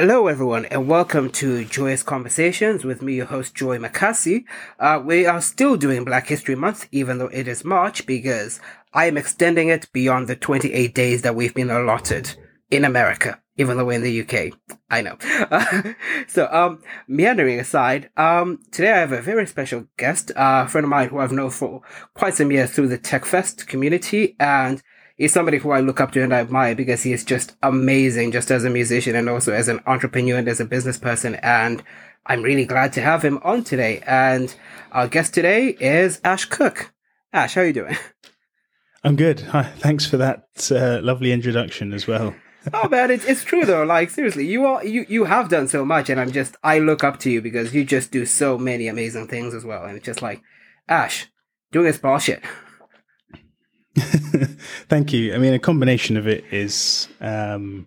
[0.00, 4.44] Hello, everyone, and welcome to Joyous Conversations with me, your host, Joy Makasi.
[4.78, 8.60] Uh, we are still doing Black History Month, even though it is March, because
[8.94, 12.34] I am extending it beyond the 28 days that we've been allotted
[12.70, 14.58] in America, even though we're in the UK.
[14.88, 15.18] I know.
[16.28, 20.86] So, um, meandering aside, um, today I have a very special guest, uh, a friend
[20.86, 21.82] of mine who I've known for
[22.14, 24.82] quite some years through the TechFest community, and
[25.20, 28.32] he's somebody who I look up to and I admire because he is just amazing,
[28.32, 31.34] just as a musician and also as an entrepreneur and as a business person.
[31.36, 31.82] And
[32.24, 34.02] I'm really glad to have him on today.
[34.06, 34.52] And
[34.92, 36.94] our guest today is Ash Cook.
[37.34, 37.96] Ash, how are you doing?
[39.04, 39.40] I'm good.
[39.40, 39.64] Hi.
[39.64, 42.34] Thanks for that uh, lovely introduction as well.
[42.74, 43.84] oh man, it's it's true though.
[43.84, 47.02] Like seriously, you are you you have done so much, and I'm just I look
[47.02, 49.84] up to you because you just do so many amazing things as well.
[49.84, 50.42] And it's just like
[50.86, 51.28] Ash
[51.72, 52.42] doing this bullshit.
[54.88, 55.34] Thank you.
[55.34, 57.86] I mean, a combination of it is, um,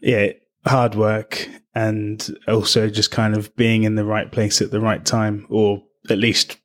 [0.00, 0.32] yeah,
[0.66, 5.04] hard work and also just kind of being in the right place at the right
[5.04, 6.58] time, or at least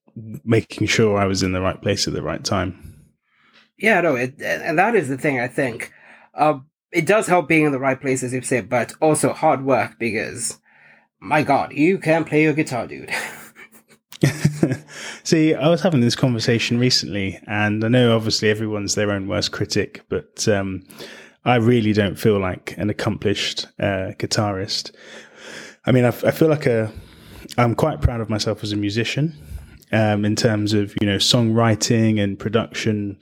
[0.43, 3.05] making sure I was in the right place at the right time.
[3.77, 5.39] Yeah, no, it, and that is the thing.
[5.39, 5.91] I think
[6.33, 6.59] uh,
[6.91, 9.97] it does help being in the right place, as you've said, but also hard work
[9.99, 10.59] because,
[11.19, 13.11] my God, you can play your guitar, dude.
[15.23, 19.51] See, I was having this conversation recently, and I know obviously everyone's their own worst
[19.51, 20.83] critic, but um,
[21.45, 24.91] I really don't feel like an accomplished uh, guitarist.
[25.85, 26.91] I mean, I, I, feel like a,
[27.57, 29.35] I'm quite proud of myself as a musician
[29.91, 33.17] um, in terms of you know songwriting and production.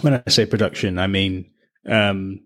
[0.00, 1.50] When I say production, I mean
[1.88, 2.40] um,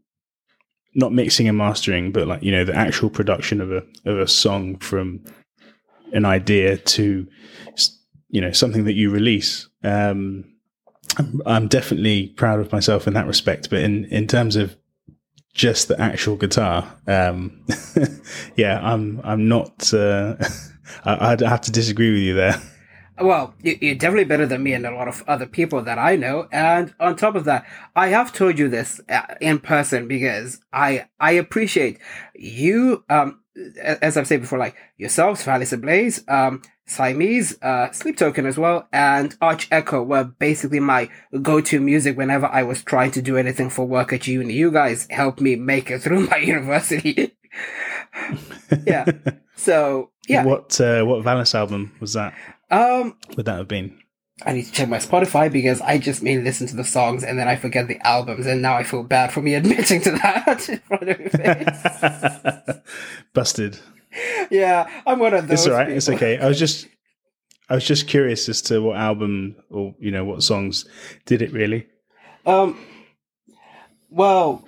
[0.94, 4.28] not mixing and mastering, but like you know the actual production of a of a
[4.28, 5.24] song from
[6.12, 7.26] an idea to
[8.30, 9.68] you know something that you release.
[9.82, 10.44] Um,
[11.46, 14.76] I'm, definitely proud of myself in that respect, but in in terms of
[15.54, 17.64] just the actual guitar, um,
[18.56, 19.92] yeah, I'm I'm not.
[19.92, 20.36] Uh,
[21.04, 22.60] I, would have to disagree with you there.
[23.20, 26.46] Well, you're definitely better than me and a lot of other people that I know.
[26.52, 27.66] And on top of that,
[27.96, 31.98] I have told you this uh, in person because I I appreciate
[32.34, 33.04] you.
[33.08, 33.40] Um,
[33.80, 38.88] as I've said before, like yourselves, Valis Ablaze, um, Siamese, uh, Sleep Token as well,
[38.92, 41.10] and Arch Echo were basically my
[41.42, 44.54] go-to music whenever I was trying to do anything for work at uni.
[44.54, 47.36] You guys helped me make it through my university.
[48.86, 49.06] yeah.
[49.58, 50.44] So yeah.
[50.44, 52.32] What uh, what Valis album was that?
[52.70, 53.98] Um, would that have been?
[54.46, 57.38] I need to check my Spotify because I just mainly listen to the songs and
[57.38, 60.68] then I forget the albums, and now I feel bad for me admitting to that
[60.68, 62.76] in front of your face.
[63.34, 63.78] Busted.
[64.50, 65.60] Yeah, I'm one of those.
[65.60, 65.86] It's all right.
[65.86, 65.96] People.
[65.96, 66.38] It's okay.
[66.38, 66.86] I was just,
[67.68, 70.86] I was just curious as to what album or you know what songs
[71.26, 71.86] did it really.
[72.46, 72.78] Um.
[74.10, 74.66] Well,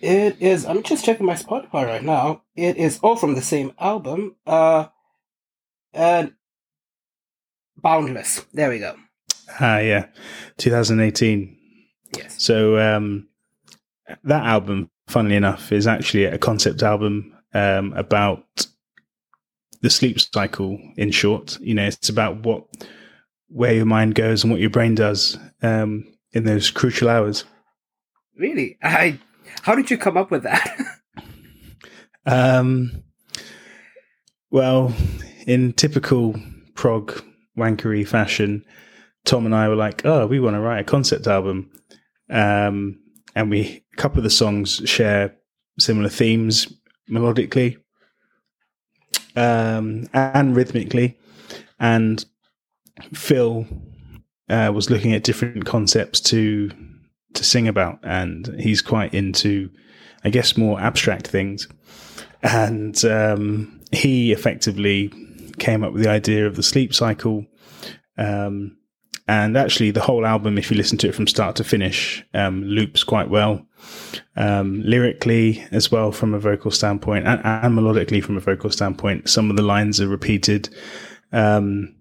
[0.00, 0.64] it is.
[0.64, 2.42] I'm just checking my Spotify right now.
[2.56, 4.36] It is all from the same album.
[4.46, 4.86] Uh,
[5.92, 6.32] and
[7.82, 8.44] Boundless.
[8.52, 8.96] There we go.
[9.60, 10.06] Ah, yeah,
[10.58, 11.56] 2018.
[12.16, 12.42] Yes.
[12.42, 13.28] So um,
[14.24, 18.66] that album, funnily enough, is actually a concept album um, about
[19.80, 20.78] the sleep cycle.
[20.96, 22.64] In short, you know, it's about what
[23.48, 27.44] where your mind goes and what your brain does um, in those crucial hours.
[28.36, 29.18] Really, I.
[29.62, 30.78] How did you come up with that?
[32.26, 33.02] um.
[34.50, 34.94] Well,
[35.46, 36.40] in typical
[36.74, 37.22] prog
[37.58, 38.64] wankery fashion,
[39.24, 41.70] Tom and I were like, "Oh, we want to write a concept album,"
[42.30, 43.00] um,
[43.34, 45.34] and we a couple of the songs share
[45.78, 46.72] similar themes
[47.10, 47.78] melodically
[49.36, 51.16] um, and rhythmically,
[51.78, 52.24] and
[53.14, 53.66] Phil
[54.48, 56.70] uh, was looking at different concepts to
[57.34, 59.70] to sing about, and he's quite into,
[60.24, 61.68] I guess, more abstract things,
[62.42, 65.12] and um, he effectively
[65.58, 67.46] came up with the idea of the sleep cycle.
[68.16, 68.78] Um,
[69.28, 72.64] and actually, the whole album, if you listen to it from start to finish, um,
[72.64, 73.66] loops quite well.
[74.36, 79.28] Um, lyrically, as well, from a vocal standpoint, and, and, melodically, from a vocal standpoint,
[79.28, 80.70] some of the lines are repeated
[81.30, 81.94] um,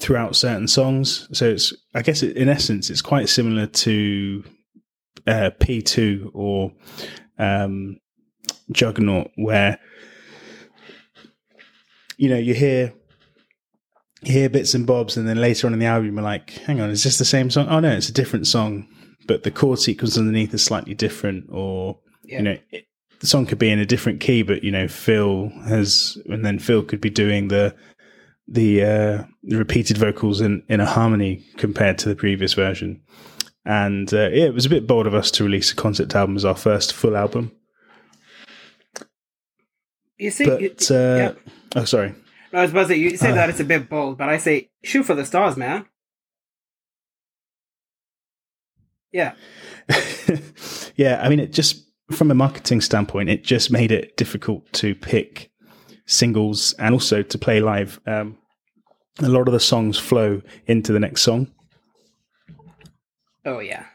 [0.00, 1.28] throughout certain songs.
[1.32, 4.42] So it's, I guess, in essence, it's quite similar to
[5.26, 6.72] uh, P2 or
[7.38, 7.98] um,
[8.72, 9.78] Juggernaut, where
[12.16, 12.92] you know, you hear
[14.22, 16.80] you hear bits and bobs, and then later on in the album, you're like, "Hang
[16.80, 17.66] on, is this the same song?
[17.68, 18.86] Oh no, it's a different song."
[19.26, 22.38] But the chord sequence underneath is slightly different, or yeah.
[22.38, 22.86] you know, it,
[23.20, 26.58] the song could be in a different key, but you know, Phil has, and then
[26.58, 27.74] Phil could be doing the
[28.48, 33.00] the, uh, the repeated vocals in in a harmony compared to the previous version.
[33.64, 36.36] And uh, yeah, it was a bit bold of us to release a concept album
[36.36, 37.52] as our first full album.
[40.18, 41.32] You see, but uh, yeah.
[41.76, 42.14] oh, sorry.
[42.52, 43.34] No, I was about to say, you say Uh.
[43.34, 45.86] that it's a bit bold, but I say shoot for the stars, man.
[49.12, 49.34] Yeah.
[50.96, 54.94] yeah, I mean, it just from a marketing standpoint, it just made it difficult to
[54.94, 55.50] pick
[56.06, 58.00] singles and also to play live.
[58.06, 58.38] Um,
[59.20, 61.52] a lot of the songs flow into the next song.
[63.44, 63.86] Oh yeah.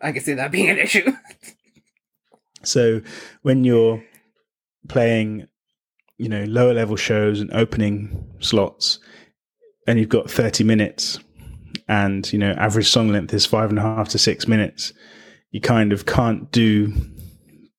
[0.00, 1.12] I can see that being an issue.
[2.62, 3.00] So
[3.42, 4.02] when you're
[4.88, 5.46] playing,
[6.18, 8.98] you know, lower level shows and opening slots,
[9.86, 11.18] and you've got 30 minutes,
[11.88, 14.92] and you know, average song length is five and a half to six minutes,
[15.50, 16.92] you kind of can't do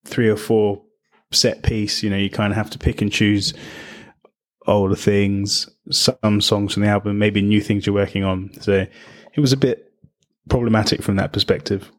[0.06, 0.82] three or four
[1.32, 2.02] set piece.
[2.02, 3.54] You know, you kind of have to pick and choose
[4.66, 8.52] older things, some songs from the album, maybe new things you're working on.
[8.62, 8.86] So
[9.34, 9.92] it was a bit
[10.50, 11.92] problematic from that perspective.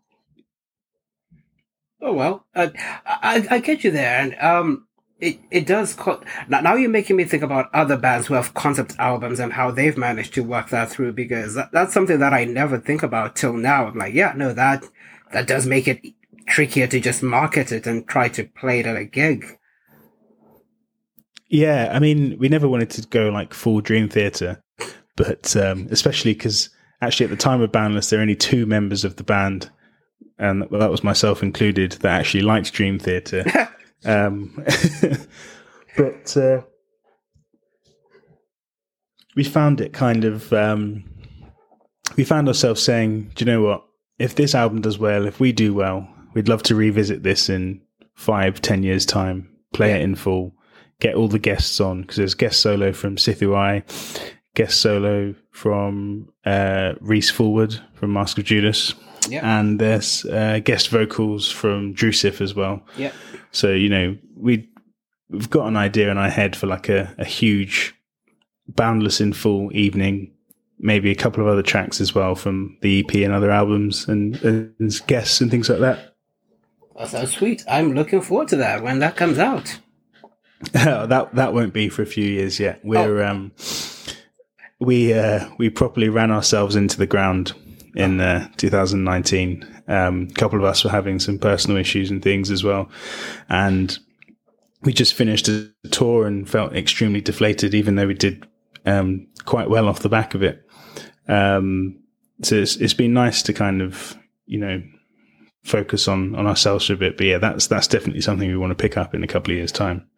[2.00, 2.70] Oh well, uh,
[3.06, 4.87] I I get you there, and um,
[5.20, 5.94] it it does.
[5.94, 9.70] Co- now, you're making me think about other bands who have concept albums and how
[9.70, 13.34] they've managed to work that through because that, that's something that I never think about
[13.34, 13.86] till now.
[13.86, 14.84] I'm like, yeah, no, that
[15.32, 16.00] that does make it
[16.46, 19.58] trickier to just market it and try to play it at a gig.
[21.48, 24.62] Yeah, I mean, we never wanted to go like full Dream Theater,
[25.16, 26.70] but um, especially because
[27.00, 29.70] actually at the time of Boundless, there are only two members of the band,
[30.38, 33.44] and that was myself included, that actually liked Dream Theater.
[34.04, 34.54] um,
[35.96, 36.62] but uh,
[39.36, 40.52] we found it kind of.
[40.52, 41.04] Um,
[42.16, 43.84] we found ourselves saying, "Do you know what?
[44.18, 47.80] If this album does well, if we do well, we'd love to revisit this in
[48.14, 50.54] five, ten years' time, play it in full."
[51.00, 53.84] get all the guests on because there's guest solo from Sithu Aye,
[54.54, 58.94] guest solo from uh, Reese Forward from Mask of Judas,
[59.28, 59.60] Yeah.
[59.60, 62.82] and there's uh, guest vocals from Drusif as well.
[62.96, 63.12] Yeah.
[63.52, 64.68] So you know we
[65.30, 67.94] we've got an idea in our head for like a, a huge
[68.68, 70.32] boundless in full evening.
[70.80, 74.36] Maybe a couple of other tracks as well from the EP and other albums and,
[74.44, 76.14] and guests and things like that.
[76.96, 77.64] That sounds sweet.
[77.68, 79.78] I'm looking forward to that when that comes out.
[80.72, 82.80] that that won't be for a few years yet.
[82.84, 83.52] We're um,
[84.80, 87.54] we uh, we properly ran ourselves into the ground
[87.98, 89.82] in uh, 2019.
[89.88, 92.88] Um, a couple of us were having some personal issues and things as well,
[93.48, 93.98] and
[94.82, 98.46] we just finished a tour and felt extremely deflated, even though we did
[98.86, 100.64] um, quite well off the back of it.
[101.26, 101.98] Um,
[102.42, 104.16] so it's, it's been nice to kind of
[104.46, 104.82] you know
[105.64, 107.16] focus on on ourselves for a bit.
[107.16, 109.58] But yeah, that's that's definitely something we want to pick up in a couple of
[109.58, 110.08] years' time.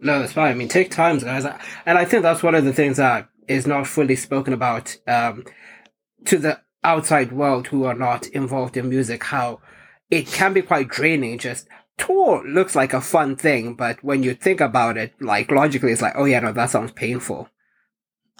[0.00, 0.50] No, that's fine.
[0.50, 1.44] I mean, take times, guys.
[1.86, 5.44] And I think that's one of the things that is not fully spoken about um,
[6.26, 9.24] to the outside world who are not involved in music.
[9.24, 9.60] How
[10.10, 11.38] it can be quite draining.
[11.38, 15.92] Just tour looks like a fun thing, but when you think about it, like logically,
[15.92, 17.48] it's like, oh yeah, no, that sounds painful.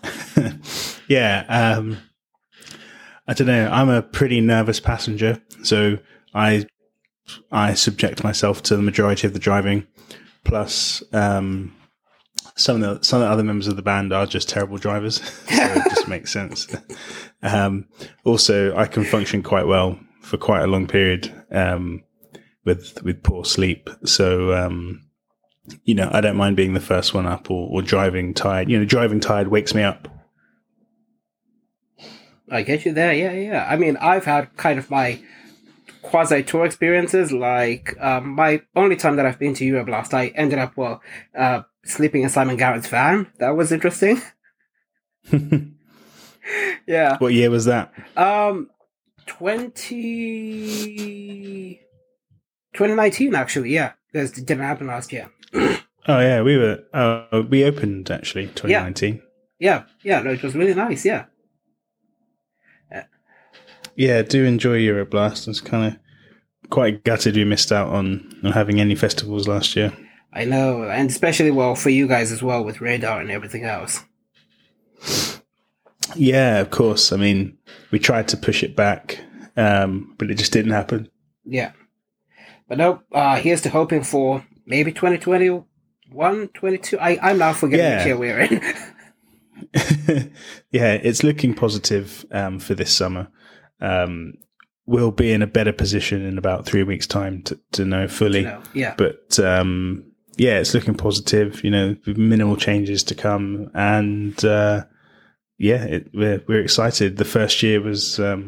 [1.08, 1.99] yeah, um,
[3.26, 3.69] I don't know.
[3.70, 5.99] I'm a pretty nervous passenger, so
[6.34, 6.67] I
[7.52, 9.87] I subject myself to the majority of the driving.
[10.44, 11.75] Plus, um,
[12.58, 15.22] some of the some of the other members of the band are just terrible drivers,
[15.22, 16.67] so it just makes sense.
[17.43, 17.86] Um,
[18.24, 22.03] also, I can function quite well for quite a long period um,
[22.65, 23.88] with with poor sleep.
[24.05, 25.06] So, um,
[25.84, 28.69] you know, I don't mind being the first one up or, or driving tired.
[28.69, 30.08] You know, driving tired wakes me up.
[32.50, 33.12] I get you there.
[33.12, 33.69] Yeah, yeah.
[33.70, 35.20] I mean, I've had kind of my
[36.03, 37.31] quasi tour experiences.
[37.31, 41.03] Like um, my only time that I've been to Europe last, I ended up well
[41.36, 43.27] uh, sleeping in Simon Garrett's van.
[43.39, 44.20] That was interesting.
[46.87, 47.17] yeah.
[47.19, 47.93] What year was that?
[48.17, 48.70] Um,
[49.27, 51.81] 20...
[52.75, 53.70] 2019, actually.
[53.70, 55.31] Yeah, this didn't happen last year.
[56.11, 56.82] Oh yeah, we were.
[56.94, 59.20] Uh, we opened actually 2019.
[59.58, 60.23] Yeah, yeah.
[60.23, 61.05] No, it was really nice.
[61.05, 61.27] Yeah.
[63.99, 65.49] Yeah, do enjoy Euroblast.
[65.49, 69.93] It's kind of quite gutted we missed out on on having any festivals last year.
[70.32, 74.05] I know, and especially well for you guys as well with radar and everything else.
[76.17, 77.13] Yeah, of course.
[77.13, 77.58] I mean,
[77.91, 79.20] we tried to push it back,
[79.56, 81.08] um, but it just didn't happen.
[81.44, 81.73] Yeah.
[82.69, 86.99] But no, uh, here's to hoping for maybe 2021, 22.
[86.99, 87.97] I, I'm now forgetting Yeah.
[87.99, 88.63] which year we're in.
[90.70, 93.29] yeah, it's looking positive um, for this summer.
[93.81, 94.35] Um,
[94.87, 98.43] we'll be in a better position in about three weeks' time to, to know fully.
[98.44, 98.94] No, yeah.
[98.97, 100.07] But um,
[100.38, 101.62] yeah, it's looking positive.
[101.64, 104.84] You know, minimal changes to come, and uh,
[105.58, 107.16] yeah, it, we're we're excited.
[107.16, 108.46] The first year was um,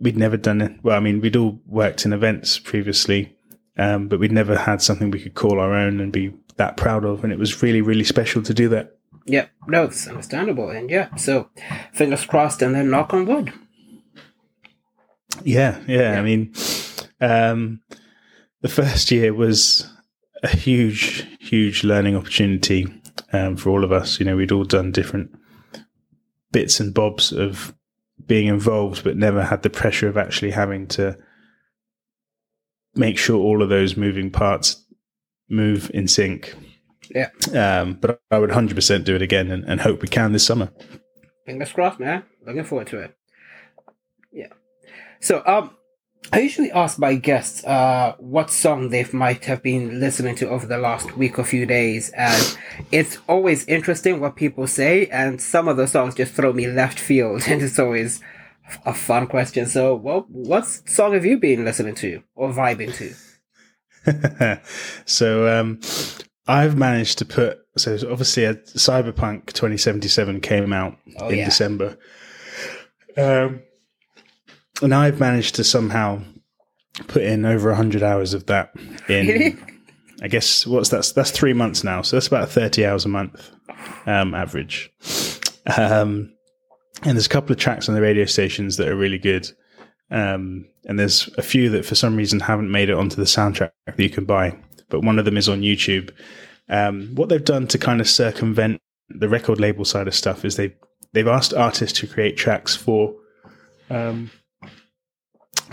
[0.00, 0.72] we'd never done it.
[0.82, 3.36] Well, I mean, we'd all worked in events previously,
[3.78, 7.04] um, but we'd never had something we could call our own and be that proud
[7.04, 8.98] of, and it was really really special to do that.
[9.24, 11.48] Yeah, no, it's understandable, and yeah, so
[11.92, 13.52] fingers crossed, and then knock on wood.
[15.44, 16.14] Yeah, yeah.
[16.14, 16.18] yeah.
[16.18, 16.52] I mean,
[17.20, 17.82] um,
[18.62, 19.88] the first year was
[20.42, 22.86] a huge, huge learning opportunity
[23.32, 24.18] um, for all of us.
[24.18, 25.30] You know, we'd all done different
[26.52, 27.74] bits and bobs of
[28.26, 31.16] being involved, but never had the pressure of actually having to
[32.94, 34.84] make sure all of those moving parts
[35.48, 36.54] move in sync.
[37.10, 37.30] Yeah.
[37.54, 40.70] Um, but I would 100% do it again and, and hope we can this summer.
[41.46, 42.24] Fingers crossed, man.
[42.46, 43.16] Looking forward to it.
[44.32, 44.48] Yeah.
[45.20, 45.70] So, um,
[46.32, 50.66] I usually ask my guests uh, what song they might have been listening to over
[50.66, 52.58] the last week or few days, and
[52.92, 56.98] it's always interesting what people say, and some of the songs just throw me left
[56.98, 58.20] field, and it's always
[58.84, 59.66] a fun question.
[59.66, 62.94] So, what what song have you been listening to or vibing
[64.04, 64.60] to?
[65.06, 65.80] so, um,
[66.46, 71.44] I've managed to put so obviously Cyberpunk 2077 came out oh, in yeah.
[71.44, 71.96] December.
[73.16, 73.62] Um,
[74.82, 76.22] and I've managed to somehow
[77.06, 78.72] put in over hundred hours of that
[79.08, 79.62] in.
[80.20, 81.12] I guess what's that?
[81.14, 83.50] That's three months now, so that's about thirty hours a month
[84.06, 84.90] um, average.
[85.76, 86.32] Um,
[87.02, 89.48] and there's a couple of tracks on the radio stations that are really good,
[90.10, 93.70] um, and there's a few that for some reason haven't made it onto the soundtrack
[93.86, 94.56] that you can buy.
[94.88, 96.10] But one of them is on YouTube.
[96.68, 100.56] Um, what they've done to kind of circumvent the record label side of stuff is
[100.56, 100.74] they
[101.12, 103.14] they've asked artists to create tracks for
[103.90, 104.30] um,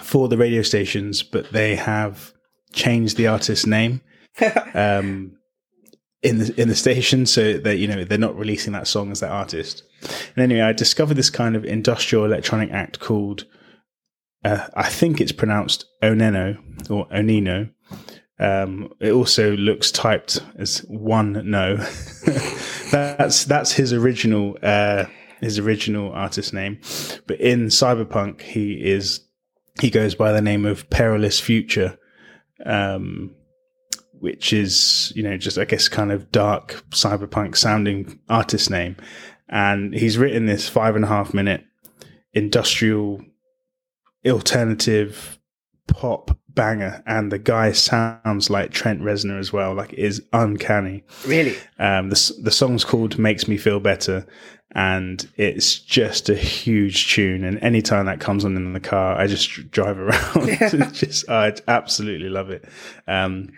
[0.02, 2.34] for the radio stations, but they have
[2.74, 4.02] changed the artist's name
[4.74, 5.38] um,
[6.22, 9.20] in the in the station, so that you know they're not releasing that song as
[9.20, 9.84] that artist.
[10.36, 13.46] And anyway, I discovered this kind of industrial electronic act called,
[14.44, 16.58] uh, I think it's pronounced Oneno
[16.90, 17.72] or Onino.
[18.38, 21.78] Um, it also looks typed as one no.
[22.92, 25.06] that's that's his original uh,
[25.40, 26.80] his original artist name,
[27.28, 29.25] but in Cyberpunk he is
[29.82, 31.98] he goes by the name of Perilous Future,
[32.66, 33.36] um,
[34.20, 38.96] which is, you know, just, I guess, kind of dark cyberpunk sounding artist name.
[39.50, 41.64] And he's written this five and a half minute
[42.34, 43.22] industrial
[44.26, 45.38] alternative
[45.88, 47.04] pop banger.
[47.06, 51.04] And the guy sounds like Trent Reznor as well like it is uncanny.
[51.28, 51.56] Really?
[51.78, 54.26] Um the the song's called makes me feel better
[54.76, 57.46] and it's just a huge tune.
[57.46, 60.48] And anytime that comes on in the car, I just drive around.
[60.48, 60.92] Yeah.
[60.92, 62.66] just I absolutely love it.
[63.08, 63.54] Um,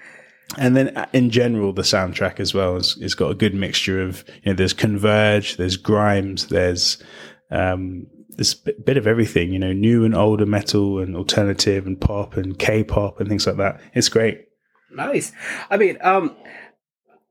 [0.57, 4.24] and then uh, in general, the soundtrack as well is, got a good mixture of
[4.43, 7.03] you know there's Converge, there's Grimes, there's
[7.50, 9.51] um, this bit of everything.
[9.51, 13.57] You know, new and older metal and alternative and pop and K-pop and things like
[13.57, 13.81] that.
[13.95, 14.45] It's great.
[14.91, 15.31] Nice.
[15.69, 16.36] I mean, um,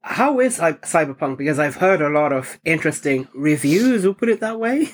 [0.07, 1.37] how is Cyberpunk?
[1.37, 4.05] Because I've heard a lot of interesting reviews.
[4.05, 4.91] We'll put it that way.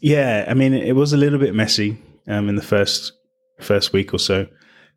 [0.00, 3.12] Yeah, I mean, it was a little bit messy um, in the first
[3.60, 4.46] first week or so.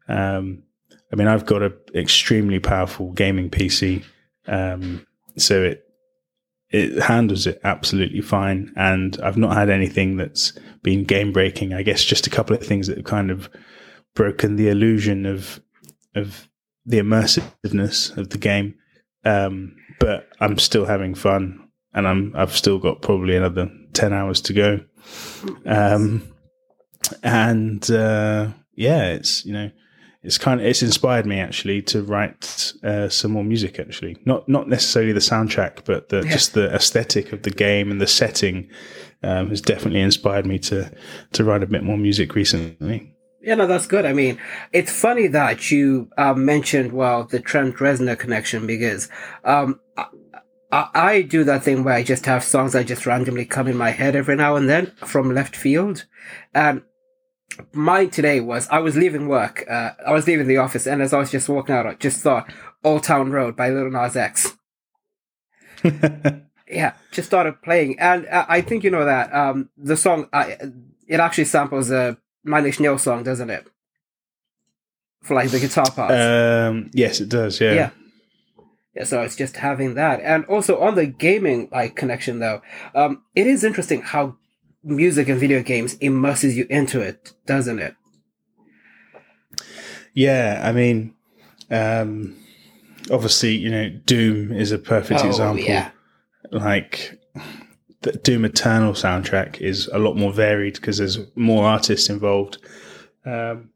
[0.08, 0.64] Um,
[1.12, 4.06] I mean, I've got an extremely powerful gaming PC,
[4.48, 5.06] um,
[5.38, 5.84] so it
[6.70, 11.74] it handles it absolutely fine, and I've not had anything that's been game breaking.
[11.74, 13.50] I guess just a couple of things that have kind of
[14.16, 15.62] broken the illusion of
[16.16, 16.48] of
[16.86, 18.76] the immersiveness of the game.
[19.26, 24.42] Um, but I'm still having fun, and I'm I've still got probably another ten hours
[24.42, 24.80] to go.
[25.66, 26.34] Um,
[27.22, 29.72] and uh, yeah, it's you know,
[30.22, 33.80] it's kind of it's inspired me actually to write uh, some more music.
[33.80, 36.32] Actually, not not necessarily the soundtrack, but the, yeah.
[36.32, 38.70] just the aesthetic of the game and the setting
[39.22, 40.92] um, has definitely inspired me to
[41.34, 43.14] to write a bit more music recently.
[43.44, 44.06] Yeah, no, that's good.
[44.06, 44.40] I mean,
[44.72, 49.10] it's funny that you uh, mentioned, well, the Trent Reznor connection because
[49.44, 49.82] um,
[50.72, 53.76] I, I, do that thing where I just have songs that just randomly come in
[53.76, 56.06] my head every now and then from left field.
[56.56, 56.84] And
[57.74, 61.12] mine today was I was leaving work, uh, I was leaving the office, and as
[61.12, 62.50] I was just walking out, I just thought
[62.82, 64.58] Old Town Road by Lil Nas X.
[65.84, 68.00] yeah, just started playing.
[68.00, 70.50] And uh, I think you know that um, the song, uh,
[71.08, 73.66] it actually samples a Inch Nails song, doesn't it?
[75.24, 76.14] For like the guitar parts.
[76.14, 77.60] Um, yes, it does.
[77.60, 77.74] Yeah.
[77.74, 77.90] Yeah.
[78.96, 82.62] Yeah, so it's just having that, and also on the gaming like connection though,
[82.94, 84.38] um, it is interesting how
[84.84, 87.96] music and video games immerses you into it, doesn't it?
[90.14, 91.16] Yeah, I mean,
[91.72, 92.36] um,
[93.12, 95.66] obviously, you know, Doom is a perfect oh, example.
[95.66, 95.90] Yeah.
[96.52, 97.20] Like
[98.04, 102.58] the Doom Eternal soundtrack is a lot more varied because there's more artists involved.
[103.26, 103.70] Um,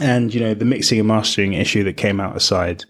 [0.00, 2.84] and you know the mixing and mastering issue that came out aside,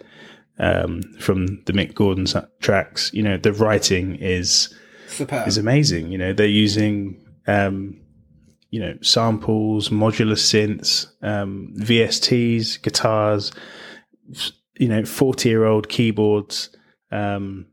[0.58, 2.26] um, from the Mick Gordon
[2.60, 3.12] tracks.
[3.12, 4.74] You know, the writing is
[5.08, 5.46] Superb.
[5.46, 6.10] is amazing.
[6.10, 8.00] You know, they're using um,
[8.70, 13.52] you know samples, modular synths, um, VSTs, guitars,
[14.78, 16.70] you know, forty year old keyboards.
[17.10, 17.66] Um,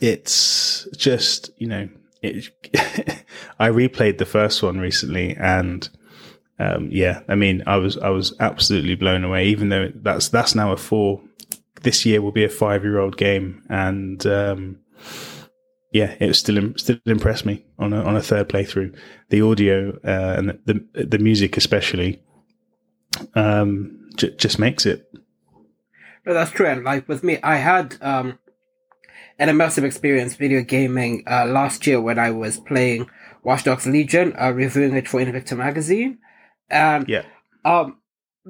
[0.00, 1.88] it's just you know,
[2.22, 2.48] it.
[3.58, 5.88] I replayed the first one recently and
[6.62, 9.46] um, yeah, I mean, I was I was absolutely blown away.
[9.46, 11.20] Even though that's that's now a four,
[11.82, 14.78] this year will be a five year old game, and um,
[15.92, 18.96] yeah, it still still impressed me on a on a third playthrough.
[19.30, 22.22] The audio uh, and the, the, the music especially
[23.34, 25.12] um, j- just makes it.
[26.24, 26.66] No, that's true.
[26.66, 28.38] And like with me, I had um,
[29.42, 33.10] an immersive experience video gaming uh, last year when I was playing
[33.42, 36.18] Watch Dogs Legion, uh, reviewing it for Invicta magazine
[36.70, 37.24] and yeah,
[37.64, 37.98] um,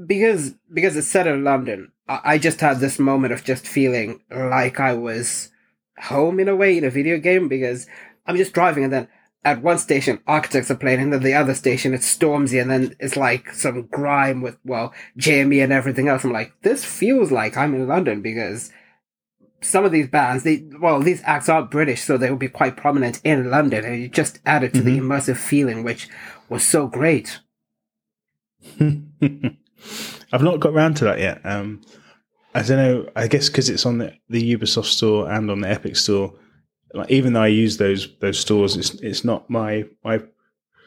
[0.06, 4.20] because because it's set in London, I, I just had this moment of just feeling
[4.30, 5.50] like I was
[5.98, 7.86] home in a way in a video game because
[8.26, 9.08] I'm just driving and then
[9.44, 12.94] at one station architects are playing and then the other station it's Stormzy and then
[13.00, 16.22] it's like some grime with well Jamie and everything else.
[16.22, 18.70] I'm like, this feels like I'm in London because
[19.62, 22.76] some of these bands, they well, these acts are British, so they will be quite
[22.76, 24.88] prominent in London, and it just added to mm-hmm.
[24.88, 26.08] the immersive feeling, which
[26.48, 27.40] was so great.
[28.80, 31.40] I've not got around to that yet.
[31.44, 31.82] Um,
[32.54, 33.08] I don't know.
[33.16, 36.34] I guess because it's on the, the Ubisoft store and on the Epic store.
[36.94, 40.22] Like, even though I use those those stores, it's it's not my my.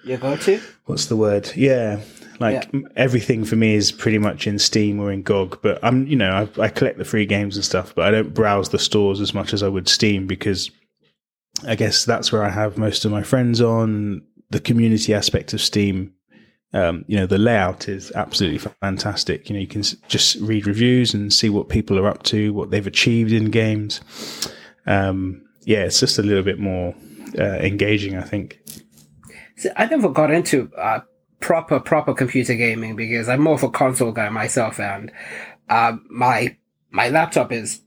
[0.04, 0.62] Your go to.
[0.86, 1.52] What's the word?
[1.56, 2.02] Yeah,
[2.40, 2.82] like yeah.
[2.96, 5.60] everything for me is pretty much in Steam or in GOG.
[5.62, 8.34] But I'm you know I, I collect the free games and stuff, but I don't
[8.34, 10.72] browse the stores as much as I would Steam because
[11.68, 14.24] I guess that's where I have most of my friends on.
[14.52, 16.14] The community aspect of Steam
[16.76, 19.50] um, you know, the layout is absolutely fantastic.
[19.50, 22.70] You know, you can just read reviews and see what people are up to, what
[22.70, 24.02] they've achieved in games.
[24.86, 26.94] Um, yeah, it's just a little bit more
[27.40, 28.60] uh, engaging, I think.
[29.56, 31.00] See, I never got into uh,
[31.40, 35.12] proper proper computer gaming because I'm more of a console guy myself, and
[35.70, 36.58] uh, my
[36.92, 37.82] my laptop is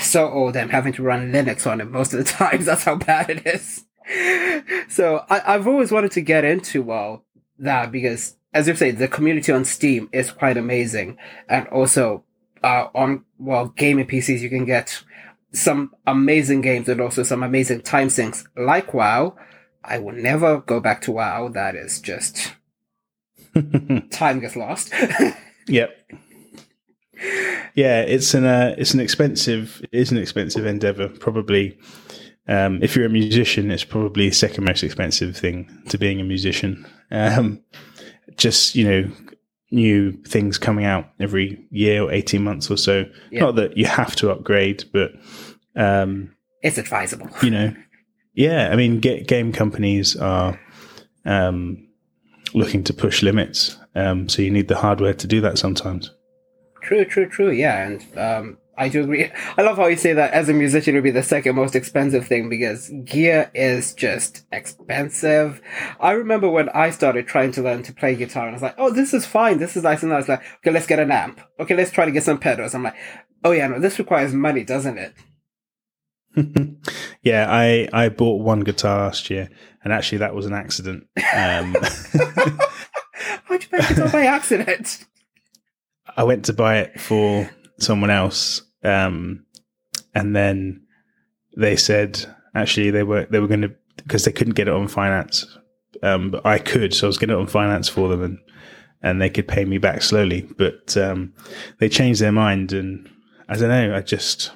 [0.00, 0.56] so old.
[0.56, 2.66] I'm having to run Linux on it most of the times.
[2.66, 3.84] That's how bad it is.
[4.88, 7.24] so I, have always wanted to get into well
[7.58, 11.18] that because, as you say, the community on Steam is quite amazing,
[11.48, 12.24] and also
[12.62, 15.02] uh, on well gaming PCs you can get
[15.52, 19.36] some amazing games and also some amazing time sinks like WoW.
[19.84, 21.48] I will never go back to WoW.
[21.48, 22.54] That is just
[24.10, 24.92] time gets lost.
[25.68, 25.96] yep.
[27.74, 31.08] Yeah, it's an uh, it's an expensive it is an expensive endeavor.
[31.08, 31.78] Probably,
[32.48, 36.24] um, if you're a musician, it's probably the second most expensive thing to being a
[36.24, 36.86] musician.
[37.10, 37.62] Um,
[38.36, 39.10] just you know,
[39.70, 43.06] new things coming out every year or eighteen months or so.
[43.30, 43.40] Yeah.
[43.40, 45.12] Not that you have to upgrade, but
[45.76, 47.28] um, it's advisable.
[47.42, 47.74] You know,
[48.34, 48.70] yeah.
[48.70, 50.60] I mean, get, game companies are
[51.24, 51.88] um,
[52.54, 56.10] looking to push limits, um, so you need the hardware to do that sometimes.
[56.82, 57.50] True, true, true.
[57.50, 59.30] Yeah, and um, I do agree.
[59.56, 61.76] I love how you say that as a musician it would be the second most
[61.76, 65.60] expensive thing because gear is just expensive.
[66.00, 68.74] I remember when I started trying to learn to play guitar and I was like,
[68.78, 69.58] oh, this is fine.
[69.58, 70.02] This is nice.
[70.02, 71.40] And I was like, okay, let's get an amp.
[71.60, 72.74] Okay, let's try to get some pedals.
[72.74, 72.96] I'm like,
[73.44, 75.14] oh yeah, no, this requires money, doesn't it?
[77.22, 79.50] yeah, I, I bought one guitar last year
[79.84, 81.06] and actually that was an accident.
[81.16, 81.76] Um,
[83.44, 85.04] How'd you buy a guitar by accident?
[86.16, 89.46] I went to buy it for someone else, um,
[90.14, 90.86] and then
[91.56, 94.88] they said actually they were they were going to because they couldn't get it on
[94.88, 95.46] finance,
[96.02, 98.38] um, but I could, so I was getting it on finance for them, and
[99.02, 100.42] and they could pay me back slowly.
[100.58, 101.32] But um,
[101.78, 103.08] they changed their mind, and
[103.48, 103.94] I don't know.
[103.94, 104.52] I just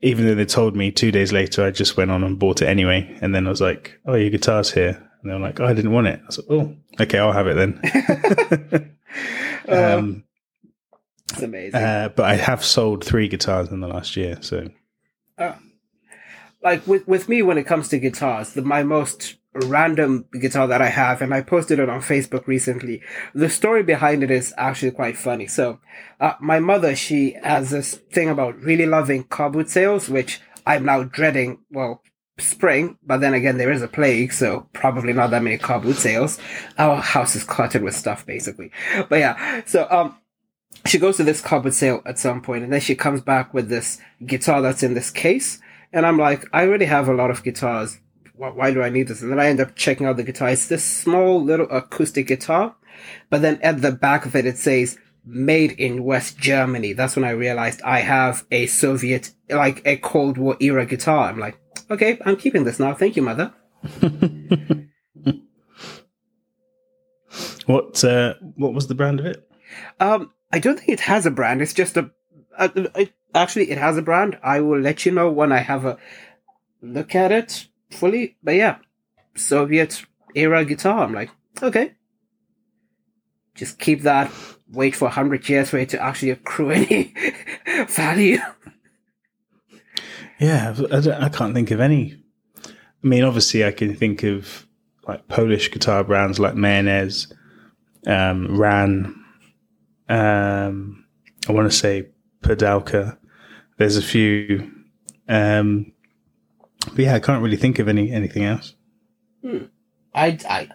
[0.00, 2.68] even though they told me two days later, I just went on and bought it
[2.68, 3.18] anyway.
[3.20, 5.72] And then I was like, "Oh, your guitar's here," and they were like, "Oh, I
[5.72, 8.94] didn't want it." I was like, "Oh, okay, I'll have it then."
[9.68, 10.24] um,
[11.30, 11.80] it's amazing.
[11.80, 14.68] Uh, but I have sold three guitars in the last year, so.
[15.36, 15.54] Uh,
[16.62, 20.82] like with with me, when it comes to guitars, the, my most random guitar that
[20.82, 23.02] I have, and I posted it on Facebook recently.
[23.34, 25.46] The story behind it is actually quite funny.
[25.46, 25.80] So,
[26.20, 30.84] uh, my mother, she has this thing about really loving car boot sales, which I'm
[30.84, 31.60] now dreading.
[31.70, 32.02] Well,
[32.38, 35.96] spring, but then again, there is a plague, so probably not that many car boot
[35.96, 36.38] sales.
[36.76, 38.70] Our house is cluttered with stuff, basically.
[39.08, 40.16] But yeah, so um,
[40.86, 43.68] she goes to this cupboard sale at some point and then she comes back with
[43.68, 45.60] this guitar that's in this case.
[45.92, 47.98] And I'm like, I already have a lot of guitars.
[48.38, 49.20] Why do I need this?
[49.20, 50.50] And then I end up checking out the guitar.
[50.50, 52.76] It's this small little acoustic guitar,
[53.30, 56.92] but then at the back of it, it says made in West Germany.
[56.92, 61.28] That's when I realized I have a Soviet, like a Cold War era guitar.
[61.28, 61.58] I'm like,
[61.90, 62.94] okay, I'm keeping this now.
[62.94, 63.52] Thank you, mother.
[67.66, 69.50] what uh, what was the brand of it?
[69.98, 71.60] Um, I don't think it has a brand.
[71.60, 72.12] It's just a.
[72.56, 74.38] a, a actually, it has a brand.
[74.44, 75.98] I will let you know when I have a
[76.80, 78.36] look at it fully.
[78.42, 78.78] But yeah,
[79.34, 81.04] Soviet era guitar.
[81.04, 81.30] I'm like,
[81.62, 81.94] okay,
[83.54, 84.32] just keep that.
[84.70, 87.14] Wait for hundred years for it to actually accrue any
[87.88, 88.38] value.
[90.38, 92.22] Yeah, I, I can't think of any.
[92.64, 94.66] I mean, obviously, I can think of
[95.06, 97.32] like Polish guitar brands like Mayones,
[98.06, 99.24] um, Ran.
[100.08, 101.06] Um,
[101.48, 102.08] I want to say
[102.42, 103.16] Pudalka.
[103.78, 104.70] There's a few,
[105.28, 105.92] um,
[106.86, 108.74] but yeah, I can't really think of any anything else.
[109.42, 109.64] Hmm.
[110.14, 110.68] I, I,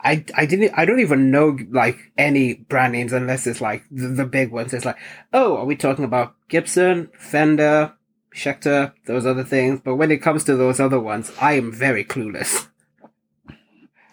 [0.00, 0.72] I, I didn't.
[0.76, 4.74] I don't even know like any brand names unless it's like the, the big ones.
[4.74, 4.98] It's like,
[5.32, 7.94] oh, are we talking about Gibson, Fender,
[8.34, 9.80] Schecter, those other things?
[9.84, 12.68] But when it comes to those other ones, I am very clueless.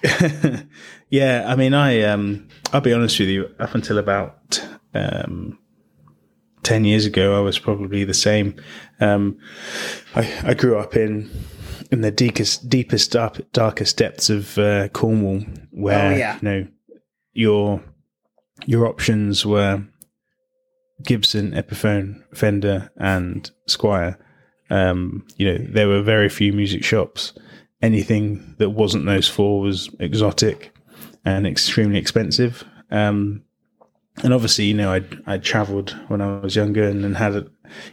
[1.09, 3.53] yeah, I mean, I um, I'll be honest with you.
[3.59, 5.57] Up until about um,
[6.63, 8.55] ten years ago, I was probably the same.
[8.99, 9.37] Um,
[10.15, 11.29] I I grew up in
[11.91, 13.15] in the deepest deepest
[13.51, 16.35] darkest depths of uh, Cornwall, where oh, yeah.
[16.41, 16.67] you know
[17.33, 17.83] your
[18.65, 19.83] your options were
[21.03, 24.17] Gibson, Epiphone, Fender, and Squier.
[24.69, 27.33] Um, you know, there were very few music shops
[27.83, 30.73] anything that wasn't those four was exotic
[31.25, 32.63] and extremely expensive.
[32.89, 33.43] Um,
[34.21, 37.39] and obviously, you know, I I travelled when I was younger and, and had, a,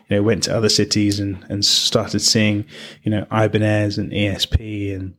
[0.08, 2.66] you know, went to other cities and, and started seeing,
[3.02, 5.14] you know, Ibanez and ESP and,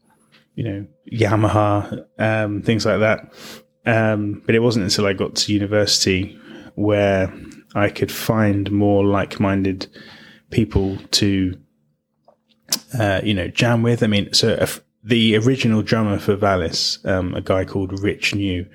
[0.56, 3.34] you know, Yamaha, um, things like that.
[3.86, 6.38] Um, but it wasn't until I got to university
[6.76, 7.34] where
[7.74, 9.88] I could find more like-minded
[10.52, 11.58] people to
[12.98, 14.04] uh, you know, jam with.
[14.04, 18.66] I mean, so if the original drummer for Valis, um, a guy called Rich New,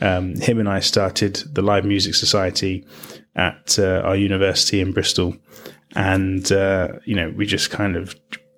[0.00, 2.86] um, him and I started the Live Music Society
[3.34, 5.36] at uh, our university in Bristol,
[5.94, 8.14] and uh, you know, we just kind of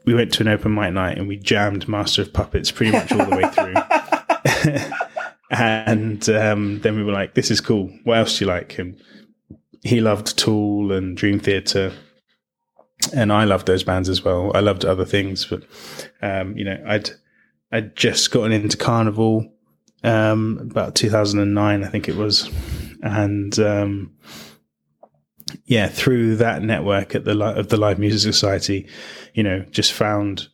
[0.06, 3.12] we went to an open mic night and we jammed Master of Puppets pretty much
[3.12, 3.48] all the way
[4.74, 4.92] through.
[5.50, 7.90] and um, then we were like, "This is cool.
[8.04, 9.00] What else do you like?" And
[9.82, 11.92] he loved Tool and Dream Theater
[13.14, 14.52] and I loved those bands as well.
[14.54, 15.62] I loved other things, but
[16.22, 17.10] um, you know, I'd
[17.72, 19.50] I'd just gotten into Karnivool
[20.02, 22.50] um, about 2009, I think it was,
[23.02, 24.16] and um,
[25.64, 28.88] yeah, through that network at the of the Live Music Society,
[29.34, 30.48] you know, just found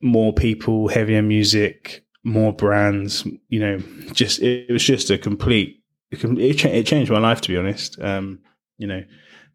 [0.00, 3.26] more people, heavier music, more brands.
[3.48, 3.78] You know,
[4.12, 5.82] just it, was just a complete.
[6.10, 6.24] It,
[6.66, 8.00] it changed my life, to be honest.
[8.00, 8.40] Um,
[8.78, 9.04] you know,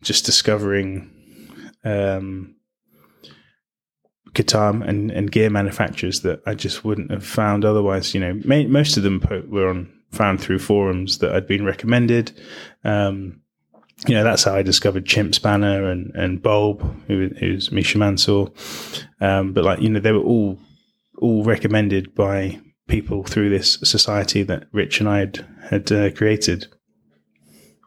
[0.01, 1.09] just discovering
[1.83, 2.55] um,
[4.33, 8.13] guitar and, and gear manufacturers that I just wouldn't have found otherwise.
[8.13, 12.31] You know, may, most of them were on found through forums that I'd been recommended.
[12.83, 13.41] Um,
[14.07, 18.51] you know, that's how I discovered Chimp Spanner and, and Bulb, who, who's Misha Mansoor.
[19.21, 20.59] Um, but like, you know, they were all,
[21.17, 26.67] all recommended by people through this society that Rich and I had, had uh, created.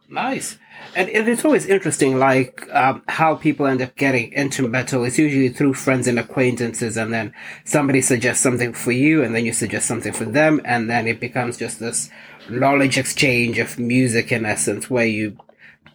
[0.09, 0.59] Nice
[0.97, 5.05] and it's always interesting, like um, how people end up getting into metal.
[5.05, 9.45] It's usually through friends and acquaintances, and then somebody suggests something for you, and then
[9.45, 12.11] you suggest something for them, and then it becomes just this
[12.49, 15.37] knowledge exchange of music in essence, where you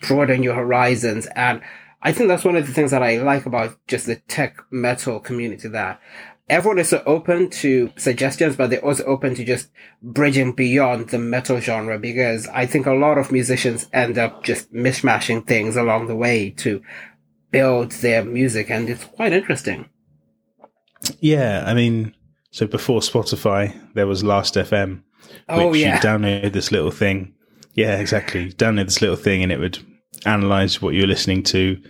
[0.02, 1.28] broaden your horizons.
[1.36, 1.62] And
[2.04, 5.20] I think that's one of the things that I like about just the tech metal
[5.20, 5.68] community.
[5.68, 6.00] That
[6.52, 9.70] everyone is so open to suggestions, but they're also open to just
[10.04, 14.72] bridging beyond the metal genre because I think a lot of musicians end up just
[14.72, 16.84] mishmashing things along the way to
[17.52, 19.90] build their music, and it's quite interesting.
[21.20, 22.14] Yeah, I mean,
[22.52, 25.02] so before Spotify, there was Last FM,
[25.50, 25.96] oh, which yeah.
[25.96, 27.34] you download this little thing.
[27.74, 28.52] Yeah, exactly.
[28.54, 29.80] Download this little thing, and it would
[30.26, 31.82] analyze what you're listening to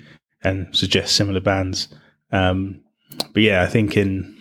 [0.43, 1.87] and suggest similar bands.
[2.31, 2.81] Um,
[3.33, 4.40] but yeah, I think in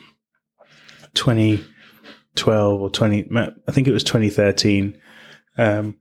[1.14, 4.98] 2012 or 20, I think it was 2013.
[5.58, 5.96] Um,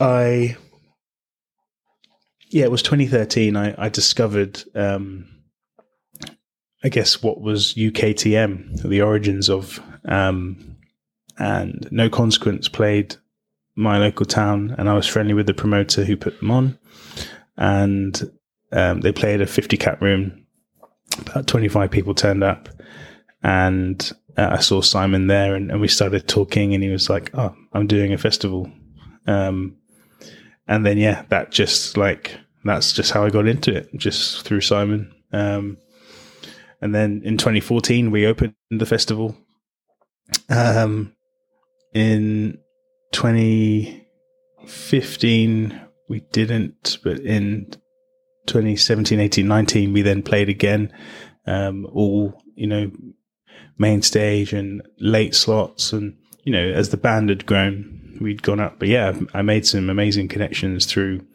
[0.00, 0.56] I,
[2.50, 3.56] yeah, it was 2013.
[3.56, 5.26] I, I discovered, um,
[6.82, 10.76] I guess what was UKTM, the origins of, um,
[11.38, 13.16] and No Consequence played
[13.76, 16.78] my local town, and I was friendly with the promoter who put them on,
[17.56, 18.30] and
[18.72, 20.46] um, they played a 50 cap room.
[21.18, 22.68] About 25 people turned up,
[23.44, 26.74] and uh, I saw Simon there, and, and, we started talking.
[26.74, 28.68] And he was like, "Oh, I'm doing a festival,"
[29.26, 29.76] um,
[30.66, 34.62] and then yeah, that just like that's just how I got into it, just through
[34.62, 35.14] Simon.
[35.32, 35.78] Um,
[36.80, 39.36] and then in 2014, we opened the festival.
[40.48, 41.12] Um,
[41.92, 42.58] in
[43.12, 47.66] 2015, we didn't, but in
[48.46, 50.92] 2017, 18, 19, we then played again.
[51.46, 52.90] Um, all, you know,
[53.78, 55.92] main stage and late slots.
[55.92, 58.78] And, you know, as the band had grown, we'd gone up.
[58.78, 61.26] But yeah, I made some amazing connections through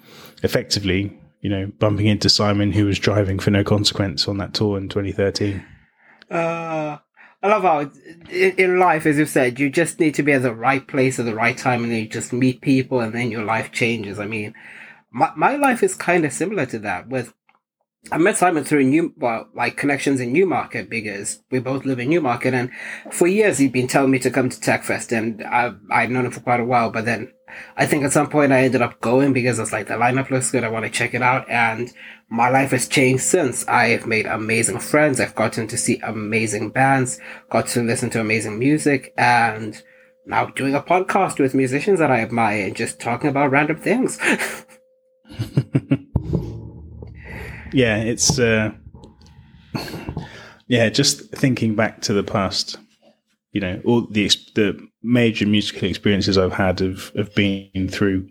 [0.43, 4.77] effectively, you know, bumping into Simon, who was driving for no consequence on that tour
[4.77, 5.65] in 2013.
[6.29, 6.97] Uh,
[7.41, 7.89] I love how
[8.29, 11.25] in, life, as you've said, you just need to be at the right place at
[11.25, 14.19] the right time and then you just meet people and then your life changes.
[14.19, 14.53] I mean,
[15.11, 17.33] my, my life is kind of similar to that with
[18.11, 22.09] I met Simon through New, well, like connections in Newmarket because we both live in
[22.09, 22.71] Newmarket, and
[23.11, 26.31] for years he'd been telling me to come to TechFest, and I, I'd known him
[26.31, 26.91] for quite a while.
[26.91, 27.33] But then
[27.75, 30.49] I think at some point I ended up going because it's like the lineup looks
[30.49, 31.91] good, I want to check it out, and
[32.29, 33.67] my life has changed since.
[33.67, 38.57] I've made amazing friends, I've gotten to see amazing bands, got to listen to amazing
[38.57, 39.79] music, and
[40.25, 44.19] now doing a podcast with musicians that I admire and just talking about random things.
[47.71, 48.71] yeah, it's uh,
[50.67, 52.77] yeah, just thinking back to the past.
[53.51, 58.29] You know, all the the major musical experiences I've had have have been through,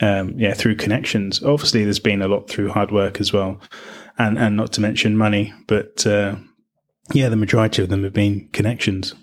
[0.00, 1.42] um, yeah, through connections.
[1.42, 3.60] Obviously, there's been a lot through hard work as well,
[4.18, 5.52] and and not to mention money.
[5.66, 6.36] But uh,
[7.12, 9.14] yeah, the majority of them have been connections.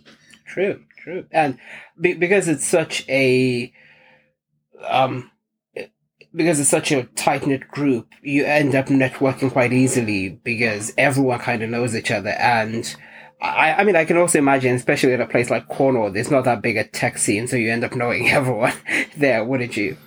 [0.45, 1.57] True, true, and
[1.99, 3.71] be- because it's such a
[4.89, 5.31] um
[6.33, 11.39] because it's such a tight knit group, you end up networking quite easily because everyone
[11.39, 12.29] kind of knows each other.
[12.29, 12.95] And
[13.41, 16.45] I, I mean, I can also imagine, especially at a place like Cornwall, there's not
[16.45, 18.73] that big a tech scene, so you end up knowing everyone
[19.17, 19.97] there, wouldn't you?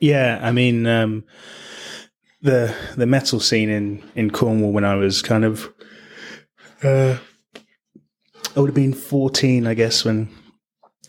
[0.00, 1.24] Yeah, I mean, um,
[2.42, 5.72] the the metal scene in in Cornwall when I was kind of,
[6.82, 7.16] uh,
[8.54, 10.28] I would have been 14, I guess, when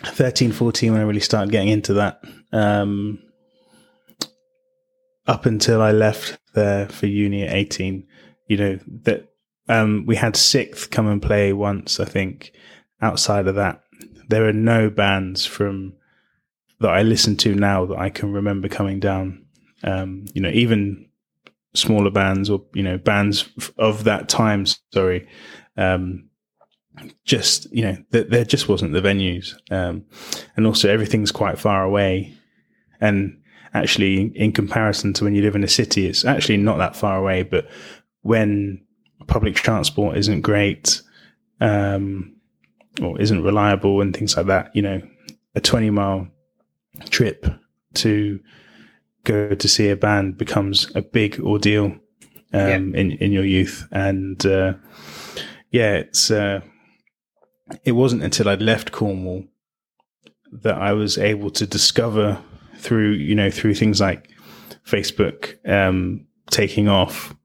[0.04, 2.22] 13, 14, when I really started getting into that.
[2.54, 3.20] Um,
[5.28, 8.08] up until I left there for uni at 18,
[8.48, 9.30] you know, that
[9.68, 12.54] um, we had SikTh come and play once, I think.
[13.02, 13.84] Outside of that,
[14.28, 15.94] there are no bands from
[16.80, 19.46] that I listen to now that I can remember coming down.
[19.84, 21.08] Um, you know, even
[21.76, 25.28] smaller bands or, you know, bands of that time, sorry,
[25.76, 26.30] um,
[27.24, 29.54] just, you know, th- there just wasn't the venues.
[29.70, 30.06] Um,
[30.56, 32.34] and also everything's quite far away.
[33.00, 33.42] And
[33.73, 37.17] actually, in comparison to when you live in a city, it's actually not that far
[37.17, 37.43] away.
[37.43, 37.69] But
[38.21, 38.86] when
[39.27, 41.01] public transport isn't great,
[41.60, 42.36] um,
[43.01, 45.01] or isn't reliable and things like that, you know,
[45.56, 46.27] a 20 mile
[47.10, 47.45] trip
[47.95, 48.39] to
[49.23, 51.99] go to see a band becomes a big ordeal um,
[52.53, 52.75] yeah.
[52.75, 53.88] in, in your youth.
[53.91, 54.73] And uh,
[55.71, 56.62] yeah, it's, uh,
[57.84, 59.43] it wasn't until I'd left Cornwall
[60.51, 62.41] that I was able to discover
[62.78, 64.30] through you know through things like
[64.86, 67.36] Facebook um, taking off,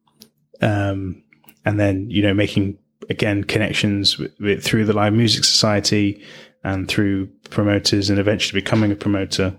[0.61, 1.23] um,
[1.65, 2.79] and then you know making
[3.11, 6.23] again connections with, with, through the Live Music Society
[6.65, 9.57] and through promoters, and eventually becoming a promoter.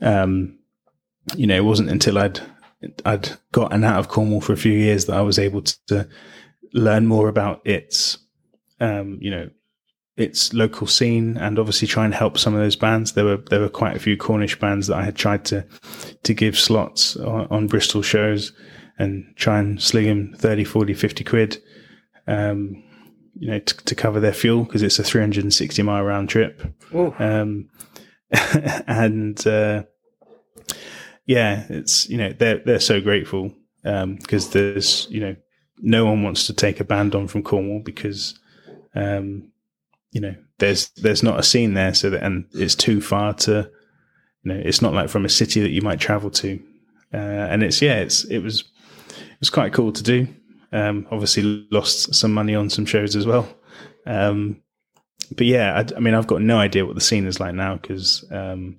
[0.00, 0.58] Um,
[1.34, 2.40] you know, it wasn't until I'd
[3.04, 6.08] I'd gotten out of Cornwall for a few years that I was able to, to
[6.72, 8.18] learn more about its,
[8.80, 9.50] um, you know,
[10.18, 13.12] its local scene and obviously try and help some of those bands.
[13.12, 15.64] There were there were quite a few Cornish bands that I had tried to
[16.24, 18.52] to give slots on, on Bristol shows
[18.98, 21.62] and try and sling them 30, 40, 50 quid,
[22.26, 22.82] um,
[23.38, 26.60] you know, to, to cover their fuel because it's a 360 mile round trip.
[27.18, 27.68] Um,
[28.86, 29.84] and, uh,
[31.26, 35.36] yeah, it's, you know, they're, they're so grateful, because um, there's, you know,
[35.80, 38.38] no one wants to take a band on from Cornwall because,
[38.94, 39.52] um,
[40.12, 43.70] you know, there's there's not a scene there, so that and it's too far to,
[44.42, 46.60] you know, it's not like from a city that you might travel to,
[47.12, 48.60] uh, and it's yeah, it's it was
[49.08, 50.28] it was quite cool to do.
[50.72, 53.48] Um, obviously, lost some money on some shows as well,
[54.06, 54.62] um,
[55.36, 57.76] but yeah, I, I, mean, I've got no idea what the scene is like now
[57.76, 58.78] because um,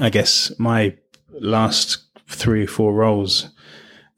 [0.00, 0.96] I guess my
[1.30, 1.98] last
[2.28, 3.50] three or four roles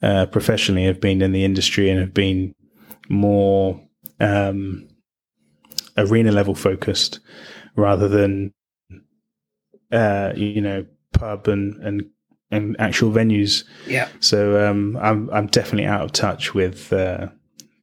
[0.03, 2.55] uh, professionally have been in the industry and have been
[3.09, 3.81] more
[4.21, 4.89] um,
[5.97, 7.21] arena level focused
[7.77, 8.53] rather than
[9.93, 12.05] uh, you know pub and and
[12.51, 13.65] and actual venues.
[13.87, 14.09] Yeah.
[14.21, 17.29] So um, I'm I'm definitely out of touch with uh,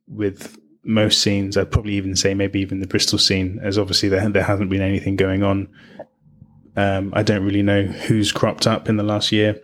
[0.07, 1.57] with most scenes.
[1.57, 4.81] I'd probably even say maybe even the Bristol scene, as obviously there there hasn't been
[4.81, 5.69] anything going on
[6.75, 9.59] Um, I don't really know who's cropped up in the last year.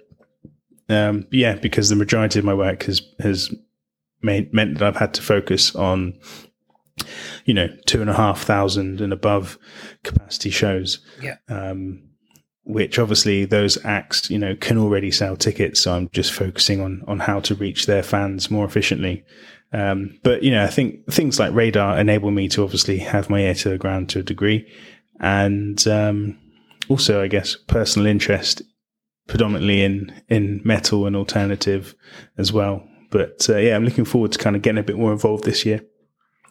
[0.90, 3.54] Um, yeah, because the majority of my work has has
[4.22, 6.14] made, meant that I've had to focus on,
[7.46, 9.58] you know, two and a half thousand and above
[10.04, 11.00] capacity shows.
[11.22, 11.38] Yeah.
[11.48, 12.04] Um,
[12.64, 15.80] which obviously those acts, you know, can already sell tickets.
[15.80, 19.24] So I'm just focusing on on how to reach their fans more efficiently.
[19.74, 23.40] Um, but you know, I think things like radar enable me to obviously have my
[23.42, 24.68] ear to the ground to a degree,
[25.20, 26.38] and um,
[26.90, 28.62] also, I guess, personal interest
[29.28, 31.96] predominantly in in metal and alternative
[32.38, 32.84] as well.
[33.12, 35.66] But uh, yeah, I'm looking forward to kind of getting a bit more involved this
[35.66, 35.82] year.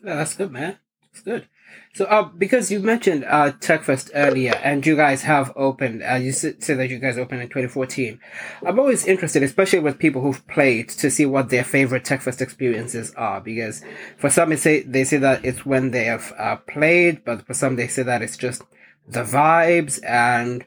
[0.05, 0.79] Yeah, that's good, man.
[1.13, 1.49] That's good.
[1.95, 6.33] So, uh, because you mentioned uh, TechFest earlier, and you guys have opened, uh, you
[6.33, 8.21] said that you guys opened in 2014.
[8.65, 13.13] I'm always interested, especially with people who've played, to see what their favorite TechFest experiences
[13.17, 13.41] are.
[13.41, 13.83] Because
[14.17, 17.55] for some, they say they say that it's when they have uh, played, but for
[17.55, 18.63] some, they say that it's just
[19.07, 20.67] the vibes, and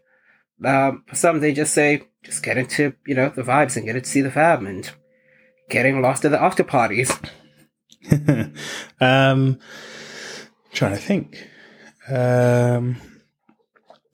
[0.65, 3.93] um, for some, they just say just get into you know the vibes and get
[3.93, 4.91] to see the fam and
[5.69, 7.11] getting lost at the after parties.
[9.01, 9.59] um
[10.73, 11.47] trying to think.
[12.09, 12.97] Um,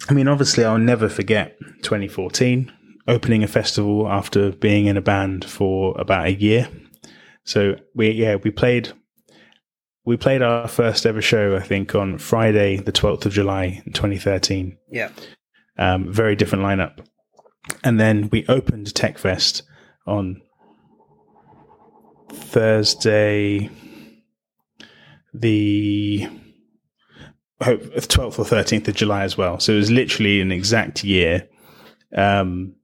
[0.09, 2.71] I mean, obviously, I'll never forget 2014
[3.07, 6.69] opening a festival after being in a band for about a year.
[7.43, 8.91] So we, yeah, we played,
[10.05, 14.77] we played our first ever show, I think, on Friday, the 12th of July, 2013.
[14.91, 15.09] Yeah.
[15.77, 17.05] Um, very different lineup.
[17.83, 19.61] And then we opened TechFest
[20.05, 20.41] on
[22.29, 23.69] Thursday,
[25.33, 26.27] the
[27.61, 29.59] 12th or 13th of July as well.
[29.59, 31.47] So it was literally an exact year
[32.15, 32.75] um,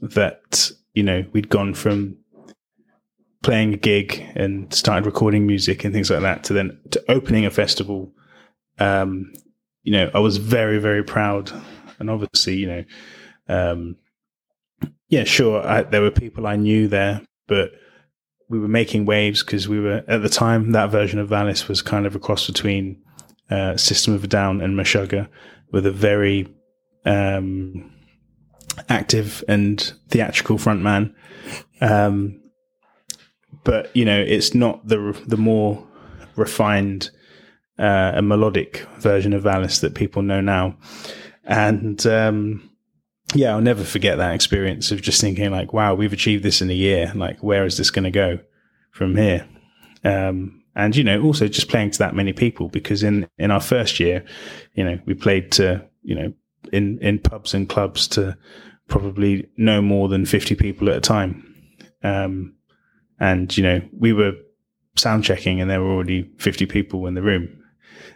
[0.00, 2.16] that, you know, we'd gone from
[3.42, 7.46] playing a gig and started recording music and things like that to then to opening
[7.46, 8.12] a festival.
[8.78, 9.32] Um,
[9.82, 11.50] you know, I was very, very proud.
[11.98, 12.84] And obviously, you know,
[13.48, 13.96] um,
[15.08, 17.72] yeah, sure, I, there were people I knew there, but
[18.50, 21.80] we were making waves because we were at the time that version of Valis was
[21.80, 23.00] kind of a cross between
[23.48, 25.28] uh, System of a Down and Meshuggah
[25.72, 26.52] with a very
[27.04, 27.92] um,
[28.88, 31.14] active and theatrical frontman.
[31.80, 32.42] Um,
[33.62, 35.86] but you know, it's not the the more
[36.34, 37.10] refined
[37.78, 40.76] uh, and melodic version of Valis that people know now.
[41.44, 42.69] And um,
[43.34, 46.70] yeah, I'll never forget that experience of just thinking like, "Wow, we've achieved this in
[46.70, 47.12] a year.
[47.14, 48.38] Like, where is this going to go
[48.92, 49.46] from here?"
[50.04, 53.60] Um, and you know also just playing to that many people because in in our
[53.60, 54.24] first year
[54.74, 56.32] you know we played to you know
[56.72, 58.36] in in pubs and clubs to
[58.88, 61.54] probably no more than 50 people at a time
[62.02, 62.54] um,
[63.18, 64.32] and you know we were
[64.96, 67.48] sound checking and there were already 50 people in the room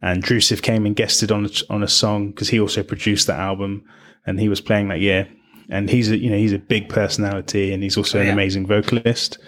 [0.01, 3.41] and Drewsif came and guested on a, on a song because he also produced that
[3.41, 3.85] album,
[4.27, 5.29] and he was playing that year.
[5.69, 8.29] And he's a you know he's a big personality, and he's also oh, yeah.
[8.29, 9.39] an amazing vocalist.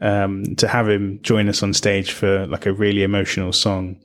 [0.00, 4.00] Um, to have him join us on stage for like a really emotional song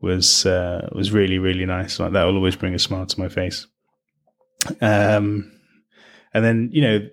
[0.00, 1.98] was uh, was really really nice.
[1.98, 3.66] Like that will always bring a smile to my face.
[4.80, 5.52] Um,
[6.32, 7.08] and then you know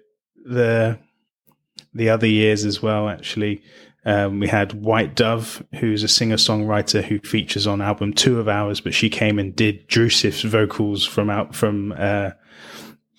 [0.45, 0.99] the
[1.93, 3.09] the other years as well.
[3.09, 3.61] Actually,
[4.05, 8.47] um, we had White Dove, who's a singer songwriter who features on album two of
[8.47, 12.31] ours, but she came and did Drewsif's vocals from out from uh,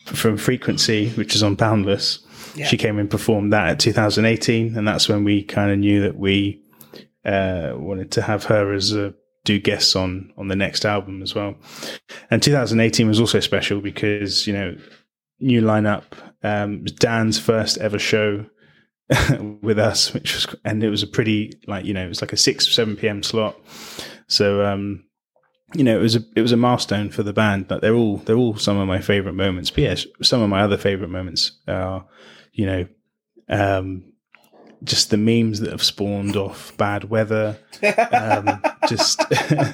[0.07, 2.21] from Frequency, which is on Boundless.
[2.55, 2.67] Yeah.
[2.67, 6.17] She came and performed that at 2018, and that's when we kind of knew that
[6.17, 6.63] we
[7.25, 9.15] uh, wanted to have her as a
[9.45, 11.55] do guests on on the next album as well.
[12.31, 14.77] And 2018 was also special because you know
[15.41, 16.05] new lineup.
[16.43, 18.47] Um, Dan's first ever show
[19.63, 22.33] with us, which was, and it was a pretty like you know it was like
[22.33, 23.23] a six or seven p.m.
[23.23, 23.57] slot.
[24.27, 25.05] So um,
[25.75, 27.69] you know it was a it was a milestone for the band.
[27.69, 29.71] But they're all they're all some of my favorite moments.
[29.71, 32.07] But yes, some of my other favorite moments are
[32.53, 32.89] you know
[33.49, 34.13] um,
[34.85, 37.59] just the memes that have spawned off bad weather.
[38.13, 39.23] Um, just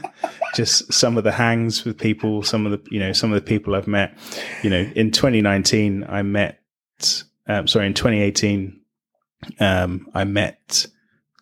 [0.54, 3.46] just some of the hangs with people, some of the you know some of the
[3.46, 4.16] people I've met.
[4.62, 6.60] You know, in 2019, I met.
[7.46, 8.80] Um, sorry, in 2018,
[9.60, 10.86] um, I met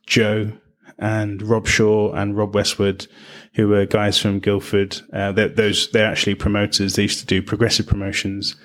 [0.07, 0.53] Joe
[0.99, 3.07] and Rob Shaw and Rob Westwood,
[3.55, 5.01] who were guys from Guildford.
[5.13, 6.95] Uh, they're, those they're actually promoters.
[6.95, 8.57] They used to do progressive promotions,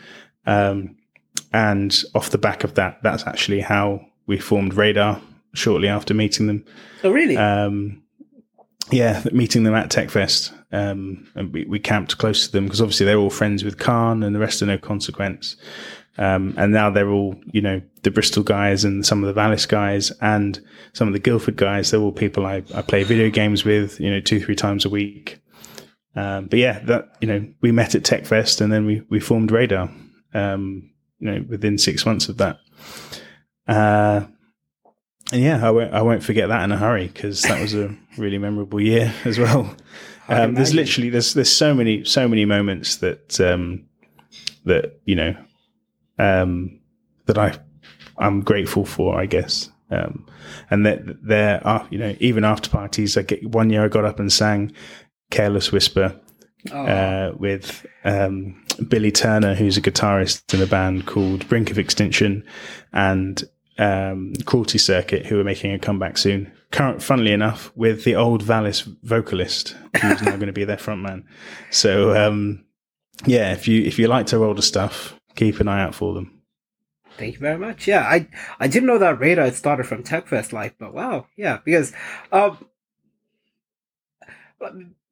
[0.46, 0.96] um,
[1.54, 5.22] and off the back of that, that's actually how we formed Radar
[5.54, 6.66] shortly after meeting them.
[7.04, 7.36] Oh, really?
[7.36, 8.04] Um,
[8.92, 10.54] yeah, meeting them at TechFest.
[10.72, 14.22] Um, and we, we camped close to them because obviously they're all friends with Khan
[14.22, 15.56] and the rest are No Consequence.
[16.18, 19.68] Um, and now they're all, you know, the Bristol guys and some of the Valis
[19.68, 20.60] guys and
[20.94, 21.92] some of the Guildford guys.
[21.92, 24.90] They're all people I, I play video games with, you know, two, three times a
[24.90, 25.40] week.
[26.16, 29.52] Um, but yeah, that, you know, we met at TechFest and then we, we formed
[29.52, 29.92] Radar,
[30.34, 32.58] um, you know, within six months of that.
[33.68, 34.26] Uh,
[35.32, 37.96] and yeah, I won't, I won't forget that in a hurry because that was a
[38.18, 39.76] really memorable year as well.
[40.30, 43.86] Um, there's literally, there's, there's so many, so many moments that, um,
[44.66, 45.36] that, you know,
[46.20, 46.80] um,
[47.26, 47.60] that I
[48.18, 49.70] I'm grateful for, I guess.
[49.90, 50.26] Um,
[50.70, 54.06] and that there are, you know, even after parties, I get one year I got
[54.06, 54.74] up and sang
[55.32, 56.20] "Careless Whisper"
[56.72, 56.86] Oh.
[56.86, 62.44] uh, with um, Billy Turner, who's a guitarist in a band called Brink of Extinction,
[62.92, 63.42] and
[63.78, 66.52] um, Cruelty Circuit, who are making a comeback soon.
[66.72, 71.24] Current, funnily enough, with the old Valis vocalist, who's now going to be their frontman.
[71.72, 72.66] So, um,
[73.26, 76.42] yeah, if you if you like their older stuff, keep an eye out for them.
[77.18, 77.88] Thank you very much.
[77.88, 78.28] Yeah, I
[78.60, 81.94] I didn't know that Radar had started from TechFest Life, but wow, yeah, because
[82.34, 82.58] um,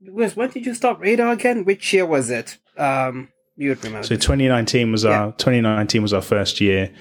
[0.01, 1.66] was when did you start Radar again?
[1.66, 2.57] Which year was it?
[2.78, 4.05] Um, you would remember.
[4.05, 5.26] So 2019 was Yeah.
[5.28, 6.91] our 2019 was our first year,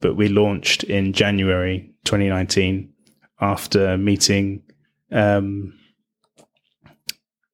[0.00, 2.92] but we launched in January 2019
[3.40, 4.62] after meeting.
[5.10, 5.78] Um,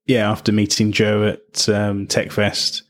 [0.07, 2.83] yeah, after meeting Joe at um, TechFest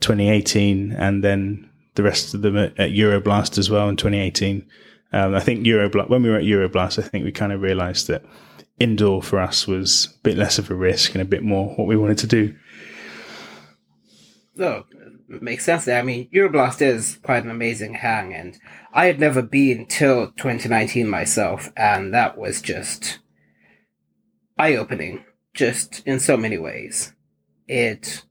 [0.00, 4.66] 2018, and then the rest of them at, at Euroblast as well in 2018.
[5.12, 8.08] Um, I think Euroblast when we were at Euroblast, I think we kind of realised
[8.08, 8.24] that
[8.78, 11.86] indoor for us was a bit less of a risk and a bit more what
[11.86, 12.54] we wanted to do.
[14.56, 14.99] No, it
[15.30, 15.98] makes sense there.
[15.98, 18.58] I mean, Euroblast is quite an amazing hang, and
[18.92, 23.20] I had never been till 2019 myself, and that was just
[24.58, 25.24] eye opening,
[25.54, 27.12] just in so many ways.
[27.68, 28.24] It,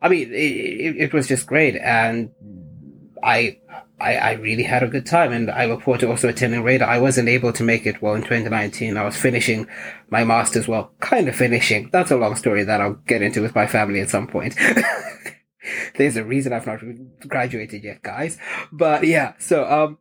[0.00, 2.30] I mean, it, it, was just great, and
[3.22, 3.58] I,
[4.00, 6.88] I, I really had a good time, and I look forward to also attending Radar.
[6.88, 8.96] I wasn't able to make it well in 2019.
[8.96, 9.66] I was finishing
[10.08, 11.90] my master's, well, kind of finishing.
[11.92, 14.54] That's a long story that I'll get into with my family at some point.
[15.96, 16.80] There's a reason I've not
[17.26, 18.38] graduated yet, guys.
[18.72, 19.98] But yeah, so, um,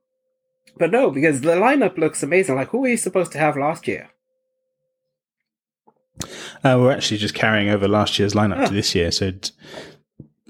[0.78, 2.56] but no, because the lineup looks amazing.
[2.56, 4.10] Like, who were you supposed to have last year?
[6.64, 8.76] Uh, we're actually just carrying over last year's lineup to Oh.
[8.76, 9.12] this year.
[9.12, 9.32] So,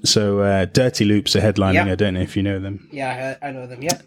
[0.04, 1.74] so uh, Dirty Loops are headlining.
[1.86, 1.92] Yeah.
[1.92, 2.88] I don't know if you know them.
[2.90, 3.82] Yeah, I, I know them.
[3.82, 4.00] Yeah,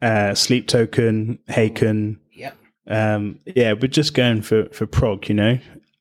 [0.00, 2.18] Uh, Sleep Token, Haken.
[2.32, 2.52] yeah.
[2.86, 5.28] Um, yeah, we're just going for for prog.
[5.28, 5.58] You know,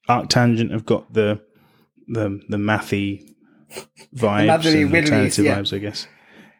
[0.08, 1.42] Arctangent have got the
[2.08, 3.28] the the mathy
[4.16, 5.60] vibes and alternative yeah.
[5.60, 6.08] vibes, I guess.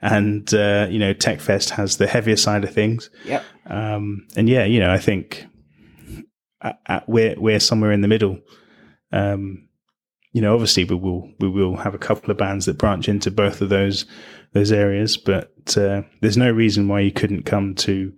[0.02, 3.10] And uh, you know, TechFest has the heavier side of things.
[3.26, 3.44] Yep.
[3.68, 5.46] Um, and yeah, you know, I think
[6.62, 8.40] uh, uh, we're we're somewhere in the middle.
[9.12, 9.68] Um,
[10.34, 13.32] you know, obviously we will we will have a couple of bands that branch into
[13.32, 14.06] both of those
[14.54, 18.14] those areas, but uh, there's no reason why you couldn't come to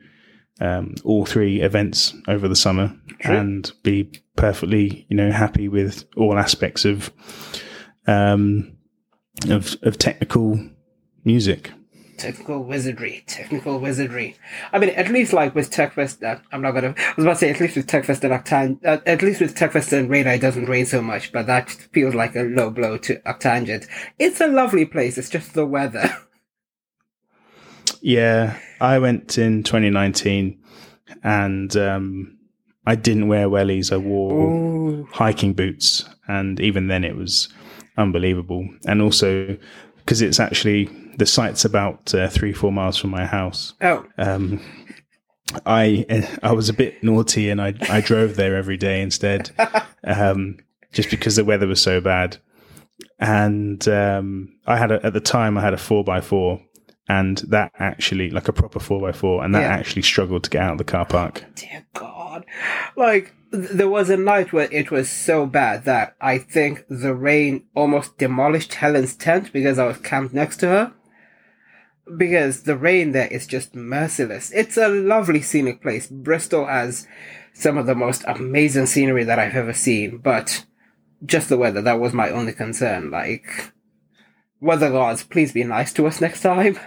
[0.60, 3.36] um, all three events over the summer True.
[3.36, 7.12] and be perfectly you know happy with all aspects of
[8.08, 8.77] um,
[9.50, 10.60] of of technical
[11.24, 11.72] music.
[12.18, 14.36] Technical wizardry, technical wizardry.
[14.74, 16.96] I mean, at least like with TechFest, uh, I'm not gonna.
[16.98, 19.56] I was about to say at least with TechFest and Octan, uh, at least with
[19.56, 22.98] TechFest and Radar, it doesn't rain so much, but that feels like a low blow
[22.98, 23.88] to Arctangent.
[24.18, 25.20] It's a lovely place.
[25.20, 26.10] It's just the weather.
[28.02, 30.60] Yeah, I went in 2019
[31.24, 32.38] and um,
[32.86, 33.92] I didn't wear wellies.
[33.92, 35.08] I wore Ooh.
[35.12, 37.50] hiking boots, and even then it was
[37.98, 38.68] unbelievable.
[38.88, 39.58] And also
[39.98, 40.86] because it's actually
[41.18, 43.74] the site's about uh, three four miles from my house.
[43.82, 44.62] Oh, Um,
[45.66, 46.06] I
[46.44, 49.52] I was a bit naughty and I I drove there every day instead,
[50.04, 50.58] um,
[50.92, 52.38] just because the weather was so bad.
[53.20, 56.62] And um, I had a, at the time I had a four by four,
[57.08, 59.68] and that actually like a proper four by four, and that Yeah.
[59.70, 61.44] actually struggled to get out of the car park.
[61.56, 62.46] dear God.
[62.96, 67.66] Like, there was a night where it was so bad that I think the rain
[67.76, 70.94] almost demolished Helen's tent because I was camped next to her.
[72.18, 74.52] Because the rain there is just merciless.
[74.52, 76.08] It's a lovely scenic place.
[76.08, 77.08] Bristol has
[77.54, 80.66] some of the most amazing scenery that I've ever seen, but
[81.26, 83.12] just the weather, that was my only concern.
[83.12, 83.74] Like,
[84.62, 86.80] weather gods, please be nice to us next time.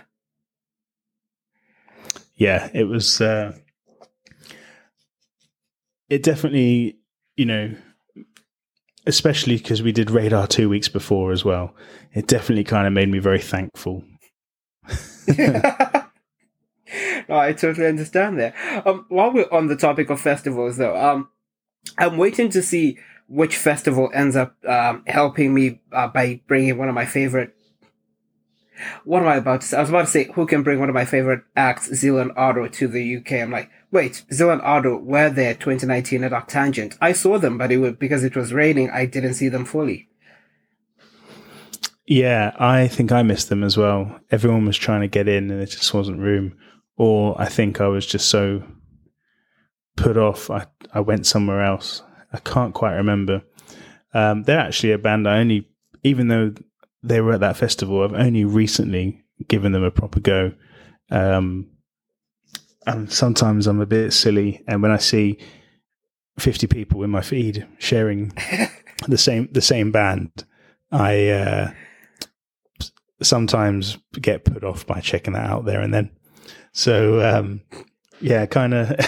[2.37, 3.21] yeah, it was.
[3.21, 3.53] Uh,
[6.11, 6.99] it definitely,
[7.37, 7.75] you know,
[9.07, 11.75] especially because we did radar two weeks before as well.
[12.13, 14.05] It definitely kind of made me very thankful.
[17.29, 18.55] I totally understand that.
[18.85, 21.29] Um, while we're on the topic of festivals, though, um,
[21.97, 22.99] I'm waiting to see
[23.29, 27.57] which festival ends up um, helping me uh, by bringing one of my favorite.
[29.05, 29.77] What am I about to say?
[29.77, 32.37] I was about to say who can bring one of my favorite acts, Zeal &
[32.37, 33.33] Ardor, to the UK.
[33.33, 36.97] I'm like, wait, Zeal & Ardor were there 2019 at Arctangent.
[37.01, 38.91] I saw them, but it was because it was raining.
[38.91, 40.09] I didn't see them fully.
[42.07, 44.19] Yeah, I think I missed them as well.
[44.33, 46.57] Everyone was trying to get in, and it just wasn't room.
[46.97, 48.65] Or I think I was just so
[49.97, 50.51] put off.
[50.51, 52.03] I I went somewhere else.
[52.33, 53.43] I can't quite remember.
[54.13, 55.69] Um, they're actually a band I only,
[56.03, 56.53] even though
[57.03, 60.53] they were at that festival, I've only recently given them a proper go.
[61.11, 61.71] Um,
[62.87, 65.39] and sometimes I'm a bit silly, and when I see
[66.39, 68.33] fifty people in my feed sharing
[69.09, 70.45] the same the same band,
[70.91, 71.71] I uh,
[73.23, 76.11] sometimes get put off by checking that out there and then.
[76.73, 77.63] So um,
[78.21, 78.91] yeah, kind of.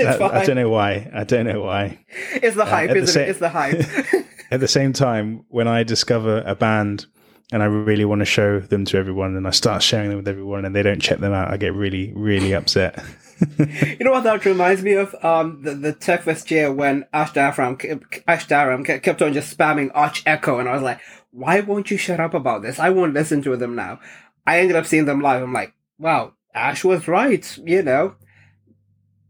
[0.00, 1.10] I don't know why.
[1.12, 2.04] I don't know why.
[2.34, 3.28] It's the uh, hype, uh, isn't sa- it?
[3.30, 3.84] It's the hype.
[4.50, 7.06] at the same time, when I discover a band
[7.52, 10.28] and I really want to show them to everyone, and I start sharing them with
[10.28, 13.02] everyone, and they don't check them out, I get really, really upset.
[13.58, 15.14] you know what that reminds me of?
[15.24, 20.22] Um, the the Techfest year when Ash Daram, Ash Daram kept on just spamming Arch
[20.26, 22.78] Echo, and I was like, why won't you shut up about this?
[22.78, 24.00] I won't listen to them now.
[24.46, 25.42] I ended up seeing them live.
[25.42, 27.58] I'm like, wow, Ash was right.
[27.64, 28.16] You know,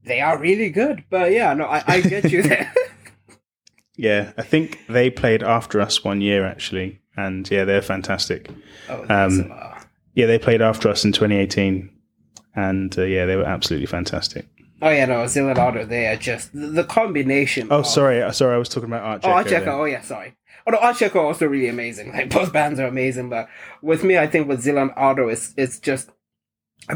[0.04, 1.04] they are really good.
[1.10, 2.72] But yeah, no, I, I get you there.
[3.98, 8.48] yeah, I think they played after us one year actually, and yeah, they're fantastic.
[8.88, 9.52] Oh, um,
[10.14, 11.90] yeah, they played after us in 2018,
[12.54, 14.46] and uh, yeah, they were absolutely fantastic.
[14.80, 15.26] Oh yeah, no,
[15.58, 15.84] Ardor.
[15.84, 17.66] They are just the combination.
[17.72, 19.22] Oh, of, sorry, uh, sorry, I was talking about Arch.
[19.24, 19.80] Oh, Echo.
[19.80, 20.36] Oh yeah, sorry.
[20.64, 22.12] Although Arch Echo also really amazing.
[22.12, 23.48] Like both bands are amazing, but
[23.82, 26.10] with me, I think with Zealand it's it's just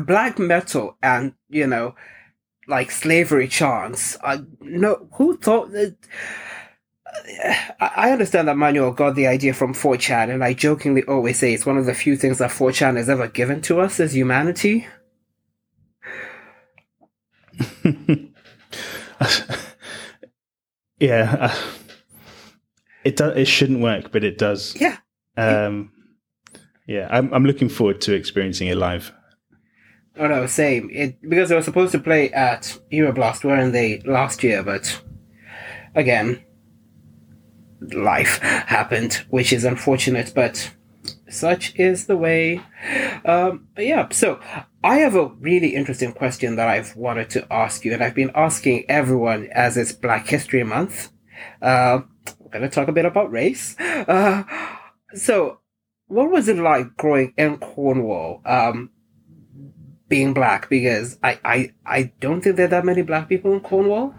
[0.07, 1.97] black metal and you know
[2.69, 4.17] like slavery chants.
[4.23, 5.97] I no who thought that.
[7.81, 11.67] I understand that Manuel got the idea from 4chan, and I jokingly always say it's
[11.67, 14.87] one of the few things that 4chan has ever given to us as humanity.
[20.99, 21.55] yeah, uh,
[23.05, 23.37] it does.
[23.37, 24.75] It shouldn't work, but it does.
[24.81, 24.97] Yeah.
[25.37, 25.93] Um,
[26.87, 27.33] yeah, I'm.
[27.33, 29.13] I'm looking forward to experiencing it live.
[30.19, 30.91] Oh no, same.
[30.91, 34.63] It because they were supposed to play at Euroblast, weren't they, last year?
[34.63, 35.03] But
[35.95, 36.43] again,
[37.93, 40.73] life happened, which is unfortunate, but
[41.29, 42.63] such is the way.
[43.25, 44.41] Um, yeah, so
[44.85, 48.33] I have a really interesting question that I've wanted to ask you, and I've been
[48.35, 51.11] asking everyone as it's Black History Month.
[51.61, 52.01] Uh,
[52.39, 53.77] we're going to talk a bit about race.
[53.81, 54.45] Uh,
[55.15, 55.59] so,
[56.07, 58.43] what was it like growing in Cornwall?
[58.45, 58.91] Um,
[60.13, 63.61] being black because I, I I don't think there are that many black people in
[63.61, 64.15] Cornwall.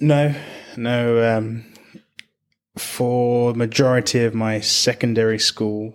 [0.00, 0.34] No,
[0.76, 1.36] no.
[1.36, 1.64] Um,
[2.76, 5.94] for the majority of my secondary school,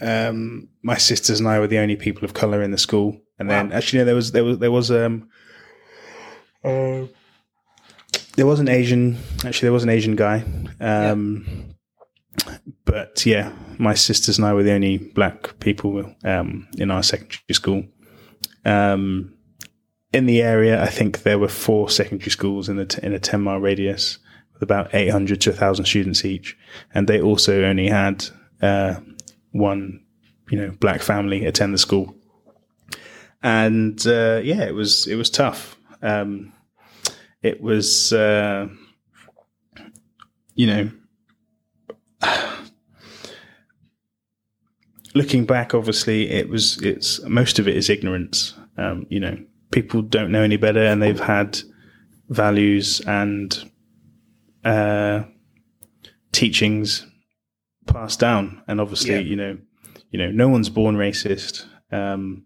[0.00, 3.20] um, my sisters and I were the only people of color in the school.
[3.38, 3.62] And wow.
[3.62, 5.28] then actually, no, there was there was there was um,
[6.64, 7.06] uh,
[8.36, 9.18] there was an Asian.
[9.44, 10.44] Actually, there was an Asian guy.
[10.80, 11.74] Um,
[12.84, 17.40] but yeah, my sisters and I were the only black people um, in our secondary
[17.52, 17.84] school.
[18.64, 19.34] Um,
[20.12, 23.42] in the area, I think there were four secondary schools in the in a ten
[23.42, 24.18] mile radius
[24.52, 26.56] with about eight hundred to thousand students each,
[26.94, 28.26] and they also only had
[28.60, 28.96] uh,
[29.52, 30.04] one,
[30.50, 32.14] you know, black family attend the school.
[33.42, 35.76] And uh, yeah, it was it was tough.
[36.02, 36.52] Um,
[37.42, 38.68] it was, uh,
[40.54, 40.90] you know
[45.14, 48.54] looking back, obviously, it was it's most of it is ignorance.
[48.76, 49.38] Um, you know,
[49.72, 51.58] people don't know any better, and they've had
[52.28, 53.70] values and
[54.64, 55.24] uh,
[56.30, 57.06] teachings
[57.86, 58.62] passed down.
[58.68, 59.20] And obviously, yeah.
[59.20, 59.58] you know,
[60.10, 61.66] you know, no one's born racist.
[61.90, 62.44] Um,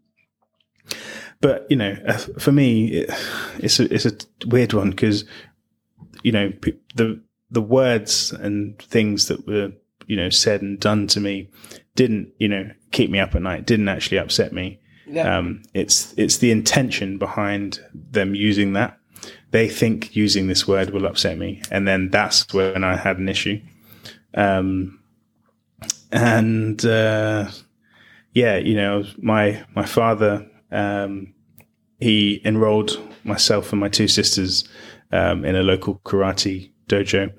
[1.40, 3.10] but you know, uh, for me, it,
[3.58, 4.16] it's a it's a
[4.46, 5.24] weird one because
[6.22, 6.52] you know
[6.94, 9.72] the the words and things that were
[10.06, 11.50] you know said and done to me
[11.94, 15.38] didn't you know keep me up at night didn't actually upset me yeah.
[15.38, 18.98] um, it's it's the intention behind them using that
[19.50, 23.28] they think using this word will upset me and then that's when i had an
[23.28, 23.60] issue
[24.34, 25.00] um,
[26.12, 27.48] and uh,
[28.32, 31.32] yeah you know my my father um,
[31.98, 34.68] he enrolled myself and my two sisters
[35.12, 37.32] um, in a local karate dojo.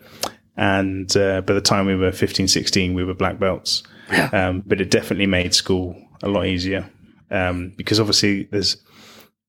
[0.55, 3.83] And uh, by the time we were 15, 16, we were black belts.
[4.31, 6.89] Um, but it definitely made school a lot easier.
[7.31, 8.77] Um, because obviously there's,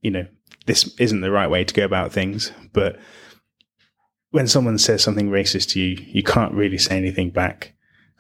[0.03, 0.27] you know,
[0.67, 2.53] this isn't the right way to go about things.
[2.73, 2.99] But
[4.31, 7.75] when someone says something racist to you, you can't really say anything back.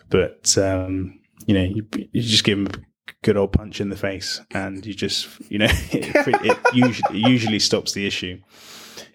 [0.09, 3.97] But um, you know, you, you just give them a good old punch in the
[3.97, 6.13] face, and you just, you know, it,
[6.45, 8.41] it usually it usually stops the issue.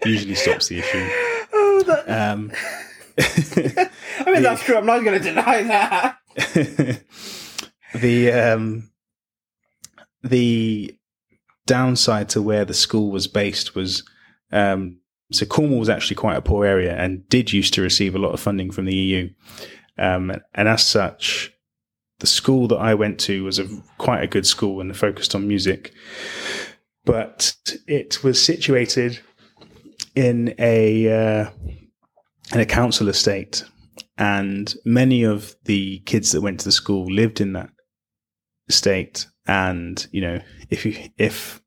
[0.06, 1.08] Usually stops the issue.
[1.54, 2.52] Oh, that, Um,
[4.26, 4.76] I mean, that's true.
[4.76, 6.18] I'm not going to deny that.
[7.94, 8.90] the um,
[10.24, 10.98] the
[11.66, 14.04] downside to where the school was based was
[14.52, 14.98] um,
[15.32, 18.34] so Cornwall was actually quite a poor area and did used to receive a lot
[18.34, 19.30] of funding from the EU,
[19.98, 21.52] um, and as such,
[22.20, 23.68] the school that I went to was a
[23.98, 25.94] quite a good school and focused on music,
[27.04, 27.56] but
[27.88, 29.20] it was situated
[30.16, 31.50] in a uh,
[32.54, 33.64] in a council estate
[34.18, 37.70] and many of the kids that went to the school lived in that
[38.70, 40.40] state and you know
[40.70, 41.62] if you if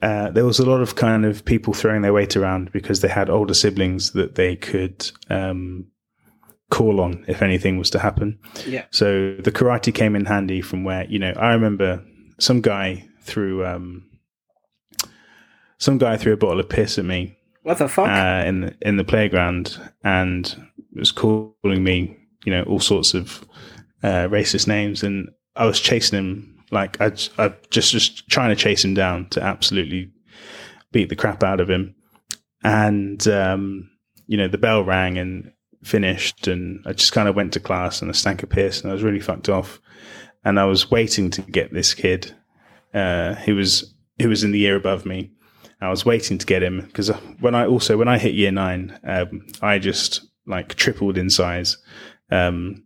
[0.00, 3.08] uh, there was a lot of kind of people throwing their weight around because they
[3.08, 5.86] had older siblings that they could um,
[6.70, 8.36] call on if anything was to happen.
[8.66, 8.84] Yeah.
[8.90, 12.04] So the karate came in handy from where you know I remember
[12.40, 14.08] some guy threw um,
[15.78, 18.08] some guy threw a bottle of piss at me What the fuck?
[18.08, 21.54] uh, in the, in the playground and was calling
[21.84, 23.44] me, you know, all sorts of
[24.02, 28.56] uh, racist names, and I was chasing him like I, I just just trying to
[28.56, 30.10] chase him down to absolutely
[30.90, 31.94] beat the crap out of him,
[32.64, 33.90] and um,
[34.26, 35.52] you know the bell rang and
[35.84, 38.90] finished, and I just kind of went to class and I stank of piss, and
[38.90, 39.80] I was really fucked off,
[40.44, 42.34] and I was waiting to get this kid,
[42.94, 45.30] uh, who was who was in the year above me.
[45.80, 47.08] I was waiting to get him because
[47.40, 51.76] when I also when I hit year nine, um, I just like tripled in size.
[52.30, 52.84] Um,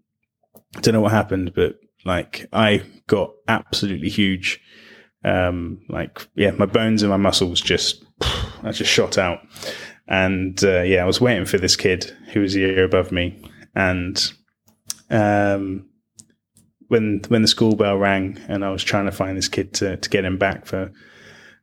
[0.76, 4.60] I don't know what happened, but like I got absolutely huge.
[5.24, 8.04] Um, like yeah, my bones and my muscles just
[8.62, 9.40] I just shot out,
[10.06, 13.42] and uh, yeah, I was waiting for this kid who was a year above me,
[13.74, 14.32] and
[15.10, 15.88] um,
[16.88, 19.96] when when the school bell rang and I was trying to find this kid to
[19.96, 20.92] to get him back for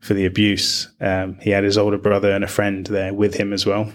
[0.01, 0.91] for the abuse.
[0.99, 3.91] Um, he had his older brother and a friend there with him as well.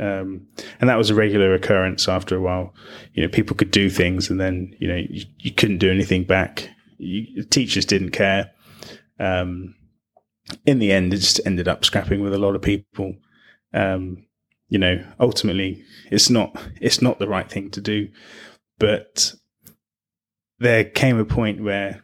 [0.00, 0.46] Um,
[0.80, 2.74] and that was a regular occurrence after a while.
[3.12, 6.24] You know, people could do things and then, you know, you, you couldn't do anything
[6.24, 6.70] back.
[6.96, 8.50] You, teachers didn't care.
[9.18, 9.74] Um,
[10.64, 13.14] in the end, it just ended up scrapping with a lot of people.
[13.74, 14.26] Um,
[14.68, 18.08] you know, ultimately, it's not it's not the right thing to do,
[18.78, 19.34] but
[20.58, 22.02] there came a point where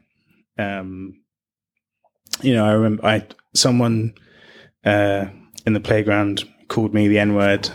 [0.59, 1.21] um,
[2.43, 4.15] you know, I remember I someone
[4.85, 5.27] uh,
[5.65, 7.69] in the playground called me the N word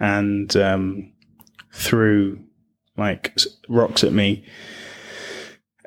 [0.00, 1.12] and um,
[1.72, 2.38] threw
[2.96, 3.36] like
[3.68, 4.44] rocks at me.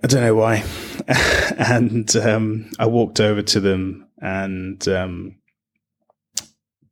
[0.03, 0.63] I don't know why,
[1.57, 5.35] and um, I walked over to them and um,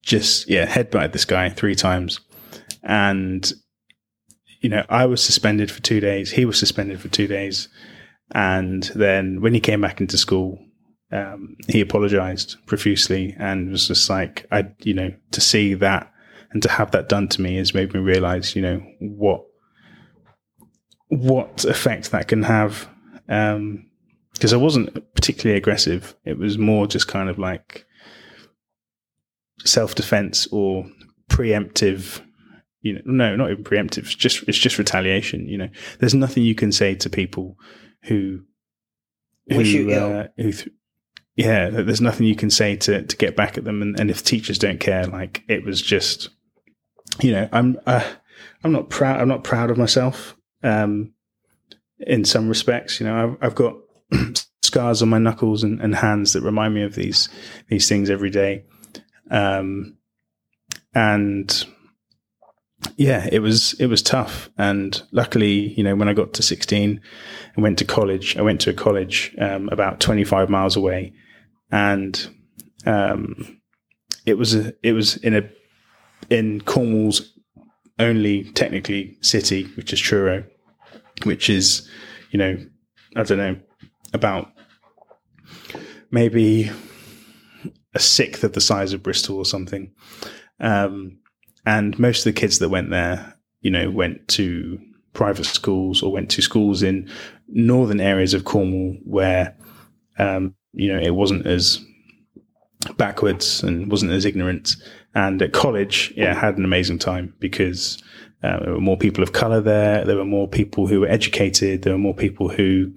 [0.02, 2.20] just yeah headbutted this guy three times,
[2.84, 3.52] and
[4.60, 6.32] you know I was suspended for two days.
[6.32, 7.70] He was suspended for two days,
[8.32, 10.60] and then when he came back into school,
[11.12, 16.12] um, he apologized profusely and was just like, I, you know, to see that
[16.52, 19.46] and to have that done to me has made me realize, you know, what,
[21.08, 22.90] what effect that can have.
[23.30, 23.88] Um,
[24.34, 26.16] because I wasn't particularly aggressive.
[26.24, 27.86] It was more just kind of like
[29.66, 30.86] self defense or
[31.30, 32.22] preemptive.
[32.82, 34.04] You know, no, not even preemptive.
[34.04, 35.48] It's just it's just retaliation.
[35.48, 37.58] You know, there's nothing you can say to people
[38.04, 38.42] who
[39.50, 40.70] Wish who uh, who th-
[41.38, 44.24] yeah, there's nothing you can say to to get back at them, and, and if
[44.24, 46.30] teachers don't care, like it was just,
[47.22, 48.04] you know, I'm uh,
[48.64, 49.22] I'm not proud.
[49.22, 50.36] I'm not proud of myself.
[50.64, 51.14] Um,
[52.00, 53.76] in some respects, you know, I've, I've got
[54.64, 57.30] scars on my knuckles and, and hands that remind me of these
[57.70, 58.66] these things every day.
[59.30, 59.98] Um,
[60.96, 61.66] and
[62.96, 64.50] yeah, it was it was tough.
[64.58, 67.00] And luckily, you know, when I got to 16
[67.56, 71.14] and went to college, I went to a college um, about 25 miles away,
[71.72, 72.30] and
[72.86, 73.60] um,
[74.26, 75.50] it was a, it was in a
[76.30, 77.34] in Cornwall's
[78.00, 80.44] only technically city, which is Truro,
[81.24, 81.90] which is
[82.32, 82.58] you know
[83.16, 83.58] I don't know
[84.14, 84.52] about
[86.12, 86.72] maybe
[87.94, 89.92] a sixth of the size of Bristol or something.
[90.60, 91.20] Um,
[91.66, 94.80] and most of the kids that went there, you know, went to
[95.14, 97.10] private schools or went to schools in
[97.48, 99.58] northern areas of Cornwall where,
[100.20, 101.84] um, you know, it wasn't as
[102.98, 104.76] backwards and wasn't as ignorant.
[105.16, 108.02] And at college, yeah, I had an amazing time because
[108.44, 110.06] uh, there were more people of color there.
[110.06, 111.82] There were more people who were educated.
[111.82, 112.94] There were more people who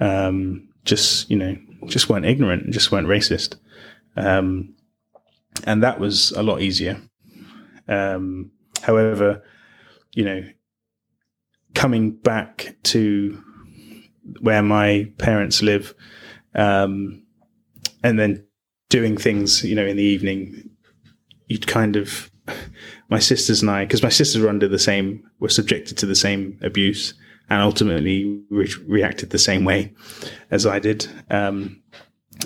[0.00, 1.56] um, just, you know,
[1.86, 3.56] just weren't ignorant and just weren't racist.
[4.16, 4.74] Um,
[5.64, 7.00] and that was a lot easier.
[7.88, 8.50] Um,
[8.82, 9.42] however,
[10.12, 10.44] you know,
[11.74, 13.42] coming back to
[14.40, 15.94] where my parents live,
[16.58, 17.22] um,
[18.02, 18.46] and then
[18.88, 20.70] doing things, you know, in the evening,
[21.46, 22.30] you'd kind of,
[23.08, 26.16] my sisters and I, because my sisters were under the same, were subjected to the
[26.16, 27.14] same abuse
[27.48, 29.94] and ultimately re- reacted the same way
[30.50, 31.06] as I did.
[31.30, 31.82] Um,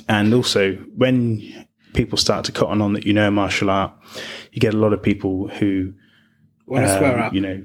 [0.09, 3.93] and also, when people start to cotton on that you know martial art,
[4.53, 5.93] you get a lot of people who
[6.67, 7.35] want to um, swear up.
[7.35, 7.65] You know,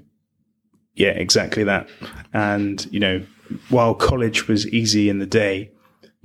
[0.95, 1.87] yeah, exactly that.
[2.33, 3.25] And you know,
[3.69, 5.71] while college was easy in the day,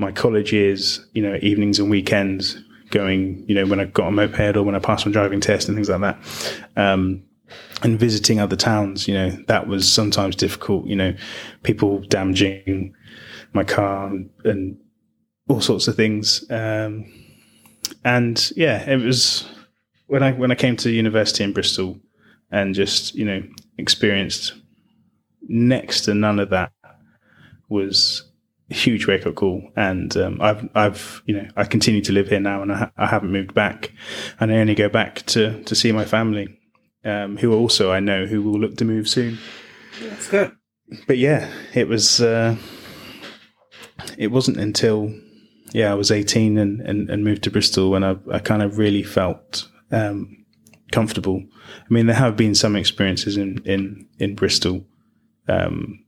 [0.03, 4.11] my college years, you know, evenings and weekends, going, you know, when I got a
[4.11, 6.63] moped or when I passed my driving test and things like that.
[6.77, 7.23] Um,
[7.83, 11.15] and visiting other towns, you know, that was sometimes difficult, you know,
[11.63, 12.95] people damaging
[13.53, 14.79] my car and, and
[15.49, 16.49] all sorts of things.
[16.51, 17.11] Um,
[18.05, 19.49] and yeah, it was
[20.07, 21.99] when I when I came to university in Bristol
[22.51, 23.43] and just you know
[23.79, 24.55] experienced
[25.49, 26.73] next to none of that
[27.69, 28.31] was
[28.73, 29.71] huge wake up call.
[29.77, 32.93] And um, I've I've you know I continue to live here now, and I, ha-
[32.97, 33.93] I haven't moved back,
[34.41, 36.59] and I only go back to to see my family,
[37.05, 39.39] um, who also I know who will look to move soon.
[40.01, 40.53] That's good.
[41.07, 42.21] But yeah, it was.
[42.21, 42.57] Uh,
[44.19, 45.13] it wasn't until
[45.73, 48.79] yeah, I was 18 and, and, and moved to Bristol when I, I kind of
[48.79, 50.45] really felt um,
[50.93, 51.43] comfortable.
[51.79, 54.85] I mean, there have been some experiences in, in, in Bristol,
[55.49, 56.05] um,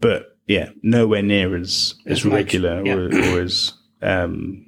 [0.00, 2.94] but yeah, nowhere near as, as regular yeah.
[2.94, 3.72] or, or, as,
[4.02, 4.66] um,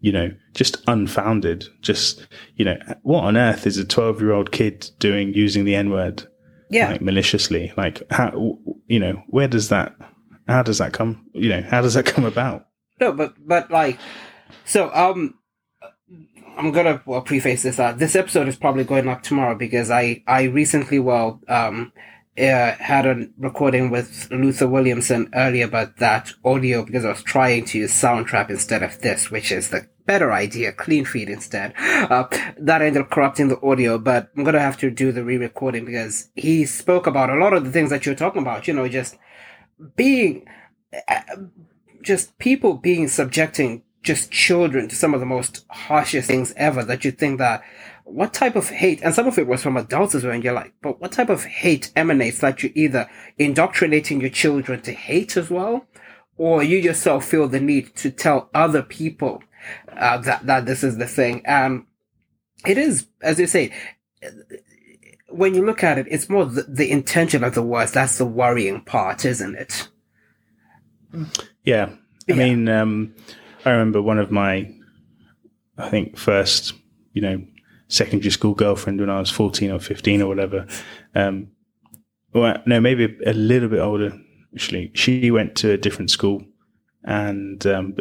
[0.00, 1.66] you know, just unfounded.
[1.80, 5.74] Just, you know, what on earth is a 12 year old kid doing using the
[5.74, 6.26] N word?
[6.70, 6.92] Yeah.
[6.92, 7.72] Like maliciously.
[7.76, 9.94] Like, how, you know, where does that,
[10.48, 12.66] how does that come, you know, how does that come about?
[13.00, 13.98] No, but but like,
[14.64, 15.34] so um,
[16.56, 17.78] I'm gonna well preface this.
[17.78, 21.92] Uh, this episode is probably going up tomorrow because I I recently well um
[22.38, 27.64] uh, had a recording with Luther Williamson earlier about that audio because I was trying
[27.66, 31.72] to use Soundtrap instead of this, which is the better idea, Cleanfeed instead.
[31.78, 32.26] Uh,
[32.58, 36.30] that ended up corrupting the audio, but I'm gonna have to do the re-recording because
[36.34, 38.68] he spoke about a lot of the things that you're talking about.
[38.68, 39.16] You know, just
[39.96, 40.46] being.
[41.08, 41.20] Uh,
[42.06, 47.04] just people being subjecting just children to some of the most harshest things ever that
[47.04, 47.60] you think that
[48.08, 50.52] what type of hate and some of it was from adults as well and you're
[50.52, 55.36] like but what type of hate emanates that you're either indoctrinating your children to hate
[55.36, 55.86] as well
[56.36, 59.42] or you yourself feel the need to tell other people
[59.96, 61.84] uh, that that this is the thing and
[62.64, 63.72] it is as you say
[65.28, 68.24] when you look at it it's more the, the intention of the words that's the
[68.24, 69.88] worrying part isn't it
[71.64, 71.90] yeah.
[72.28, 72.34] I yeah.
[72.34, 73.14] mean, um,
[73.64, 74.72] I remember one of my,
[75.78, 76.74] I think, first,
[77.12, 77.44] you know,
[77.88, 80.66] secondary school girlfriend when I was 14 or 15 or whatever.
[81.14, 81.48] Um,
[82.32, 84.12] well, no, maybe a little bit older,
[84.54, 84.90] actually.
[84.94, 86.44] She went to a different school
[87.04, 87.96] and, um,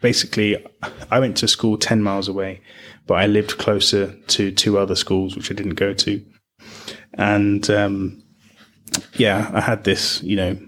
[0.00, 0.62] basically
[1.10, 2.60] I went to school 10 miles away,
[3.06, 6.24] but I lived closer to two other schools, which I didn't go to.
[7.14, 8.22] And, um,
[9.14, 10.58] yeah, I had this, you know,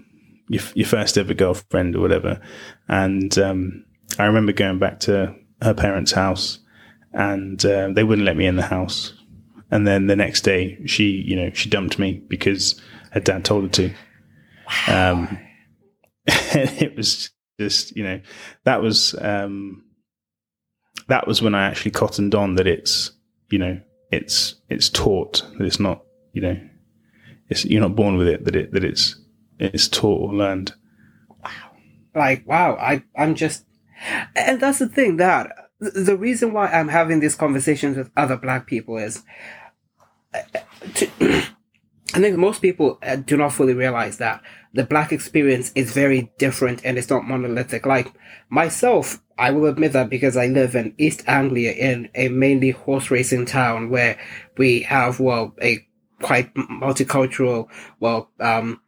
[0.47, 2.39] your, your first ever girlfriend or whatever.
[2.87, 3.85] And um,
[4.17, 6.59] I remember going back to her parents' house,
[7.15, 9.13] and uh, they wouldn't let me in the house.
[9.71, 12.79] And then the next day, she, you know, she dumped me because
[13.11, 13.93] her dad told her to.
[14.87, 15.11] Wow.
[15.11, 15.39] Um,
[16.27, 18.21] and it was just, you know,
[18.65, 19.85] that was um,
[21.07, 23.11] that was when I actually cottoned on that it's,
[23.49, 23.79] you know,
[24.11, 26.03] it's it's taught that it's not,
[26.33, 26.59] you know,
[27.49, 29.15] it's you're not born with it that it that it's
[29.57, 30.73] it's taught or learned.
[31.29, 31.71] Wow.
[32.13, 33.65] Like, wow, I, I'm just,
[34.35, 38.67] and that's the thing that the reason why I'm having these conversations with other black
[38.67, 39.23] people is,
[40.33, 40.41] uh,
[40.95, 41.09] to,
[42.13, 44.41] I think most people uh, do not fully realize that
[44.73, 47.85] the black experience is very different and it's not monolithic.
[47.85, 48.13] Like
[48.49, 53.11] myself, I will admit that because I live in East Anglia in a mainly horse
[53.11, 54.17] racing town where
[54.57, 55.85] we have, well, a
[56.21, 57.67] quite multicultural,
[57.99, 58.81] well, um,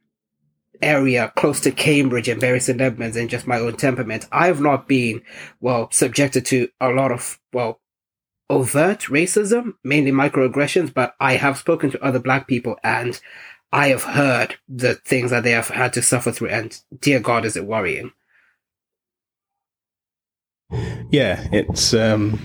[0.82, 2.80] area close to Cambridge and Bury St.
[2.80, 5.22] Edmunds and just my own temperament, I have not been,
[5.60, 7.80] well, subjected to a lot of, well,
[8.50, 13.20] overt racism, mainly microaggressions, but I have spoken to other black people and
[13.72, 17.46] I have heard the things that they have had to suffer through and dear God,
[17.46, 18.12] is it worrying.
[21.12, 22.40] Yeah, it's, um,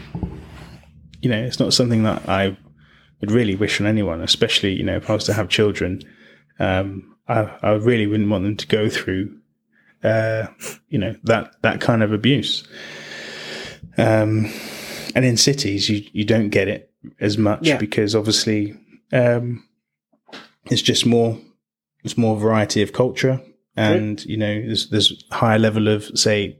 [1.20, 2.56] you know, it's not something that I
[3.20, 6.02] would really wish on anyone, especially, you know, if I was to have children.
[6.58, 9.38] Um, I, I really wouldn't want them to go through,
[10.02, 10.46] uh,
[10.88, 12.66] you know that that kind of abuse.
[13.98, 14.50] Um,
[15.14, 17.78] and in cities, you you don't get it as much Yeah.
[17.78, 18.74] because obviously
[19.12, 19.64] um,
[20.70, 21.38] it's just more
[22.04, 23.40] it's more variety of culture,
[23.76, 26.58] and you know there's there's higher level of say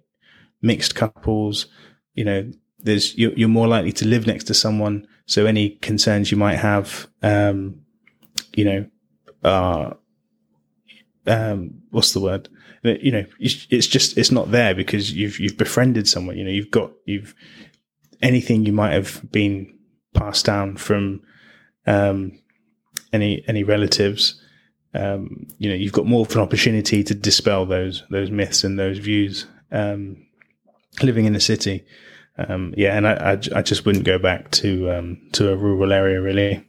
[0.61, 1.67] mixed couples.
[2.15, 6.31] You know, there's you're, you're more likely to live next to someone, so any concerns
[6.31, 7.81] you might have, um,
[8.55, 8.87] you know,
[9.43, 9.97] are
[11.27, 12.49] um, what's the word?
[12.83, 16.37] You know, it's just it's not there because you've you've befriended someone.
[16.37, 17.35] You know, you've got you've
[18.21, 19.73] anything you might have been
[20.15, 21.23] passed down from
[21.87, 22.39] um,
[23.13, 24.41] any any relatives.
[24.95, 28.79] Um, you know, you've got more of an opportunity to dispel those those myths and
[28.79, 29.47] those views.
[29.71, 30.27] Um,
[31.03, 31.85] living in the city,
[32.37, 36.21] um, yeah, and I I just wouldn't go back to um, to a rural area
[36.21, 36.67] really.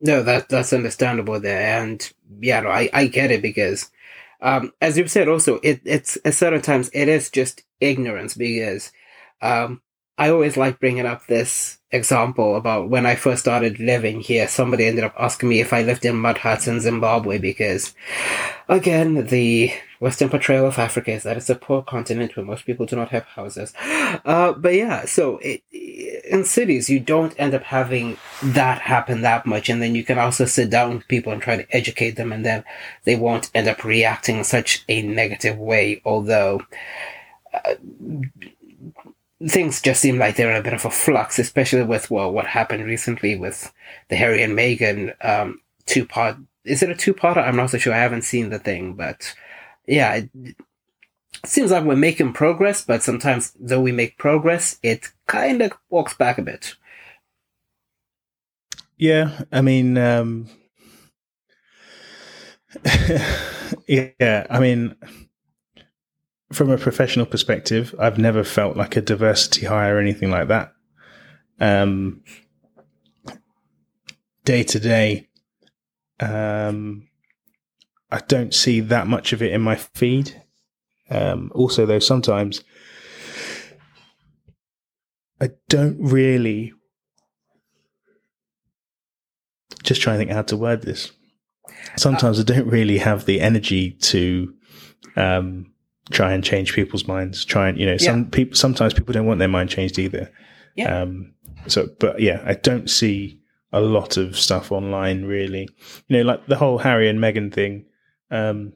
[0.00, 3.90] No, that that's understandable there, and yeah, no, I I get it because,
[4.42, 8.92] um, as you've said, also it it's at certain times it is just ignorance because,
[9.40, 9.80] um,
[10.18, 14.48] I always like bringing up this example about when I first started living here.
[14.48, 17.94] Somebody ended up asking me if I lived in mud huts in Zimbabwe because,
[18.68, 22.86] again, the Western portrayal of Africa is that it's a poor continent where most people
[22.86, 23.72] do not have houses.
[24.24, 25.62] Uh, but yeah, so it,
[26.26, 29.68] in cities, you don't end up having that happen that much.
[29.68, 32.44] And then you can also sit down with people and try to educate them, and
[32.44, 32.64] then
[33.04, 36.02] they won't end up reacting in such a negative way.
[36.04, 36.62] Although
[37.52, 37.74] uh,
[39.46, 42.46] things just seem like they're in a bit of a flux, especially with well, what
[42.46, 43.72] happened recently with
[44.08, 46.36] the Harry and Meghan um, two part.
[46.64, 47.46] Is it a two parter?
[47.46, 47.94] I'm not so sure.
[47.94, 49.34] I haven't seen the thing, but
[49.86, 50.30] yeah, it
[51.44, 52.84] seems like we're making progress.
[52.84, 56.74] But sometimes, though we make progress, it kind of walks back a bit.
[58.98, 60.48] Yeah, I mean, um,
[63.86, 64.96] yeah, I mean,
[66.52, 70.72] from a professional perspective, I've never felt like a diversity hire or anything like that.
[71.60, 72.22] Um,
[74.44, 75.28] day to day,
[76.20, 77.08] um,
[78.10, 80.42] I don't see that much of it in my feed.
[81.10, 82.62] Um, also, though, sometimes
[85.40, 86.72] I don't really
[89.82, 91.12] just trying to think how to word this.
[91.96, 94.52] Sometimes I don't really have the energy to
[95.14, 95.72] um,
[96.10, 97.44] try and change people's minds.
[97.44, 100.30] Try and you know, some people sometimes people don't want their mind changed either.
[100.74, 101.02] Yeah.
[101.02, 101.34] Um,
[101.66, 103.40] so, but yeah, I don't see
[103.72, 105.68] a lot of stuff online really.
[106.08, 107.86] You know, like the whole Harry and Meghan thing.
[108.30, 108.72] Um,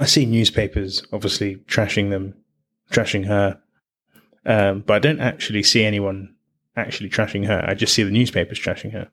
[0.00, 2.34] I see newspapers obviously trashing them,
[2.90, 3.60] trashing her,
[4.46, 6.34] um, but I don't actually see anyone
[6.76, 7.64] actually trashing her.
[7.66, 9.08] I just see the newspapers trashing her.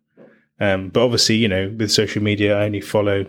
[0.59, 3.25] Um, but obviously, you know, with social media, I only follow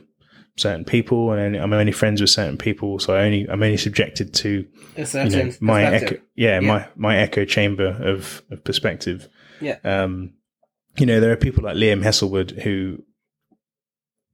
[0.57, 4.34] certain people, and I'm only friends with certain people, so I only I'm only subjected
[4.34, 6.61] to you know my echo, yeah, Yeah.
[6.61, 9.28] my my echo chamber of, of perspective.
[9.61, 9.78] Yeah.
[9.84, 10.34] Um,
[10.98, 13.03] you know, there are people like Liam Hesselwood who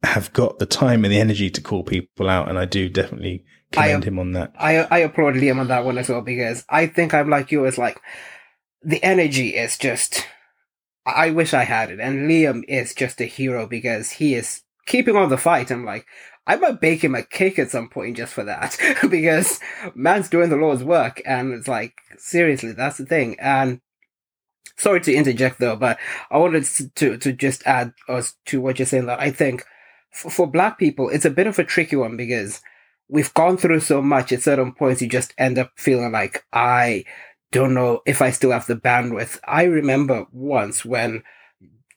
[0.03, 3.44] have got the time and the energy to call people out, and I do definitely
[3.72, 4.53] commend him on that.
[4.59, 7.64] I I applaud Liam on that one as well because I think I'm like you.
[7.64, 8.01] It's like
[8.82, 10.26] the energy is just.
[11.07, 15.16] I wish I had it, and Liam is just a hero because he is keeping
[15.16, 15.70] on the fight.
[15.70, 16.07] I'm like,
[16.46, 18.76] I might bake him a cake at some point just for that
[19.11, 19.59] because
[19.94, 23.36] man's doing the Lord's work, and it's like seriously, that's the thing.
[23.40, 23.80] And
[24.76, 25.99] sorry to interject though, but
[26.30, 26.64] I wanted
[26.96, 29.64] to to just add us to what you're saying that I think
[30.11, 32.61] for, for Black people it's a bit of a tricky one because
[33.09, 37.05] we've gone through so much at certain points you just end up feeling like I
[37.51, 39.41] don't know if I still have the bandwidth.
[39.45, 41.23] I remember once when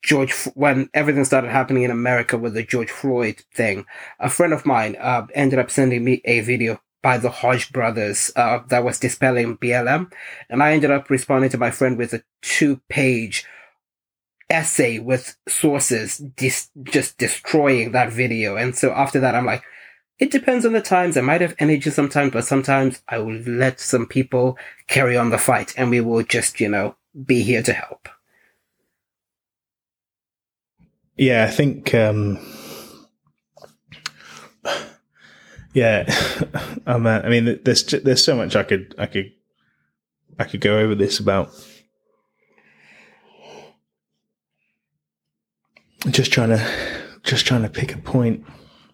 [0.03, 3.85] George, when everything started happening in America with the George Floyd thing,
[4.19, 8.31] a friend of mine uh, ended up sending me a video by the Hodge brothers
[8.35, 10.11] uh, that was dispelling BLM,
[10.49, 13.45] and I ended up responding to my friend with a two-page
[14.51, 18.55] essay with sources dis- just destroying that video.
[18.55, 19.63] And so after that, I'm like,
[20.19, 21.17] it depends on the times.
[21.17, 25.37] I might have energy sometimes, but sometimes I will let some people carry on the
[25.39, 26.95] fight and we will just, you know,
[27.25, 28.07] be here to help.
[31.17, 31.93] Yeah, I think.
[31.93, 32.39] Um,
[35.73, 36.05] yeah,
[36.87, 39.31] uh, I mean, there's there's so much I could I could
[40.39, 41.51] I could go over this about.
[46.09, 46.67] Just trying to
[47.23, 48.45] just trying to pick a point.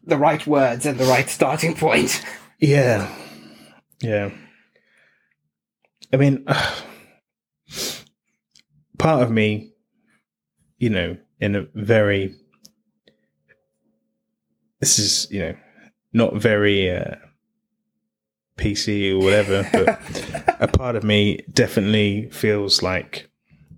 [0.03, 2.23] The right words and the right starting point.
[2.59, 3.09] Yeah,
[4.01, 4.31] yeah.
[6.13, 6.45] I mean,
[8.97, 9.73] part of me,
[10.77, 12.35] you know, in a very
[14.79, 15.55] this is you know
[16.13, 17.15] not very uh,
[18.57, 23.29] PC or whatever, but a part of me definitely feels like,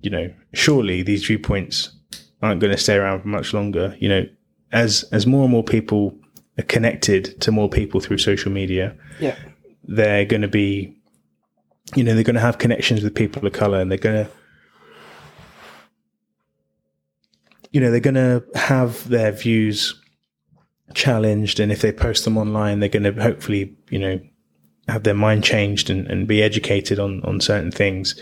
[0.01, 1.98] you know, surely these viewpoints
[2.41, 3.95] aren't going to stay around for much longer.
[3.99, 4.25] You know,
[4.71, 6.17] as as more and more people
[6.57, 9.35] are connected to more people through social media, Yeah.
[9.83, 10.95] they're going to be,
[11.95, 14.31] you know, they're going to have connections with people of color, and they're going to,
[17.71, 19.93] you know, they're going to have their views
[20.95, 24.19] challenged, and if they post them online, they're going to hopefully, you know,
[24.87, 28.21] have their mind changed and, and be educated on on certain things.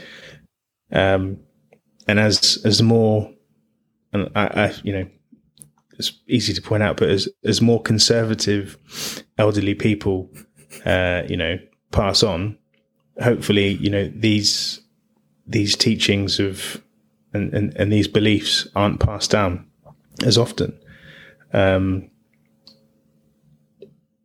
[0.91, 1.39] Um,
[2.07, 3.31] and as as more,
[4.13, 5.09] and I, I you know,
[5.97, 8.77] it's easy to point out, but as as more conservative
[9.37, 10.29] elderly people,
[10.85, 11.57] uh, you know,
[11.91, 12.57] pass on,
[13.21, 14.81] hopefully, you know, these
[15.45, 16.81] these teachings of
[17.33, 19.67] and, and, and these beliefs aren't passed down
[20.23, 20.77] as often.
[21.53, 22.09] Um,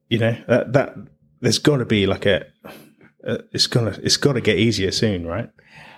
[0.08, 0.94] you know that that
[1.40, 2.44] there's got to be like a,
[3.24, 5.48] a it's gonna it's got to get easier soon, right?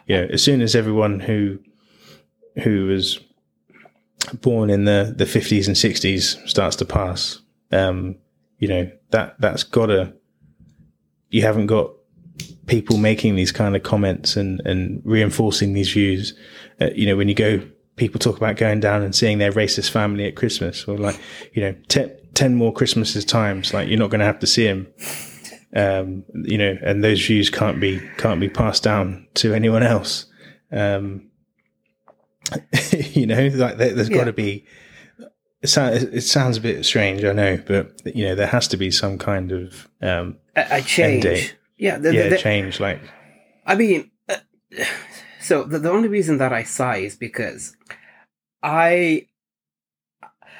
[0.06, 1.58] You know, as soon as everyone who
[2.62, 3.18] who was
[4.40, 7.40] born in the the 50s and 60s starts to pass,
[7.72, 8.16] um,
[8.58, 10.14] you know that that's got to
[11.30, 11.90] you haven't got
[12.66, 16.34] people making these kind of comments and and reinforcing these views.
[16.80, 17.62] Uh, you know, when you go,
[17.96, 21.18] people talk about going down and seeing their racist family at Christmas, or like
[21.52, 24.64] you know, ten, 10 more Christmases times, like you're not going to have to see
[24.64, 24.86] him.
[25.76, 30.26] Um, you know, and those views can't be can't be passed down to anyone else.
[30.70, 31.30] Um,
[33.12, 34.16] you know, like there, has Yeah.
[34.16, 34.64] got to be.
[35.62, 38.76] It, sounds, it sounds a bit strange, I know, but you know, there has to
[38.76, 41.54] be some kind of um, A, a change.
[41.78, 41.96] Yeah.
[41.96, 42.80] The, the- yeah the- change.
[42.80, 43.00] Like,
[43.66, 44.36] I mean, uh,
[45.40, 47.76] so the, the only reason that I sigh is because
[48.62, 49.26] I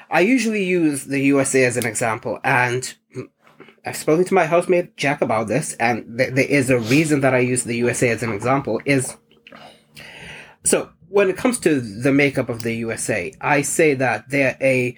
[0.09, 2.93] I usually use the USA as an example, and
[3.85, 7.33] I've spoken to my housemate Jack about this, and th- there is a reason that
[7.35, 8.81] I use the USA as an example.
[8.85, 9.15] Is
[10.63, 14.97] so when it comes to the makeup of the USA, I say that they're a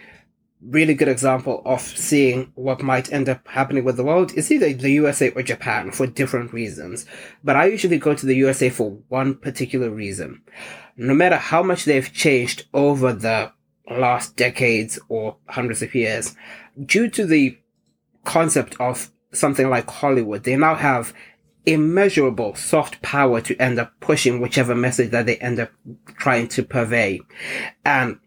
[0.64, 4.74] really good example of seeing what might end up happening with the world is either
[4.74, 7.06] the USA or Japan for different reasons.
[7.44, 10.42] But I usually go to the USA for one particular reason.
[10.96, 13.52] No matter how much they've changed over the
[13.88, 16.36] last decades or hundreds of years,
[16.84, 17.60] due to the
[18.26, 21.14] concept of something like Hollywood, they now have
[21.68, 25.70] immeasurable soft power to end up pushing whichever message that they end up
[26.18, 27.20] trying to purvey.
[27.86, 28.20] And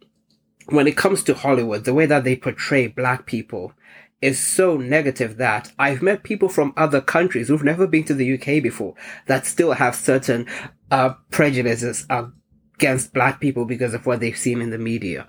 [0.67, 3.73] when it comes to Hollywood, the way that they portray black people
[4.21, 8.35] is so negative that I've met people from other countries who've never been to the
[8.35, 8.95] UK before
[9.27, 10.47] that still have certain
[10.91, 15.29] uh, prejudices against black people because of what they've seen in the media.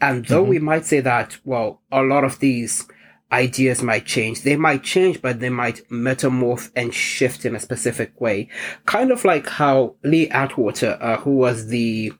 [0.00, 2.88] And though we might say that, well, a lot of these
[3.32, 4.42] ideas might change.
[4.42, 8.48] They might change, but they might metamorph and shift in a specific way.
[8.86, 12.12] Kind of like how Lee Atwater, uh, who was the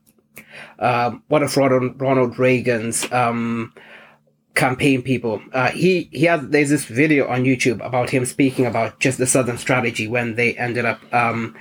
[0.78, 3.74] um, one of Ronald, Ronald Reagan's um,
[4.54, 5.42] campaign people.
[5.52, 9.26] Uh, he he has there's this video on YouTube about him speaking about just the
[9.26, 11.56] Southern strategy when they ended up um,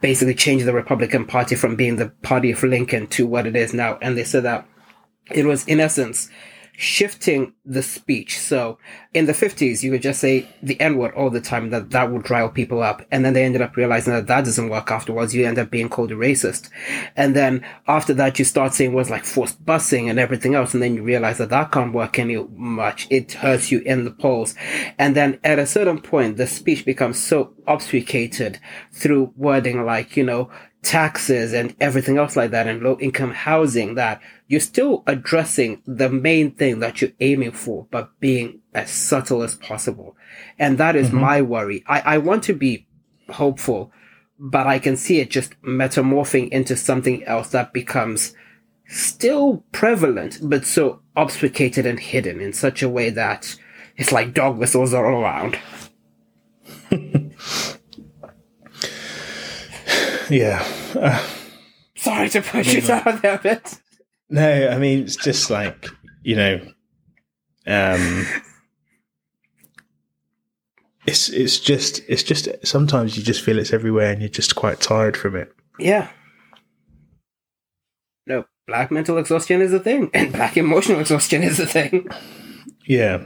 [0.00, 3.72] basically changing the Republican Party from being the party of Lincoln to what it is
[3.72, 4.66] now, and they said that
[5.30, 6.30] it was in essence
[6.80, 8.38] shifting the speech.
[8.38, 8.78] So
[9.12, 12.12] in the 50s, you would just say the N word all the time, that that
[12.12, 13.04] would rile people up.
[13.10, 15.34] And then they ended up realizing that that doesn't work afterwards.
[15.34, 16.70] You end up being called a racist.
[17.16, 20.72] And then after that, you start saying words like forced busing and everything else.
[20.72, 23.08] And then you realize that that can't work any much.
[23.10, 24.54] It hurts you in the polls.
[25.00, 28.60] And then at a certain point, the speech becomes so obfuscated
[28.92, 30.48] through wording like, you know,
[30.82, 36.08] taxes and everything else like that and low income housing that you're still addressing the
[36.08, 40.16] main thing that you're aiming for, but being as subtle as possible.
[40.58, 41.84] And that is my worry.
[41.86, 42.86] I, I want to be
[43.28, 43.92] hopeful,
[44.38, 48.34] but I can see it just metamorphing into something else that becomes
[48.86, 53.54] still prevalent, but so obfuscated and hidden in such a way that
[53.98, 55.58] it's like dog whistles all around.
[60.30, 60.66] yeah.
[60.94, 61.22] Uh,
[61.96, 63.78] Sorry to push it out there a bit.
[64.30, 65.88] No, I mean, it's just like,
[66.22, 66.60] you know,
[67.66, 68.26] um,
[71.06, 74.80] it's, it's just, it's just, sometimes you just feel it's everywhere and you're just quite
[74.80, 75.52] tired from it.
[75.78, 76.10] Yeah.
[78.26, 82.08] No, black mental exhaustion is a thing, and black emotional exhaustion is a thing.
[82.86, 83.24] Yeah.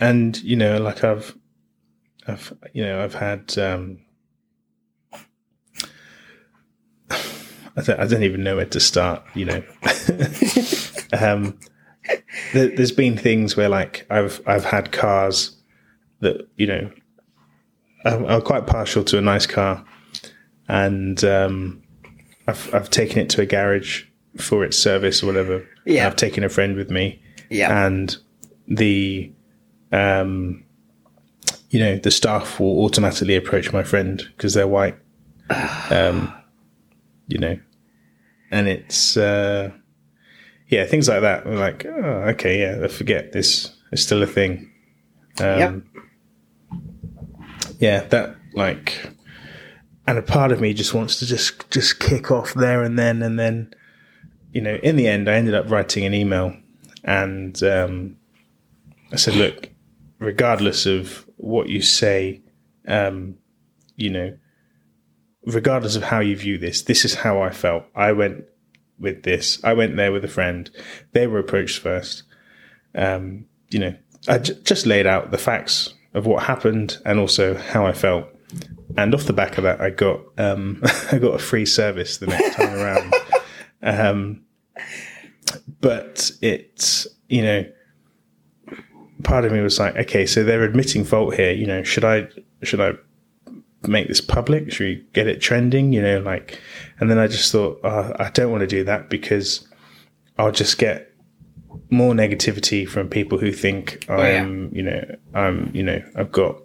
[0.00, 1.36] And, you know, like I've,
[2.26, 3.98] I've, you know, I've had, um,
[7.78, 9.62] I don't, I don't even know where to start, you know.
[11.18, 11.58] um,
[12.52, 15.56] there, there's been things where like I've, I've had cars
[16.20, 16.90] that, you know,
[18.04, 19.84] I'm, I'm quite partial to a nice car,
[20.68, 21.82] and um,
[22.46, 24.04] I've I've taken it to a garage
[24.36, 25.66] for its service or whatever.
[25.84, 26.06] Yeah.
[26.06, 27.20] I've taken a friend with me,
[27.50, 27.86] Yeah.
[27.86, 28.16] and
[28.66, 29.32] the
[29.92, 30.64] um,
[31.70, 34.96] you know, the staff will automatically approach my friend because they're white.
[35.90, 36.32] um,
[37.26, 37.58] you know,
[38.50, 39.70] and it's uh,
[40.68, 41.46] yeah, things like that.
[41.46, 44.70] We're like, oh, okay, yeah, I forget this is still a thing.
[45.40, 45.82] Um, Yep.
[47.80, 49.12] Yeah, that like,
[50.06, 53.22] and a part of me just wants to just just kick off there and then,
[53.22, 53.72] and then,
[54.52, 56.56] you know, in the end, I ended up writing an email,
[57.04, 58.16] and um,
[59.12, 59.68] I said, look,
[60.18, 62.42] regardless of what you say,
[62.88, 63.36] um,
[63.96, 64.36] you know,
[65.48, 67.84] regardless of how you view this, this is how I felt.
[67.94, 68.44] I went
[68.98, 69.62] with this.
[69.64, 70.70] I went there with a friend.
[71.12, 72.24] They were approached first.
[72.94, 73.94] Um, you know,
[74.28, 78.26] I j- just laid out the facts of what happened and also how I felt.
[78.96, 80.82] And off the back of that, I got um,
[81.12, 83.14] I got a free service the next time around.
[83.82, 84.42] Um,
[85.80, 87.64] but it's you know,
[89.22, 91.52] part of me was like, okay, so they're admitting fault here.
[91.52, 92.28] You know, should I
[92.62, 92.92] should I
[93.86, 94.72] make this public?
[94.72, 95.92] Should we get it trending?
[95.92, 96.60] You know, like,
[97.00, 99.66] and then I just thought, oh, I don't want to do that because
[100.38, 101.12] I'll just get
[101.90, 104.16] more negativity from people who think Oh.
[104.16, 105.04] I'm, you know,
[105.34, 106.60] I'm, you know, I've got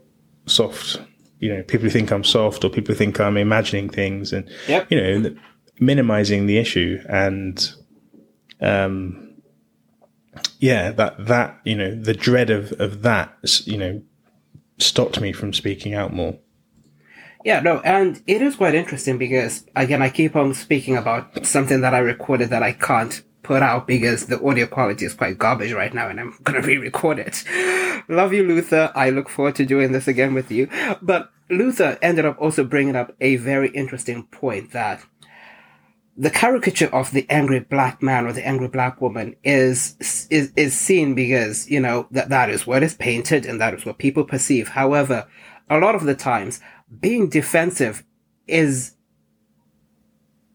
[0.47, 0.99] soft,
[1.39, 4.49] you know, people who think I'm soft or people who think I'm imagining things and,
[4.68, 4.91] Yep.
[4.91, 5.38] you know, th-
[5.80, 7.74] minimizing the issue and,
[8.59, 9.34] um,
[10.59, 14.01] yeah, that, that, you know, the dread of, of that, you know,
[14.78, 16.38] stopped me from speaking out more.
[17.43, 21.81] Yeah, no, and it is quite interesting because again, I keep on speaking about something
[21.81, 25.73] that I recorded that I can't put out because the audio quality is quite garbage
[25.73, 27.43] right now, and I'm gonna re-record it.
[28.07, 28.91] Love you, Luther.
[28.95, 30.69] I look forward to doing this again with you.
[31.01, 35.05] But Luther ended up also bringing up a very interesting point that
[36.15, 40.77] the caricature of the angry black man or the angry black woman is is is
[40.77, 44.23] seen because you know that that is what is painted and that is what people
[44.23, 44.69] perceive.
[44.69, 45.27] However,
[45.69, 46.59] a lot of the times,
[46.99, 48.03] being defensive
[48.47, 48.95] is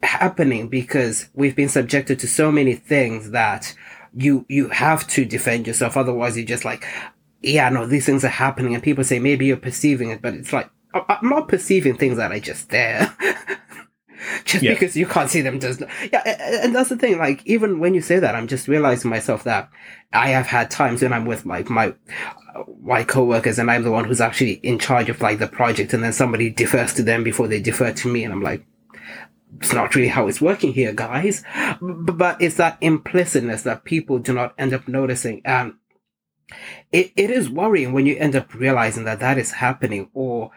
[0.02, 3.74] happening because we've been subjected to so many things that
[4.14, 5.96] you you have to defend yourself.
[5.96, 6.86] Otherwise, you're just like,
[7.42, 10.52] yeah, no, these things are happening, and people say maybe you're perceiving it, but it's
[10.52, 13.14] like I'm not perceiving things that are just there.
[14.44, 14.72] just Yeah.
[14.72, 15.90] because you can't see them does not.
[16.12, 16.22] Yeah,
[16.62, 17.18] and that's the thing.
[17.18, 19.68] Like even when you say that, I'm just realizing myself that
[20.12, 21.94] I have had times when I'm with like my
[22.90, 26.02] uh, co-workers and I'm the one who's actually in charge of like the project, and
[26.02, 28.64] then somebody defers to them before they defer to me, and I'm like,
[29.56, 31.42] it's not really how it's working here, guys.
[31.80, 35.42] But it's that implicitness that people do not end up noticing.
[35.44, 35.74] And
[36.92, 40.10] it, it is worrying when you end up realizing that that is happening.
[40.12, 40.50] Or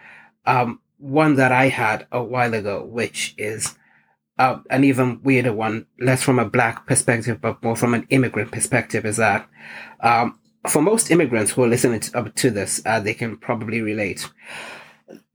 [0.46, 3.76] um, one that I had a while ago, which is
[4.38, 8.52] uh, an even weirder one, less from a black perspective, but more from an immigrant
[8.52, 9.48] perspective, is that
[10.02, 10.38] um,
[10.68, 14.28] for most immigrants who are listening to, up to this, uh, they can probably relate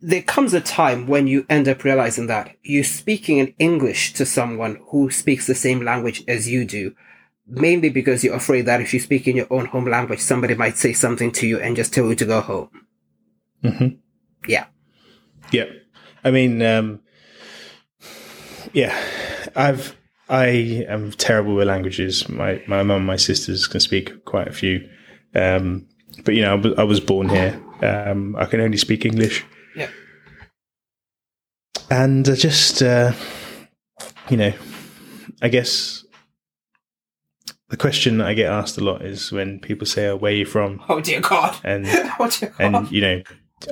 [0.01, 4.27] there comes a time when you end up realizing that you're speaking in English to
[4.27, 6.95] someone who speaks the same language as you do,
[7.47, 10.77] mainly because you're afraid that if you speak in your own home language, somebody might
[10.77, 12.87] say something to you and just tell you to go home.
[13.63, 13.89] hmm
[14.47, 14.67] Yeah.
[15.53, 15.71] Yep.
[16.25, 17.01] I mean, um,
[18.73, 18.97] yeah,
[19.55, 19.97] I've
[20.29, 22.29] I am terrible with languages.
[22.29, 24.89] My my mum, and my sisters can speak quite a few,
[25.35, 25.87] um,
[26.25, 27.61] but you know, I was, born here.
[27.83, 29.45] Um, I can only speak English,
[29.77, 29.89] Yeah.
[31.91, 33.13] and I just uh,
[34.31, 34.53] you know,
[35.43, 36.05] I guess
[37.69, 40.35] the question that I get asked a lot is when people say, oh, "Where are
[40.35, 41.57] you from?" Oh dear God.
[41.65, 41.85] and
[42.19, 42.75] oh dear God.
[42.75, 43.23] and you know,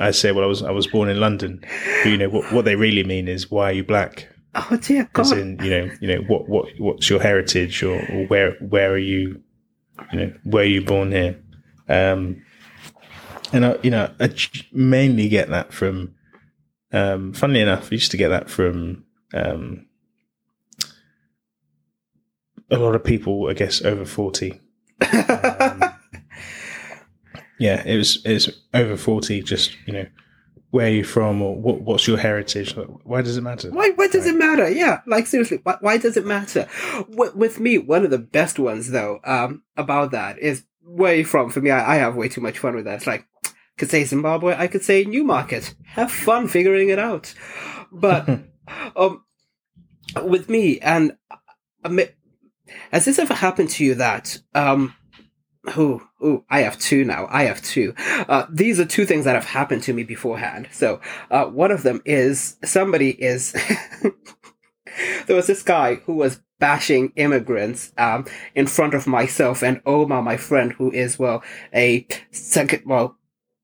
[0.01, 1.60] I say, "Well, I was I was born in London."
[2.02, 5.09] But, you know, what what they really mean is, "Why are you black?" oh dear
[5.16, 5.39] As God.
[5.39, 8.98] in, you know, you know, what what what's your heritage, or, or where where are
[8.98, 9.40] you,
[10.12, 11.40] you know, where are you born here?
[11.89, 12.43] Um,
[13.52, 14.35] and I, you know, I
[14.73, 16.15] mainly get that from.
[16.93, 19.86] Um, funnily enough, I used to get that from um,
[22.70, 24.61] a lot of people, I guess, over forty.
[25.01, 25.82] Um,
[27.59, 29.43] yeah, it was it's over forty.
[29.43, 30.06] Just you know,
[30.70, 32.74] where are you from, or what what's your heritage?
[33.05, 33.70] Why does it matter?
[33.70, 34.69] Why, why does it matter?
[34.69, 36.69] Yeah, like seriously, why, why does it matter?
[37.09, 41.24] With, with me, one of the best ones though, um, about that is where you
[41.24, 41.51] from?
[41.51, 42.97] For me, I, I have way too much fun with that.
[42.97, 43.27] It's like,
[43.77, 45.74] could say Zimbabwe, I could say Newmarket.
[45.86, 47.35] Have fun figuring it out.
[47.90, 48.28] But,
[48.97, 49.24] um,
[50.23, 51.36] with me, and uh,
[51.85, 52.09] I
[52.93, 54.94] has this ever happened to you that, um,
[55.78, 57.27] Ooh, ooh, I have two now.
[57.31, 57.94] I have two.
[57.97, 60.69] Uh, these are two things that have happened to me beforehand.
[60.73, 61.01] So,
[61.31, 63.52] uh, one of them is somebody is,
[65.27, 70.22] there was this guy who was bashing immigrants, um, in front of myself and Omar,
[70.22, 71.43] my friend, who is, well,
[71.74, 73.18] a second, well,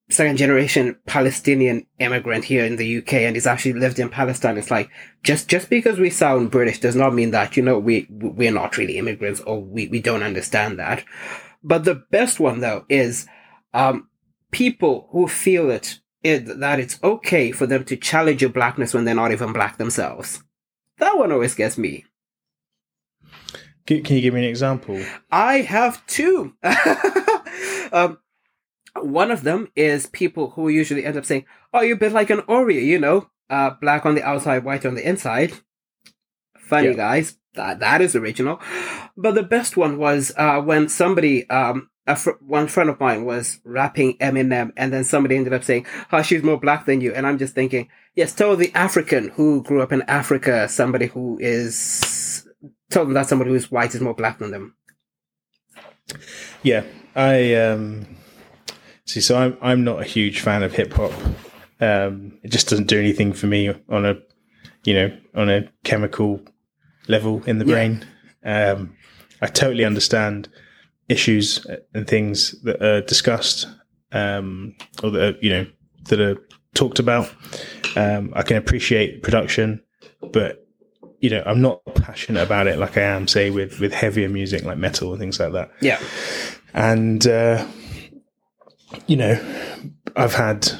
[0.08, 4.58] second generation Palestinian immigrant here in the UK and he's actually lived in Palestine.
[4.58, 4.90] It's like,
[5.22, 8.76] just, just because we sound British does not mean that, you know, we, we're not
[8.76, 11.04] really immigrants or we, we don't understand that.
[11.62, 13.26] But the best one though is,
[13.72, 14.08] um,
[14.50, 19.04] people who feel it, it, that it's okay for them to challenge your blackness when
[19.04, 20.42] they're not even black themselves.
[20.98, 22.04] That one always gets me.
[23.86, 25.02] Can, you give me an example?
[25.30, 26.54] I have two.
[27.92, 28.18] um,
[29.00, 32.30] one of them is people who usually end up saying, "Oh, you're a bit like
[32.30, 35.54] an Oreo, you know, uh, black on the outside, white on the inside."
[36.58, 36.94] Funny yeah.
[36.94, 38.60] guys, that that is original.
[39.16, 43.24] But the best one was uh, when somebody, um, a fr- one friend of mine
[43.24, 47.12] was rapping Eminem, and then somebody ended up saying, "Oh, she's more black than you,"
[47.12, 51.38] and I'm just thinking, yes, tell the African who grew up in Africa, somebody who
[51.40, 52.46] is,
[52.90, 54.76] tell them that somebody who is white is more black than them.
[56.62, 56.84] Yeah,
[57.14, 58.06] I um
[59.10, 61.10] See, so I'm I'm not a huge fan of hip hop.
[61.80, 64.14] Um, it just doesn't do anything for me on a,
[64.84, 66.40] you know, on a chemical
[67.08, 67.72] level in the yeah.
[67.72, 68.06] brain.
[68.44, 68.94] Um,
[69.42, 70.48] I totally understand
[71.08, 73.66] issues and things that are discussed,
[74.12, 75.66] um, or that are, you know
[76.04, 76.36] that are
[76.74, 77.34] talked about.
[77.96, 79.82] Um, I can appreciate production,
[80.32, 80.59] but
[81.20, 84.64] you know, I'm not passionate about it like I am, say, with with heavier music
[84.64, 85.70] like metal and things like that.
[85.80, 86.00] Yeah,
[86.74, 87.26] and.
[87.26, 87.66] Uh,
[89.06, 89.38] you know,
[90.16, 90.70] I've had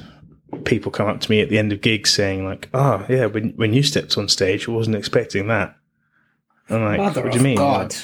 [0.65, 3.51] people come up to me at the end of gigs saying like, "Oh, yeah, when
[3.51, 5.77] when you stepped on stage, I wasn't expecting that."
[6.69, 7.95] I'm like, Mother "What do you mean?" God.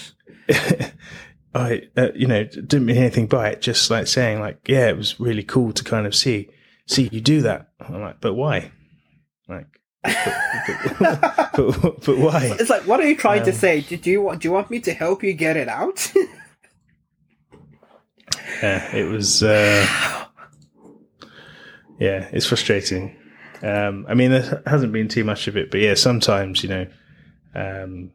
[1.54, 3.62] I, uh, you know, didn't mean anything by it.
[3.62, 6.50] Just like saying, like, yeah, it was really cool to kind of see
[6.86, 7.70] see you do that.
[7.80, 8.70] I'm like, but why?
[9.48, 9.75] Like,
[10.98, 12.56] but, but, but, why?
[12.58, 13.80] It's like, what are you trying um, to say?
[13.80, 14.42] Did you want?
[14.42, 16.12] Do you want me to help you get it out?
[18.62, 19.42] yeah, it was.
[19.42, 19.86] Uh,
[21.98, 23.16] yeah, it's frustrating.
[23.62, 26.86] Um, I mean, there hasn't been too much of it, but yeah, sometimes you know,
[27.54, 28.10] um,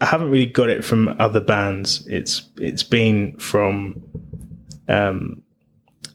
[0.00, 2.06] I haven't really got it from other bands.
[2.06, 4.02] It's it's been from
[4.88, 5.43] um,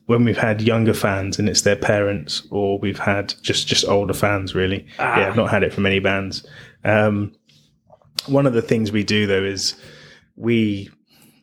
[0.09, 4.15] when we've had younger fans and it's their parents, or we've had just just older
[4.15, 4.55] fans.
[4.55, 5.19] Really, ah.
[5.19, 6.43] yeah, I've not had it from any bands.
[6.83, 7.35] Um,
[8.25, 9.75] one of the things we do though is
[10.35, 10.89] we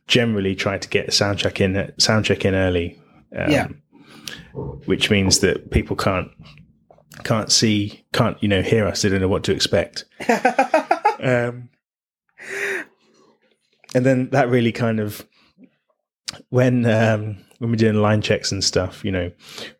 [0.08, 3.00] generally try to get a sound check in sound check in early.
[3.38, 3.68] Um, yeah.
[4.86, 6.32] Which means that people can't
[7.22, 9.02] can't see can't you know hear us.
[9.02, 10.06] They don't know what to expect.
[11.20, 11.68] um,
[13.94, 15.24] and then that really kind of
[16.50, 19.30] when um, when we're doing line checks and stuff, you know,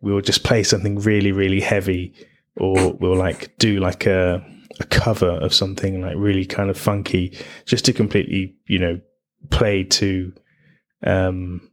[0.01, 2.15] we'll just play something really really heavy,
[2.57, 4.45] or we'll like do like a
[4.79, 9.01] a cover of something like really kind of funky, just to completely you know
[9.51, 10.33] play to
[11.07, 11.71] um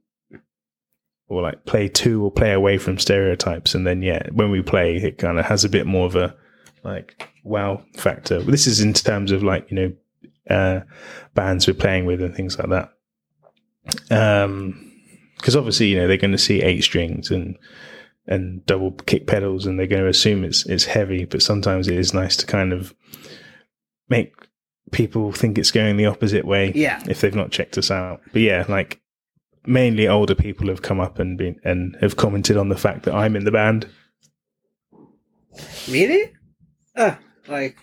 [1.27, 3.73] or like play to or play away from stereotypes.
[3.76, 6.35] And then yeah when we play it kind of has a bit more of a
[6.84, 8.41] like wow factor.
[8.41, 9.93] This is in terms of like you know
[10.49, 10.81] uh
[11.34, 12.93] bands we're playing with and things like that
[14.11, 14.91] um
[15.38, 17.57] because obviously you know they're going to see eight strings and
[18.27, 21.97] and double kick pedals and they're going to assume it's it's heavy but sometimes it
[21.97, 22.95] is nice to kind of
[24.10, 24.34] make
[24.93, 26.72] people think it's going the opposite way.
[26.73, 27.03] Yeah.
[27.07, 28.22] If they've not checked us out.
[28.31, 29.01] But yeah, like
[29.65, 33.14] mainly older people have come up and been and have commented on the fact that
[33.14, 33.89] I'm in the band.
[35.89, 36.31] Really?
[36.95, 37.15] Uh,
[37.47, 37.77] like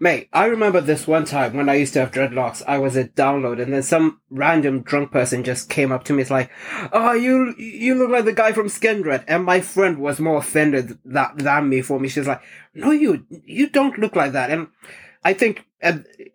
[0.00, 3.14] Mate, I remember this one time when I used to have dreadlocks, I was at
[3.14, 6.22] download and then some random drunk person just came up to me.
[6.22, 6.50] It's like,
[6.92, 9.24] oh, you, you look like the guy from Skindred.
[9.28, 12.08] And my friend was more offended that, than me for me.
[12.08, 12.42] She's like,
[12.74, 14.50] no, you, you don't look like that.
[14.50, 14.68] And
[15.22, 15.64] I think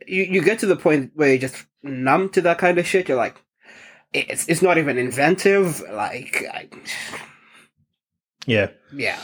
[0.08, 3.08] you, you get to the point where you're just numb to that kind of shit.
[3.08, 3.42] You're like,
[4.14, 5.82] it's it's not even inventive.
[5.92, 6.70] Like, I,
[8.46, 9.20] yeah, yeah,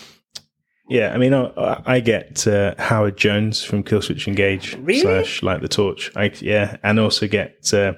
[0.90, 1.14] yeah.
[1.14, 5.02] I mean, I, I get uh, Howard Jones from Killswitch Engage really?
[5.02, 6.12] slash Light the Torch.
[6.16, 7.94] I, yeah, and also get uh,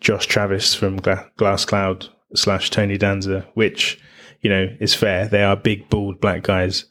[0.00, 4.00] Josh Travis from Gla- Glass Cloud slash Tony Danza, which
[4.40, 5.28] you know is fair.
[5.28, 6.84] They are big, bald black guys,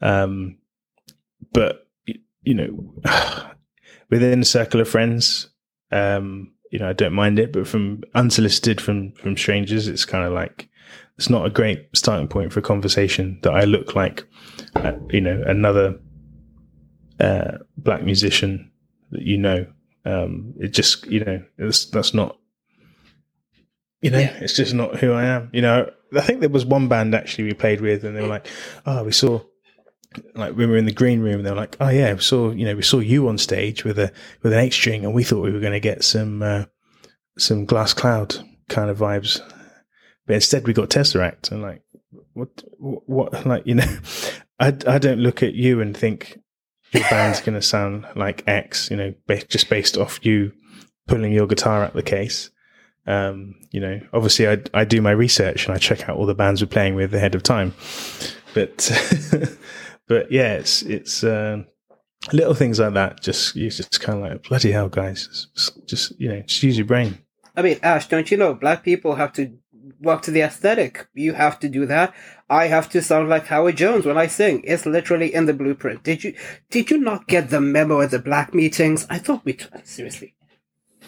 [0.00, 0.58] um,
[1.52, 1.86] but
[2.42, 2.94] you know,
[4.10, 5.48] within a circle of friends,
[5.90, 10.24] um, you know, I don't mind it, but from unsolicited from from strangers, it's kind
[10.24, 10.68] of like
[11.18, 14.26] it's not a great starting point for a conversation that I look like,
[14.74, 15.98] uh, you know, another
[17.20, 18.70] uh, black musician
[19.10, 19.66] that you know.
[20.04, 22.36] Um, it just, you know, that's not
[24.00, 24.36] You know, yeah.
[24.40, 25.48] it's just not who I am.
[25.52, 28.26] You know, I think there was one band actually we played with, and they were
[28.26, 28.48] like,
[28.84, 29.40] "Oh, we saw."
[30.34, 32.20] Like when we were in the green room, and they were like, "Oh yeah, we
[32.20, 34.12] saw you know we saw you on stage with a
[34.42, 36.64] with an eight string, and we thought we were going to get some uh,
[37.38, 38.36] some Glass Cloud
[38.68, 39.40] kind of vibes,
[40.32, 41.82] but instead we got Tesseract." And like,
[42.32, 43.98] what what, like you know,
[44.58, 46.38] I I don't look at you and think
[46.92, 49.14] your band's going to sound like X, you know,
[49.48, 50.52] just based off you
[51.06, 52.50] pulling your guitar out the case.
[53.06, 56.34] Um, you know, obviously I, I do my research and I check out all the
[56.34, 57.74] bands we're playing with ahead of time.
[58.54, 58.90] But,
[60.06, 61.64] but yeah, it's, it's, uh,
[62.32, 63.22] little things like that.
[63.22, 65.48] Just, you just kind of like, bloody hell, guys.
[65.54, 67.18] Just, just, you know, just use your brain.
[67.56, 69.58] I mean, Ash, don't you know black people have to
[70.00, 71.08] work to the aesthetic?
[71.14, 72.14] You have to do that.
[72.48, 74.62] I have to sound like Howard Jones when I sing.
[74.64, 76.02] It's literally in the blueprint.
[76.02, 76.34] Did you,
[76.70, 79.06] did you not get the memo at the black meetings?
[79.08, 80.34] I thought we, t- seriously.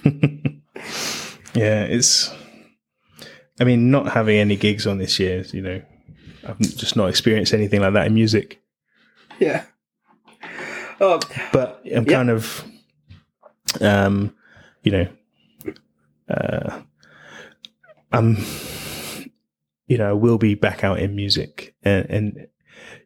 [1.55, 2.33] Yeah, it's.
[3.61, 5.81] I mean, not having any gigs on this year, you know,
[6.47, 8.61] I've just not experienced anything like that in music.
[9.39, 9.65] Yeah.
[11.01, 11.21] Oh,
[11.53, 12.13] but I'm yeah.
[12.13, 12.65] kind of,
[13.81, 14.35] um,
[14.83, 15.09] you know,
[16.29, 16.83] uh,
[18.13, 18.37] I'm,
[19.87, 22.47] you know, I will be back out in music and, and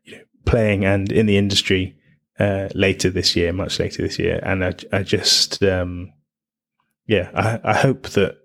[0.04, 1.96] you know, playing and in the industry
[2.38, 6.12] uh, later this year, much later this year, and I, I just, um,
[7.06, 8.36] yeah, I, I hope that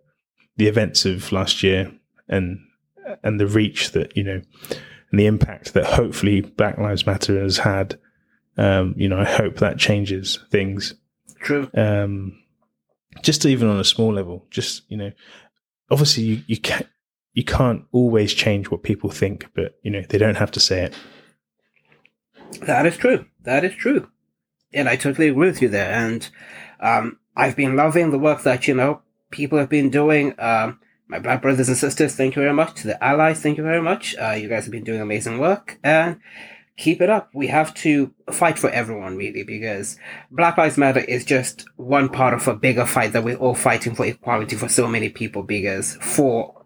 [0.57, 1.91] the events of last year
[2.27, 2.59] and
[3.23, 4.41] and the reach that you know
[5.11, 7.99] and the impact that hopefully Black Lives Matter has had.
[8.57, 10.93] Um, you know, I hope that changes things.
[11.39, 11.69] True.
[11.75, 12.39] Um,
[13.21, 15.11] just even on a small level, just you know,
[15.89, 16.87] obviously you you can't
[17.33, 20.83] you can't always change what people think, but you know they don't have to say
[20.83, 20.93] it.
[22.61, 23.25] That is true.
[23.43, 24.09] That is true,
[24.73, 25.91] and I totally agree with you there.
[25.91, 26.29] And
[26.79, 29.01] um, I've been loving the work that, you know,
[29.31, 30.35] people have been doing.
[30.39, 32.75] Um, my black brothers and sisters, thank you very much.
[32.75, 34.15] To the allies, thank you very much.
[34.17, 36.19] Uh, you guys have been doing amazing work and
[36.77, 37.29] keep it up.
[37.33, 39.97] We have to fight for everyone, really, because
[40.31, 43.95] Black Lives Matter is just one part of a bigger fight that we're all fighting
[43.95, 45.43] for equality for so many people.
[45.43, 46.62] Because for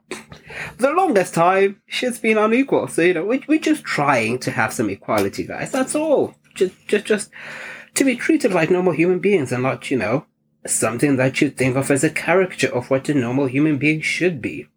[0.78, 2.88] the longest time, shit's been unequal.
[2.88, 5.72] So, you know, we, we're just trying to have some equality, guys.
[5.72, 6.36] That's all.
[6.56, 7.32] Just, just, just
[7.96, 10.26] to be treated like normal human beings and not, you know,
[10.66, 14.42] something that you think of as a caricature of what a normal human being should
[14.42, 14.68] be.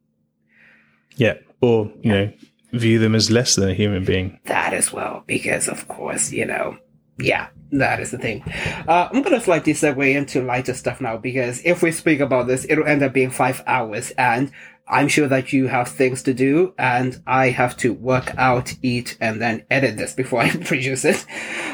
[1.17, 2.33] Yeah, or, you know,
[2.73, 4.39] view them as less than a human being.
[4.45, 6.79] That as well, because of course, you know,
[7.19, 8.43] yeah, that is the thing.
[8.89, 12.67] Uh, I'm gonna slightly segue into lighter stuff now because if we speak about this,
[12.69, 14.51] it'll end up being five hours, and
[14.91, 19.17] I'm sure that you have things to do, and I have to work out, eat,
[19.21, 21.25] and then edit this before I produce it.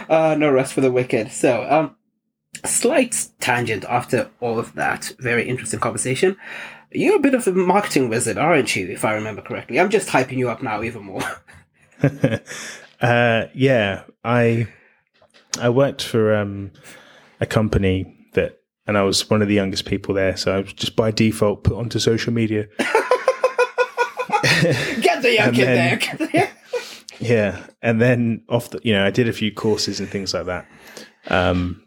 [0.09, 1.33] Uh, no rest for the wicked.
[1.33, 1.97] So, um,
[2.65, 6.37] slight tangent after all of that very interesting conversation.
[6.93, 8.87] You're a bit of a marketing wizard, aren't you?
[8.89, 11.23] If I remember correctly, I'm just hyping you up now even more.
[13.01, 14.69] uh, yeah, I
[15.61, 16.73] I worked for um,
[17.41, 20.73] a company that, and I was one of the youngest people there, so I was
[20.73, 22.69] just by default put onto social media.
[25.01, 26.51] Get the young kid there.
[27.21, 30.47] yeah, and then off the, you know, I did a few courses and things like
[30.47, 30.67] that.
[31.29, 31.83] Um,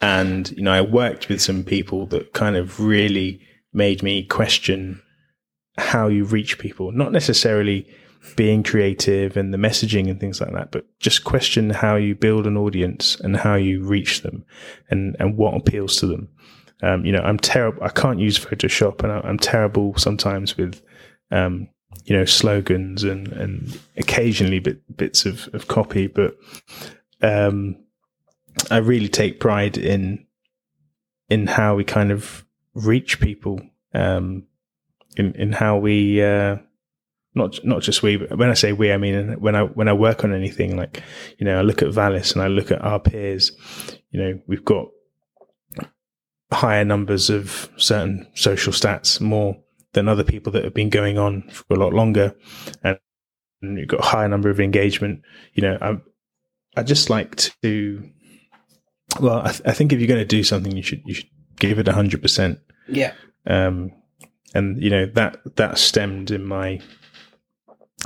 [0.00, 3.40] and, you know, I worked with some people that kind of really
[3.72, 5.00] made me question
[5.78, 7.86] how you reach people, not necessarily
[8.36, 12.46] being creative and the messaging and things like that, but just question how you build
[12.46, 14.44] an audience and how you reach them
[14.90, 16.28] and, and what appeals to them.
[16.82, 17.82] Um, you know, I'm terrible.
[17.82, 20.82] I can't use Photoshop and I, am terrible sometimes with,
[21.30, 21.68] um,
[22.04, 26.36] you know, slogans and, and occasionally bit, bits of, of copy, but,
[27.22, 27.76] um,
[28.70, 30.26] I really take pride in
[31.28, 32.44] in how we kind of
[32.74, 33.60] reach people,
[33.94, 34.44] um,
[35.16, 36.56] in in how we uh,
[37.34, 39.92] not not just we, but when I say we, I mean when I when I
[39.94, 41.02] work on anything, like
[41.38, 43.52] you know, I look at Valis and I look at our peers.
[44.10, 44.88] You know, we've got
[46.52, 49.56] higher numbers of certain social stats, more
[49.92, 52.34] than other people that have been going on for a lot longer,
[52.82, 52.98] and,
[53.60, 55.22] and you've got a higher number of engagement.
[55.54, 58.10] You know, I I just like to
[59.20, 61.28] well, I, th- I think if you're going to do something, you should you should
[61.56, 62.58] give it hundred percent.
[62.88, 63.12] Yeah.
[63.46, 63.92] Um,
[64.54, 66.80] and you know that that stemmed in my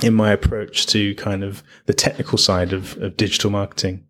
[0.03, 4.06] in my approach to kind of the technical side of, of digital marketing.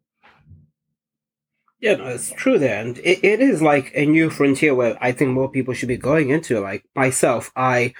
[1.79, 2.81] Yeah, no, it's true there.
[2.81, 5.97] And it, it is like a new frontier where I think more people should be
[5.97, 6.59] going into.
[6.59, 7.93] Like myself, I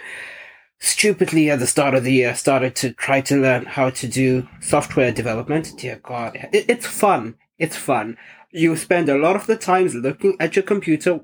[0.80, 4.48] stupidly at the start of the year started to try to learn how to do
[4.62, 5.74] software development.
[5.78, 7.36] Dear God, it, it's fun.
[7.60, 8.18] It's fun
[8.52, 11.20] you spend a lot of the times looking at your computer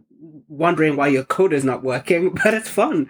[0.47, 3.09] wondering why your code is not working, but it's fun.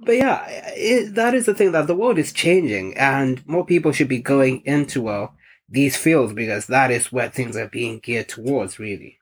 [0.00, 3.92] But yeah, it, that is the thing that the world is changing and more people
[3.92, 5.34] should be going into, well,
[5.68, 9.18] these fields because that is where things are being geared towards, really.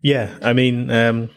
[0.00, 1.30] Yeah, I mean, um,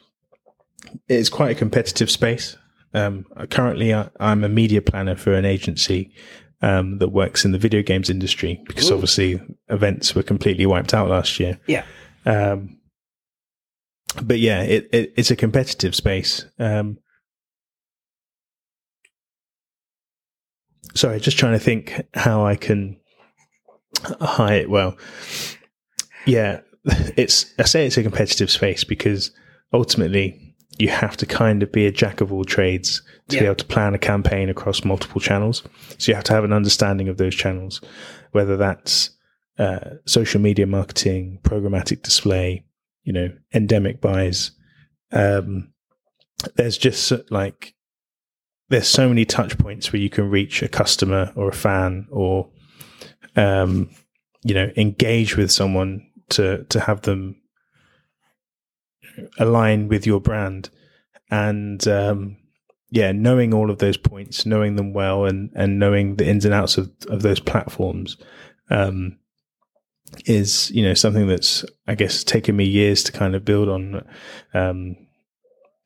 [1.07, 2.57] it's quite a competitive space.
[2.93, 6.11] Um, currently, I, am a media planner for an agency
[6.61, 8.95] um, that works in the video games industry because Ooh.
[8.95, 11.59] obviously events were completely wiped out last year.
[11.67, 11.85] Yeah.
[12.25, 12.79] Um,
[14.21, 16.45] but yeah, it, it, it's a competitive space.
[16.57, 16.97] Um,
[20.95, 22.99] sorry, just trying to think how I can
[24.21, 24.67] hide.
[24.67, 24.97] Well,
[26.25, 29.31] yeah, it's I say it's a competitive space because
[29.73, 33.41] ultimately you have to kind of be a jack of all trades to yeah.
[33.41, 35.63] be able to plan a campaign across multiple channels.
[35.97, 37.81] So you have to have an understanding of those channels,
[38.31, 39.09] whether that's
[39.57, 42.63] uh, social media marketing, programmatic display,
[43.03, 44.51] you know, endemic buys.
[45.11, 45.73] Um,
[46.55, 47.73] there's just like
[48.69, 52.49] there's so many touch points where you can reach a customer or a fan or
[53.37, 53.89] um,
[54.43, 57.41] you know engage with someone to to have them
[59.39, 60.69] align with your brand.
[61.29, 62.37] And um,
[62.89, 66.53] yeah knowing all of those points knowing them well and and knowing the ins and
[66.53, 68.17] outs of, of those platforms
[68.69, 69.17] um,
[70.25, 74.05] is you know something that's i guess taken me years to kind of build on.
[74.53, 74.95] Um,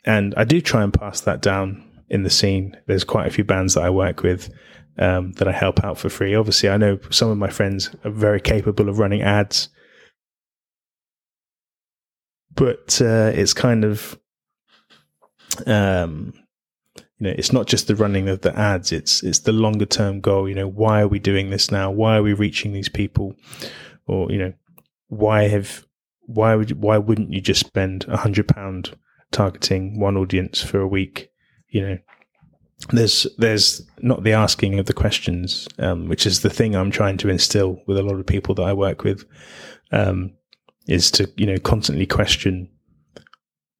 [0.06, 2.76] and i do try and pass that down in the scene.
[2.88, 4.54] There's quite a few bands that i work with
[5.02, 6.36] um, that i help out for free.
[6.36, 9.70] Obviously i know some of my friends are very capable of running ads
[12.54, 14.20] but uh, it's kind of
[15.66, 16.34] um,
[16.96, 20.22] you know it's not just the running of the ads it's it's the longer term
[20.22, 21.92] goal you know why are we doing this now?
[21.92, 23.36] Why are we reaching these people?
[24.08, 24.54] Or you know
[25.08, 25.86] why have
[26.22, 28.98] why would why wouldn't you just spend a hundred pound
[29.32, 31.30] targeting one audience for a week
[31.70, 31.98] you know
[32.90, 37.18] there's there's not the asking of the questions um, which is the thing i'm trying
[37.18, 39.26] to instill with a lot of people that i work with
[39.92, 40.32] um,
[40.88, 42.70] is to you know constantly question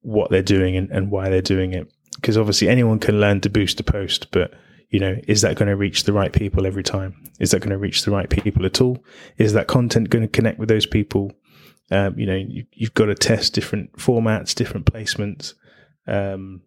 [0.02, 1.92] what they're doing and, and why they're doing it.
[2.16, 4.52] Because obviously anyone can learn to boost a post but
[4.90, 7.30] you know is that going to reach the right people every time?
[7.40, 9.02] Is that going to reach the right people at all?
[9.38, 11.32] Is that content going to connect with those people?
[11.90, 15.54] Um, you know you, have got to test different formats different placements.
[16.06, 16.62] Um,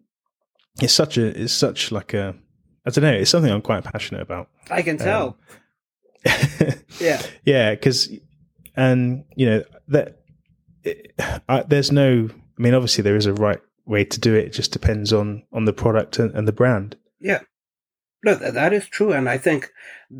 [0.80, 2.34] it's such a it's such like a
[2.86, 5.36] i don't know it's something i'm quite passionate about i can tell
[6.26, 8.10] um, yeah yeah because
[8.76, 10.18] and you know that
[11.48, 12.28] I, there's no.
[12.58, 14.46] I mean, obviously there is a right way to do it.
[14.46, 16.96] It just depends on on the product and, and the brand.
[17.20, 17.40] Yeah,
[18.24, 19.70] no, that is true, and I think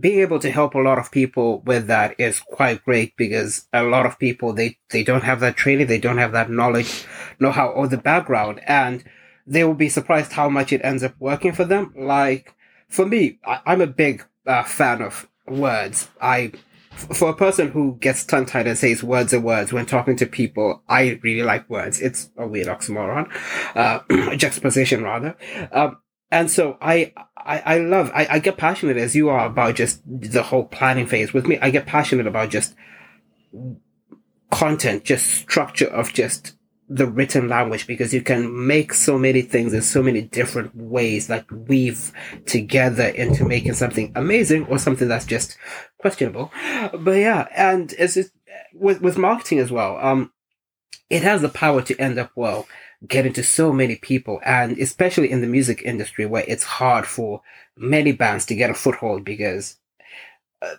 [0.01, 3.83] being able to help a lot of people with that is quite great because a
[3.85, 7.05] lot of people they they don't have that training, they don't have that knowledge,
[7.39, 9.05] know how or the background, and
[9.47, 11.93] they will be surprised how much it ends up working for them.
[11.97, 12.55] Like
[12.89, 16.09] for me, I, am a big uh, fan of words.
[16.21, 16.53] I
[16.97, 20.27] for a person who gets tongue tied and says words are words when talking to
[20.27, 22.01] people, I really like words.
[22.01, 23.31] It's a weird oxymoron,
[23.75, 24.01] uh,
[24.37, 25.37] juxtaposition rather.
[25.73, 25.99] Um,
[26.31, 30.01] and so I, I, I love, I, I get passionate as you are about just
[30.07, 31.35] the whole planning phase.
[31.35, 32.75] With me, I get passionate about just
[34.51, 36.56] content, just structure of just
[36.89, 41.29] the written language because you can make so many things in so many different ways,
[41.29, 42.13] like weave
[42.47, 45.57] together into making something amazing or something that's just
[45.99, 46.53] questionable.
[46.93, 48.17] But yeah, and it's
[48.73, 49.99] with with marketing as well.
[49.99, 50.33] Um,
[51.11, 52.67] it has the power to end up well,
[53.07, 57.43] getting to so many people, and especially in the music industry where it's hard for
[57.77, 59.77] many bands to get a foothold because.
[60.63, 60.77] Uh,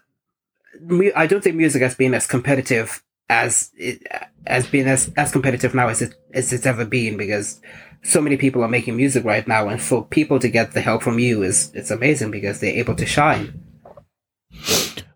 [1.15, 4.01] I don't think music has been as competitive as it
[4.45, 7.59] has been as as competitive now as it as it's ever been because
[8.03, 11.01] so many people are making music right now and for people to get the help
[11.01, 13.61] from you is it's amazing because they're able to shine.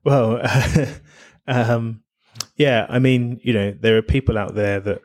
[0.04, 0.42] Well
[1.48, 2.04] um,
[2.58, 5.02] yeah i mean you know there are people out there that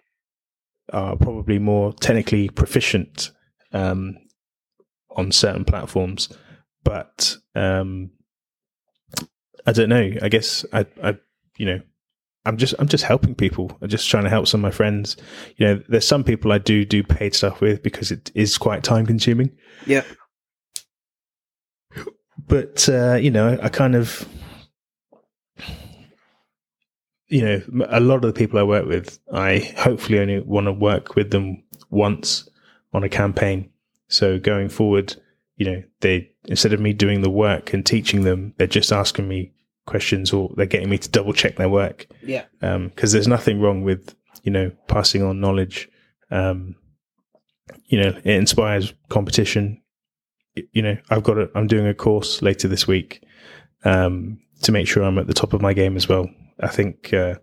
[0.93, 3.31] are probably more technically proficient
[3.73, 4.17] um,
[5.11, 6.29] on certain platforms
[6.83, 8.11] but um,
[9.67, 10.13] i don't know.
[10.23, 11.17] I guess i i
[11.57, 11.81] you know
[12.47, 13.77] I'm just I'm just helping people.
[13.83, 15.17] I'm just trying to help some of my friends.
[15.57, 18.85] You know, there's some people I do do paid stuff with because it is quite
[18.85, 19.51] time consuming.
[19.87, 20.05] Yeah.
[22.47, 24.27] But uh, you know, I kind of
[27.29, 30.73] you know, a lot of the people I work with, I hopefully only want to
[30.73, 32.49] work with them once
[32.93, 33.71] on a campaign.
[34.09, 35.17] So going forward,
[35.57, 39.27] you know, they instead of me doing the work and teaching them, they're just asking
[39.27, 39.53] me
[39.87, 42.07] questions or they're getting me to double check their work.
[42.23, 42.45] Yeah.
[42.61, 45.89] Because um, there's nothing wrong with, you know, passing on knowledge
[46.31, 46.77] Um,
[47.87, 49.83] you know, it inspires competition.
[50.73, 53.23] You know, I've got a, I'm doing a course later this week
[53.85, 56.29] um, to make sure I'm at the top of my game as well.
[56.61, 57.35] I think, uh,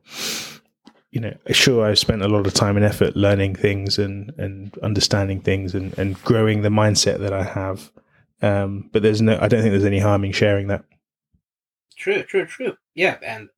[1.12, 4.76] you know, sure, I've spent a lot of time and effort learning things and, and
[4.80, 7.92] understanding things and, and growing the mindset that I have.
[8.42, 10.84] Um, but there's no, I don't think there's any harm in sharing that.
[11.98, 12.74] True, true, true.
[12.96, 13.50] Yeah, and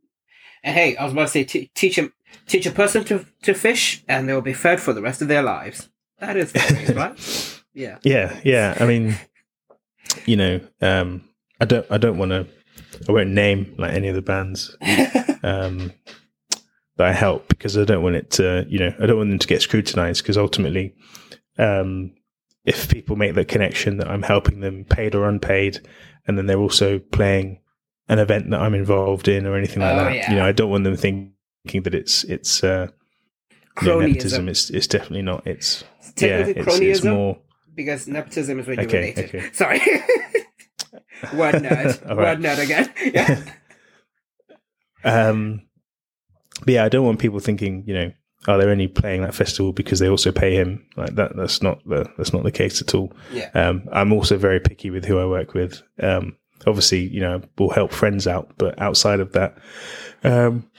[0.64, 2.10] and hey, I was about to say, t- teach a
[2.48, 5.44] teach a person to to fish, and they'll be fed for the rest of their
[5.44, 5.90] lives.
[6.20, 6.54] That is
[6.96, 7.62] right?
[7.74, 8.00] Yeah.
[8.04, 8.78] Yeah, yeah.
[8.80, 9.18] I mean,
[10.26, 11.28] you know, um,
[11.60, 12.48] I don't, I don't want to,
[13.08, 14.76] I won't name like any of the bands
[15.44, 15.92] um,
[16.98, 19.40] that I help because I don't want it to, you know, I don't want them
[19.40, 20.96] to get scrutinized because ultimately,
[21.58, 22.14] um,
[22.64, 25.88] if people make that connection that I'm helping them, paid or unpaid,
[26.26, 27.60] and then they're also playing
[28.08, 30.30] an event that I'm involved in or anything like Oh, that, yeah.
[30.32, 31.34] you know, I don't want them thinking
[31.84, 32.88] that it's it's uh,
[33.82, 34.48] know, nepotism.
[34.50, 35.46] It's it's definitely not.
[35.48, 35.84] It's
[36.18, 36.52] yeah, Technically
[36.90, 37.38] it's, it's cronyism, more.
[37.76, 39.26] because nepotism is when you're Okay, related.
[39.36, 39.52] okay.
[39.54, 39.80] Sorry.
[41.34, 42.10] Word nerd.
[42.10, 42.40] All Word right.
[42.40, 42.94] nerd again.
[43.14, 43.44] Yeah.
[45.04, 45.62] Um,
[46.64, 48.12] but yeah, I don't want people thinking, you know,
[48.48, 50.86] are they only playing that festival because they also pay him?
[50.96, 53.12] Like that, that's not the that's not the case at all.
[53.32, 53.50] Yeah.
[53.54, 55.82] Um, I'm also very picky with who I work with.
[56.02, 59.58] Um, obviously, you know, we'll help friends out, but outside of that,
[60.24, 60.70] um,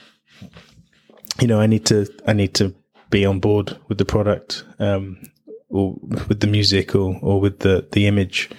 [1.39, 2.73] you know, I need to I need to
[3.09, 5.21] be on board with the product, um,
[5.69, 5.95] or
[6.27, 8.49] with the music, or or with the the image.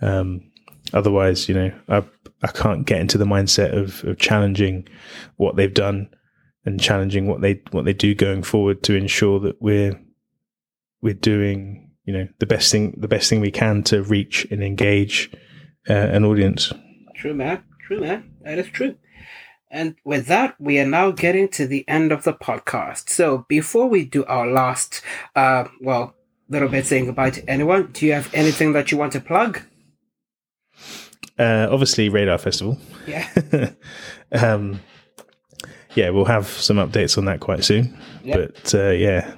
[0.00, 0.50] Um,
[0.92, 2.04] otherwise, you know, I
[2.42, 4.88] I can't get into the mindset of, of challenging
[5.36, 6.08] what they've done
[6.64, 9.98] and challenging what they what they do going forward to ensure that we're
[11.00, 14.62] we're doing you know the best thing the best thing we can to reach and
[14.62, 15.30] engage
[15.88, 16.72] uh, an audience.
[17.14, 17.64] True, man.
[17.86, 18.30] True, man.
[18.42, 18.96] That is true.
[19.70, 23.10] And with that, we are now getting to the end of the podcast.
[23.10, 25.02] So before we do our last,
[25.36, 26.14] uh, well,
[26.48, 29.60] little bit saying goodbye to anyone, do you have anything that you want to plug?
[31.38, 32.78] Uh, obviously, Radar Festival.
[33.06, 33.70] Yeah.
[34.32, 34.80] um,
[35.94, 37.96] yeah, we'll have some updates on that quite soon.
[38.24, 38.36] Yep.
[38.36, 39.34] But uh, yeah,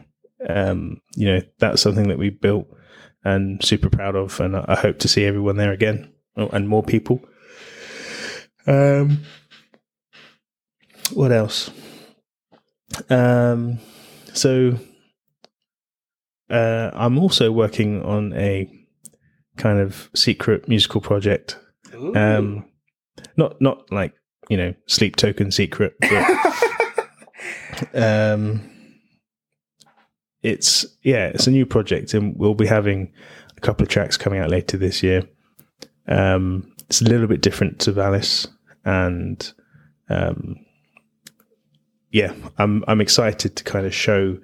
[0.48, 2.66] um, you know that's something that we built
[3.24, 6.12] and super proud of, and I hope to see everyone there again
[6.52, 7.20] and more people.
[8.66, 9.22] Um,
[11.12, 11.70] what else?
[13.08, 13.78] Um,
[14.32, 14.76] so
[16.48, 18.68] uh, I'm also working on a
[19.56, 21.58] kind of secret musical project
[21.94, 22.14] Ooh.
[22.14, 22.64] um,
[23.36, 24.14] not not like
[24.48, 26.30] you know sleep token secret, but
[27.94, 28.70] um,
[30.42, 33.12] it's yeah, it's a new project, and we'll be having
[33.56, 35.28] a couple of tracks coming out later this year.
[36.10, 38.48] Um, it's a little bit different to Valis,
[38.84, 39.52] and
[40.08, 40.56] um,
[42.10, 44.38] yeah, I'm I'm excited to kind of show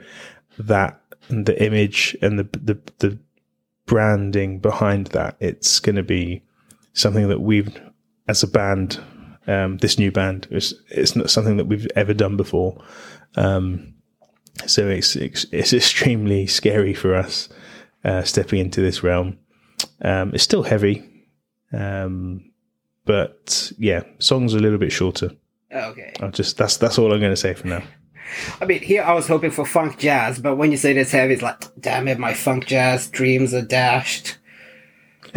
[0.59, 3.19] that the image and the the the
[3.87, 5.37] branding behind that.
[5.41, 6.43] It's going to be
[6.93, 7.81] something that we've,
[8.29, 9.01] as a band,
[9.47, 12.83] um, this new band, it's, it's not something that we've ever done before.
[13.37, 13.95] Um,
[14.67, 17.49] so it's, it's it's extremely scary for us
[18.05, 19.39] uh, stepping into this realm.
[20.03, 21.16] Um, it's still heavy,
[21.73, 22.51] um,
[23.05, 25.31] but yeah, songs a little bit shorter.
[25.73, 26.13] okay.
[26.21, 27.83] I'll just that's that's all I'm going to say for now.
[28.61, 31.35] I mean, here I was hoping for funk jazz, but when you say this heavy,
[31.35, 34.39] it's like, damn it, my funk jazz dreams are dashed.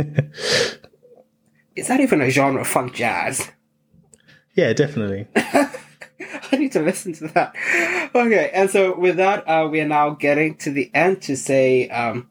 [1.76, 3.52] Is that even a genre, funk jazz?
[4.56, 5.28] Yeah, definitely.
[5.36, 7.56] I need to listen to that.
[8.14, 11.88] Okay, and so with that, uh, we are now getting to the end to say
[11.90, 12.30] um,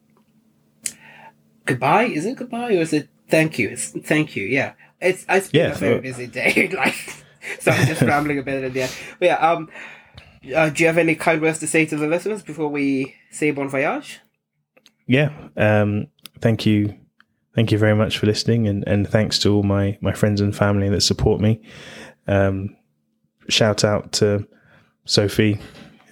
[1.65, 2.03] goodbye.
[2.03, 3.69] Is it goodbye or is it thank you?
[3.69, 4.45] It's thank you.
[4.45, 6.69] Yeah, it's it's been Yeah, a very busy day.
[6.75, 6.95] like,
[7.59, 8.95] so I'm just rambling a bit at the end.
[9.19, 9.69] But yeah, um,
[10.55, 13.51] uh, do you have any kind words to say to the listeners before we say
[13.51, 14.19] bon voyage?
[15.11, 16.05] yeah um
[16.39, 16.93] thank you
[17.55, 20.55] thank you very much for listening and and thanks to all my my friends and
[20.55, 21.59] family that support me
[22.27, 22.75] um
[23.47, 24.47] shout out to
[25.05, 25.59] sophie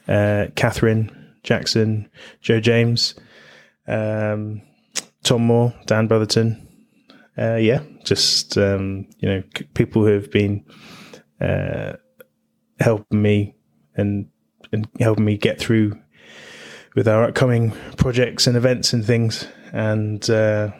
[0.07, 1.11] uh catherine
[1.43, 2.09] jackson
[2.41, 3.13] joe james
[3.87, 4.59] um
[5.23, 6.66] tom moore dan brotherton
[7.37, 9.43] uh yeah just um you know
[9.73, 10.65] people who have been
[11.41, 11.93] uh
[12.79, 13.55] helping me
[13.95, 14.29] and
[14.71, 15.93] and helping me get through
[16.97, 19.47] with our upcoming projects and events and things.
[19.71, 20.71] And uh,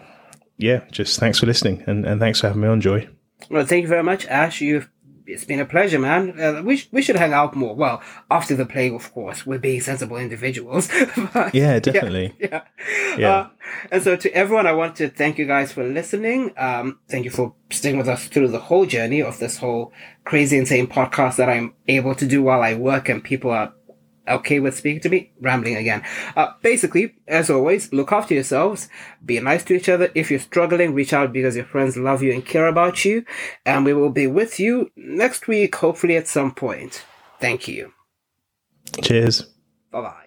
[0.58, 3.08] yeah, just thanks for listening and, and thanks for having me on, Joy.
[3.52, 4.60] Well, thank you very much, Ash.
[4.60, 4.90] You've
[5.28, 6.40] it's been a pleasure, man.
[6.40, 7.76] Uh, we sh- we should hang out more.
[7.76, 8.02] Well,
[8.32, 9.46] after the play, of course.
[9.46, 10.90] We're being sensible individuals.
[11.34, 12.34] But- Yeah, definitely.
[12.40, 12.62] Yeah.
[13.18, 13.30] Yeah.
[13.30, 13.50] Uh,
[13.92, 16.52] and so to everyone, I want to thank you guys for listening.
[16.58, 19.92] Um, thank you for sticking with us through the whole journey of this whole
[20.24, 23.74] crazy, insane podcast that I'm able to do while I work and people are
[24.28, 25.32] okay with speaking to me?
[25.40, 26.04] Rambling again.
[26.36, 28.90] Uh, basically, as always, look after yourselves.
[29.26, 30.12] Be nice to each other.
[30.16, 33.26] If you're struggling, reach out because your friends love you and care about you.
[33.66, 37.06] And we will be with you next week, hopefully at some point.
[37.40, 37.94] Thank you.
[39.02, 39.44] Cheers.
[39.92, 40.27] Bye bye.